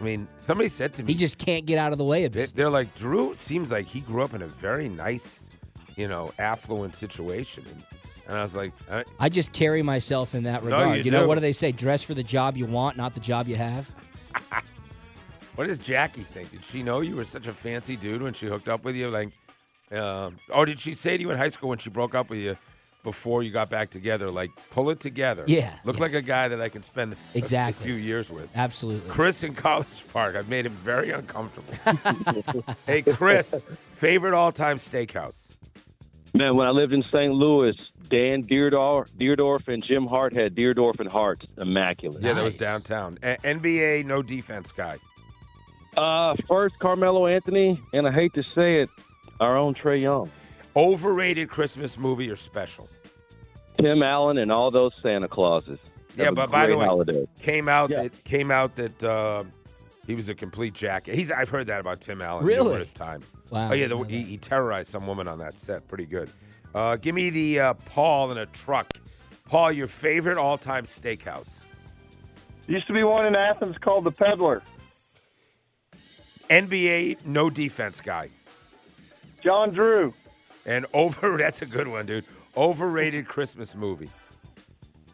I 0.00 0.04
mean, 0.04 0.26
somebody 0.38 0.68
said 0.68 0.92
to 0.94 1.04
me, 1.04 1.12
He 1.12 1.18
just 1.18 1.38
can't 1.38 1.64
get 1.64 1.78
out 1.78 1.92
of 1.92 1.98
the 1.98 2.04
way 2.04 2.24
of 2.24 2.32
business. 2.32 2.52
They're 2.52 2.68
like, 2.70 2.92
Drew 2.96 3.34
seems 3.36 3.70
like 3.70 3.86
he 3.86 4.00
grew 4.00 4.22
up 4.22 4.34
in 4.34 4.42
a 4.42 4.48
very 4.48 4.88
nice, 4.88 5.48
you 5.96 6.08
know, 6.08 6.32
affluent 6.40 6.96
situation. 6.96 7.64
And, 7.70 7.84
and 8.26 8.38
I 8.38 8.42
was 8.42 8.56
like, 8.56 8.72
I, 8.90 9.04
I 9.20 9.28
just 9.28 9.52
carry 9.52 9.82
myself 9.82 10.34
in 10.34 10.42
that 10.44 10.64
No, 10.64 10.76
regard. 10.76 11.04
you 11.04 11.12
know 11.12 11.28
what 11.28 11.36
do 11.36 11.40
they 11.40 11.52
say? 11.52 11.70
Dress 11.70 12.02
for 12.02 12.14
the 12.14 12.22
job 12.24 12.56
you 12.56 12.66
want, 12.66 12.96
not 12.96 13.14
the 13.14 13.20
job 13.20 13.46
you 13.46 13.54
have. 13.56 13.88
what 15.62 15.68
does 15.68 15.78
Jackie 15.78 16.22
think? 16.22 16.50
Did 16.50 16.64
she 16.64 16.82
know 16.82 17.02
you 17.02 17.14
were 17.14 17.24
such 17.24 17.46
a 17.46 17.52
fancy 17.52 17.94
dude 17.94 18.20
when 18.20 18.34
she 18.34 18.46
hooked 18.46 18.66
up 18.66 18.82
with 18.84 18.96
you? 18.96 19.08
Like, 19.08 19.28
um, 19.92 20.36
or 20.52 20.66
did 20.66 20.80
she 20.80 20.92
say 20.92 21.16
to 21.16 21.22
you 21.22 21.30
in 21.30 21.38
high 21.38 21.50
school 21.50 21.68
when 21.68 21.78
she 21.78 21.88
broke 21.88 22.16
up 22.16 22.30
with 22.30 22.40
you 22.40 22.56
before 23.04 23.44
you 23.44 23.52
got 23.52 23.70
back 23.70 23.88
together, 23.88 24.28
like, 24.32 24.50
pull 24.72 24.90
it 24.90 24.98
together? 24.98 25.44
Yeah, 25.46 25.72
Look 25.84 26.00
like 26.00 26.14
a 26.14 26.20
guy 26.22 26.48
that 26.48 26.60
I 26.60 26.68
can 26.68 26.82
spend 26.82 27.12
a- 27.12 27.16
Exactly. 27.38 27.80
a, 27.80 27.86
few 27.94 27.94
years 27.94 28.28
with. 28.28 28.48
Absolutely. 28.56 29.08
Chris 29.08 29.44
in 29.44 29.54
College 29.54 29.86
Park. 30.12 30.34
I've 30.34 30.48
made 30.48 30.66
him 30.66 30.72
very 30.72 31.10
uncomfortable. 31.12 32.64
hey, 32.88 33.02
Chris, 33.02 33.64
favorite 33.94 34.34
all 34.34 34.50
time 34.50 34.78
steakhouse? 34.78 35.46
Man, 36.34 36.56
when 36.56 36.66
I 36.66 36.70
lived 36.70 36.92
in 36.92 37.04
St. 37.04 37.32
Louis, 37.32 37.76
Dan 38.08 38.42
Dierdorf, 38.42 39.10
Dierdorf 39.16 39.68
and 39.68 39.80
Jim 39.80 40.08
Hart 40.08 40.34
had 40.34 40.56
Dierdorf 40.56 40.98
and 40.98 41.08
Hart. 41.08 41.46
Immaculate. 41.56 42.20
Yeah, 42.24 42.32
that 42.32 42.42
was 42.42 42.56
downtown. 42.56 43.16
A- 43.22 43.36
NBA, 43.44 44.06
no 44.06 44.22
defense 44.24 44.72
guy. 44.72 44.98
Uh, 45.96 46.34
first 46.48 46.78
Carmelo 46.78 47.26
Anthony, 47.26 47.78
and 47.92 48.06
I 48.06 48.12
hate 48.12 48.32
to 48.34 48.42
say 48.42 48.80
it, 48.80 48.90
our 49.40 49.56
own 49.56 49.74
Trae 49.74 50.00
Young. 50.00 50.30
Overrated 50.74 51.48
Christmas 51.50 51.98
movie 51.98 52.30
or 52.30 52.36
special? 52.36 52.88
Tim 53.78 54.02
Allen 54.02 54.38
and 54.38 54.50
all 54.50 54.70
those 54.70 54.92
Santa 55.02 55.28
Clauses. 55.28 55.78
Yeah, 56.16 56.30
but 56.30 56.50
by 56.50 56.66
the 56.66 56.76
way, 56.78 56.86
holiday. 56.86 57.26
came 57.42 57.68
out 57.68 57.90
Yeah. 57.90 58.02
that 58.04 58.24
came 58.24 58.50
out 58.50 58.76
that 58.76 59.04
uh, 59.04 59.44
he 60.06 60.14
was 60.14 60.28
a 60.28 60.34
complete 60.34 60.74
jacket. 60.74 61.14
He's 61.14 61.30
I've 61.30 61.48
heard 61.48 61.66
that 61.68 61.80
about 61.80 62.00
Tim 62.00 62.20
Allen 62.22 62.44
Really? 62.44 62.68
numerous 62.68 62.92
times. 62.92 63.32
Wow, 63.50 63.70
Oh 63.70 63.74
yeah, 63.74 63.88
the, 63.88 63.98
he, 64.04 64.22
he 64.22 64.36
terrorized 64.38 64.90
some 64.90 65.06
woman 65.06 65.26
on 65.28 65.38
that 65.38 65.56
set. 65.58 65.88
Pretty 65.88 66.06
good. 66.06 66.30
Uh, 66.74 66.96
give 66.96 67.14
me 67.14 67.28
the 67.30 67.60
uh, 67.60 67.74
Paul 67.74 68.30
in 68.30 68.38
a 68.38 68.46
truck. 68.46 68.88
Paul, 69.46 69.72
your 69.72 69.86
favorite 69.86 70.38
all-time 70.38 70.84
steakhouse? 70.84 71.64
Used 72.66 72.86
to 72.86 72.92
be 72.94 73.02
one 73.04 73.26
in 73.26 73.34
Athens 73.34 73.76
called 73.78 74.04
the 74.04 74.10
Peddler. 74.12 74.62
NBA, 76.52 77.24
no 77.24 77.48
defense 77.48 78.02
guy. 78.02 78.28
John 79.42 79.70
Drew. 79.72 80.12
And 80.66 80.84
over 80.94 81.38
that's 81.38 81.62
a 81.62 81.66
good 81.66 81.88
one, 81.88 82.04
dude. 82.04 82.26
Overrated 82.58 83.26
Christmas 83.26 83.74
movie. 83.74 84.10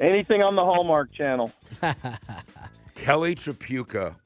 Anything 0.01 0.43
on 0.43 0.57
the 0.57 0.65
Hallmark 0.65 1.13
Channel. 1.13 1.53
Kelly 2.97 3.37
Tripucka 3.37 4.17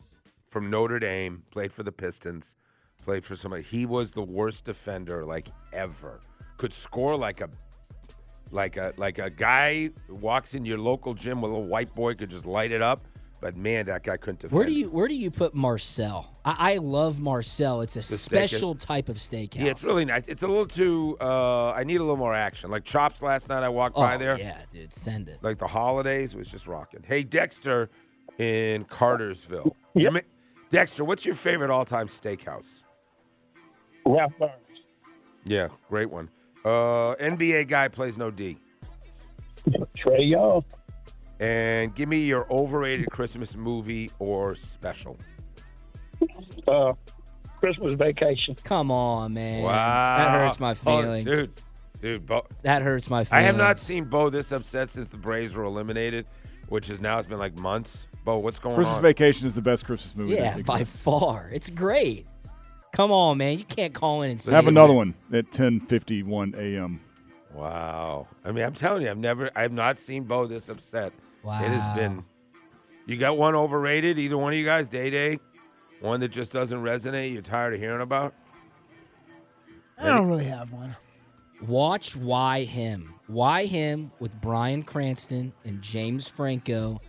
from 0.49 0.71
Notre 0.71 0.99
Dame 0.99 1.43
played 1.51 1.71
for 1.71 1.83
the 1.83 1.93
Pistons, 1.93 2.57
played 3.05 3.27
for 3.27 3.37
somebody. 3.37 3.63
He 3.63 3.85
was 3.85 4.13
the 4.13 4.23
worst 4.23 4.65
defender 4.65 5.23
like 5.27 5.49
ever. 5.75 6.21
Could 6.57 6.73
score 6.73 7.15
like 7.15 7.43
a 7.43 7.51
like 8.51 8.79
a 8.79 8.95
like 8.97 9.19
a 9.19 9.29
guy 9.29 9.91
walks 10.09 10.55
in 10.55 10.65
your 10.65 10.79
local 10.79 11.13
gym 11.13 11.43
with 11.43 11.53
a 11.53 11.59
white 11.59 11.95
boy 11.95 12.15
could 12.15 12.31
just 12.31 12.47
light 12.47 12.73
it 12.73 12.81
up. 12.81 13.07
But 13.43 13.57
man, 13.57 13.87
that 13.87 14.05
guy 14.05 14.17
couldn't 14.19 14.39
defend. 14.39 14.57
Where 14.57 14.65
do 14.65 14.73
you 14.73 14.89
where 14.89 15.09
do 15.09 15.17
you 15.17 15.29
put 15.29 15.53
Marcel? 15.53 16.39
I, 16.45 16.75
I 16.75 16.77
love 16.77 17.19
Marcel. 17.19 17.81
It's 17.81 17.97
a 17.97 17.99
The 17.99 18.17
steak 18.17 18.49
special 18.49 18.77
type 18.77 19.09
of 19.09 19.17
steakhouse. 19.17 19.57
Yeah, 19.57 19.73
it's 19.73 19.83
really 19.83 20.05
nice. 20.05 20.29
It's 20.29 20.45
a 20.45 20.47
little 20.47 20.65
too. 20.65 21.17
Uh, 21.21 21.73
I 21.73 21.83
need 21.83 21.97
a 21.97 22.05
little 22.05 22.17
more 22.17 22.37
action. 22.37 22.71
Like 22.71 22.85
chops 22.85 23.21
last 23.21 23.49
night, 23.49 23.65
I 23.65 23.69
walked 23.69 23.99
oh, 23.99 24.03
by 24.03 24.17
there. 24.17 24.39
Yeah, 24.39 24.63
dude, 24.71 24.93
send 24.93 25.29
it. 25.29 25.41
Like 25.43 25.59
the 25.59 25.67
holidays 25.67 26.37
was 26.37 26.47
just 26.47 26.69
rocking. 26.69 27.03
Hey, 27.05 27.25
Dexter 27.25 27.91
in 28.39 28.85
Cartersville. 28.85 29.77
Ma- 29.97 30.21
Dexter, 30.71 31.03
what's 31.03 31.27
your 31.27 31.35
favorite 31.35 31.71
all-time 31.71 32.07
steakhouse? 32.07 32.85
Ralph 34.07 34.33
Burns. 34.39 34.53
Yeah, 35.45 35.67
great 35.89 36.11
one. 36.11 36.31
Uh, 36.65 37.17
NBA 37.17 37.67
guy 37.67 37.89
plays 37.89 38.17
no 38.17 38.31
D. 38.31 38.57
Trae 39.69 40.31
Young. 40.31 40.65
And 41.43 41.93
give 41.97 42.09
me 42.09 42.25
your 42.25 42.47
overrated 42.53 43.11
Christmas 43.11 43.57
movie 43.57 44.13
or 44.21 44.55
special. 44.55 45.17
Uh, 46.69 46.93
Christmas 47.59 47.99
Vacation. 47.99 48.55
Come 48.63 48.93
on, 48.93 49.35
man. 49.35 49.65
Wow, 49.65 50.17
That 50.19 50.31
hurts 50.31 50.61
my 50.61 50.71
Oh, 50.71 50.75
feelings. 50.75 51.29
dude. 51.29 51.51
Dude, 52.01 52.27
Bo- 52.27 52.47
That 52.63 52.83
hurts 52.83 53.11
my 53.11 53.25
feelings. 53.25 53.43
I 53.43 53.47
have 53.47 53.57
not 53.57 53.81
seen 53.81 54.05
Bo 54.05 54.31
this 54.31 54.53
upset 54.53 54.89
since 54.91 55.11
the 55.11 55.17
Braves 55.17 55.57
were 55.57 55.65
eliminated, 55.65 56.27
which 56.69 56.91
is 56.91 57.01
now 57.01 57.19
it's 57.19 57.27
been 57.27 57.39
like 57.41 57.57
months. 57.59 58.07
Bo, 58.25 58.39
what's 58.39 58.61
going 58.61 58.77
Christmas 58.77 58.99
on? 58.99 59.03
Christmas 59.03 59.11
Vacation 59.11 59.47
is 59.49 59.55
the 59.57 59.63
best 59.63 59.85
Christmas 59.85 60.15
movie. 60.15 60.35
Yeah, 60.35 60.59
by 60.65 60.79
exists. 60.81 61.03
far. 61.03 61.51
It's 61.53 61.71
great. 61.71 62.29
Come 62.93 63.11
on, 63.11 63.39
man. 63.39 63.59
You 63.59 63.65
can't 63.65 63.93
call 63.95 64.23
in 64.23 64.31
and 64.31 64.41
say 64.41 64.55
Have 64.55 64.69
another 64.69 64.93
one 64.93 65.15
at 65.33 65.51
10:51 65.51 66.55
a.m. 66.57 67.01
Wow. 67.53 68.29
I 68.45 68.53
mean, 68.53 68.65
I'm 68.65 68.75
telling 68.75 69.03
you, 69.03 69.11
I've 69.11 69.19
never, 69.19 69.51
I've 69.57 69.73
not 69.73 69.99
seen 69.99 70.23
Bo 70.23 70.47
this 70.47 70.69
upset. 70.69 71.13
It 71.45 71.49
has 71.71 71.97
been. 71.97 72.25
You 73.07 73.17
got 73.17 73.37
one 73.37 73.55
overrated? 73.55 74.19
Either 74.19 74.39
one 74.39 74.53
of 74.53 74.59
you 74.59 74.65
guys, 74.65 74.89
Day 74.89 75.11
Day? 75.11 75.39
One 76.01 76.21
that 76.21 76.29
just 76.29 76.53
doesn't 76.53 76.81
resonate? 76.83 77.33
You're 77.33 77.43
tired 77.43 77.75
of 77.75 77.81
hearing 77.81 78.01
about? 78.01 78.35
I 79.99 80.07
don't 80.07 80.29
really 80.29 80.45
have 80.47 80.73
one. 80.73 80.97
Watch 81.67 82.17
Why 82.17 82.65
Him. 82.65 83.15
Why 83.29 83.67
Him 83.67 84.11
with 84.19 84.41
Bryan 84.41 84.83
Cranston 84.83 85.53
and 85.65 85.81
James 85.81 86.29
Franco. 86.29 87.01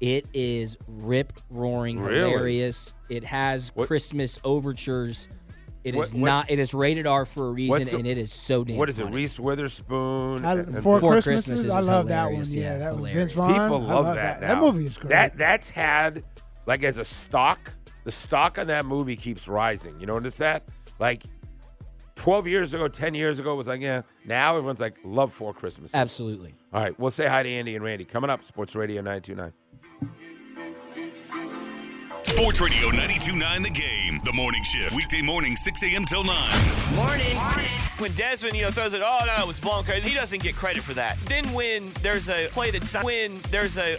It 0.00 0.26
is 0.34 0.76
rip 0.88 1.32
roaring 1.50 2.00
Really? 2.00 2.30
hilarious. 2.30 2.92
It 3.08 3.24
has 3.24 3.70
What- 3.74 3.86
Christmas 3.86 4.40
overtures. 4.44 5.28
It 5.84 5.94
is 5.94 6.14
What- 6.14 6.20
not. 6.22 6.50
It 6.50 6.58
is 6.58 6.72
rated 6.72 7.06
R 7.06 7.26
for 7.26 7.48
a 7.48 7.50
reason, 7.52 7.84
the- 7.84 7.96
and 7.98 8.06
it 8.06 8.16
is 8.18 8.32
so 8.32 8.64
damn. 8.64 8.76
What 8.78 8.88
is 8.88 8.98
it? 8.98 9.02
funny. 9.04 9.14
Reese 9.16 9.38
Witherspoon? 9.38 10.44
I, 10.44 10.52
and- 10.52 10.74
and- 10.74 10.82
Four, 10.82 10.98
Four 10.98 11.12
Christmases, 11.12 11.44
Christmases 11.46 11.70
I 11.70 11.80
is 11.80 11.86
love 11.88 12.08
that 12.08 12.24
one. 12.32 12.34
Yeah, 12.46 12.60
yeah, 12.60 12.78
that 12.78 12.92
one. 12.92 12.98
hilarious. 13.04 13.16
Vince 13.16 13.32
Vaughn. 13.32 13.48
People 13.52 13.64
I 13.64 13.68
love, 13.94 14.04
love 14.06 14.14
that. 14.16 14.40
That 14.40 14.54
now. 14.54 14.60
movie 14.62 14.86
is 14.86 14.96
great. 14.96 15.10
That 15.10 15.36
that's 15.36 15.68
had 15.70 16.24
like 16.66 16.82
as 16.82 16.98
a 16.98 17.04
stock. 17.04 17.72
The 18.04 18.10
stock 18.12 18.58
on 18.58 18.66
that 18.68 18.84
movie 18.86 19.16
keeps 19.16 19.46
rising. 19.46 19.98
You 20.00 20.06
notice 20.06 20.36
that? 20.38 20.64
Like 20.98 21.24
twelve 22.16 22.46
years 22.46 22.72
ago, 22.74 22.88
ten 22.88 23.14
years 23.14 23.38
ago, 23.38 23.52
it 23.52 23.56
was 23.56 23.68
like 23.68 23.80
yeah. 23.82 24.02
Now 24.24 24.56
everyone's 24.56 24.80
like 24.80 24.96
love 25.04 25.32
Four 25.32 25.52
Christmases. 25.52 25.94
Absolutely. 25.94 26.54
All 26.72 26.82
right, 26.82 26.98
we'll 26.98 27.10
say 27.10 27.26
hi 27.28 27.42
to 27.42 27.48
Andy 27.48 27.76
and 27.76 27.84
Randy 27.84 28.04
coming 28.06 28.30
up. 28.30 28.42
Sports 28.42 28.74
Radio 28.74 29.02
nine 29.02 29.20
two 29.20 29.34
nine. 29.34 29.52
Sports 32.24 32.60
Radio 32.60 32.88
92.9 32.88 33.62
The 33.62 33.70
Game. 33.70 34.20
The 34.24 34.32
morning 34.32 34.62
shift. 34.62 34.96
Weekday 34.96 35.20
morning, 35.20 35.56
6 35.56 35.82
a.m. 35.82 36.04
till 36.06 36.24
9. 36.24 36.94
Morning. 36.94 37.36
When 37.98 38.12
Desmond, 38.14 38.56
you 38.56 38.62
know, 38.62 38.70
throws 38.70 38.92
it, 38.92 39.02
oh 39.04 39.20
no, 39.26 39.42
it 39.42 39.46
was 39.46 39.60
blown 39.60 39.84
crazy. 39.84 40.08
He 40.08 40.14
doesn't 40.14 40.42
get 40.42 40.56
credit 40.56 40.82
for 40.82 40.94
that. 40.94 41.18
Then 41.26 41.44
when 41.52 41.92
there's 42.02 42.28
a 42.28 42.48
play 42.48 42.70
that's 42.70 42.94
when 43.04 43.40
there's 43.50 43.76
a 43.76 43.98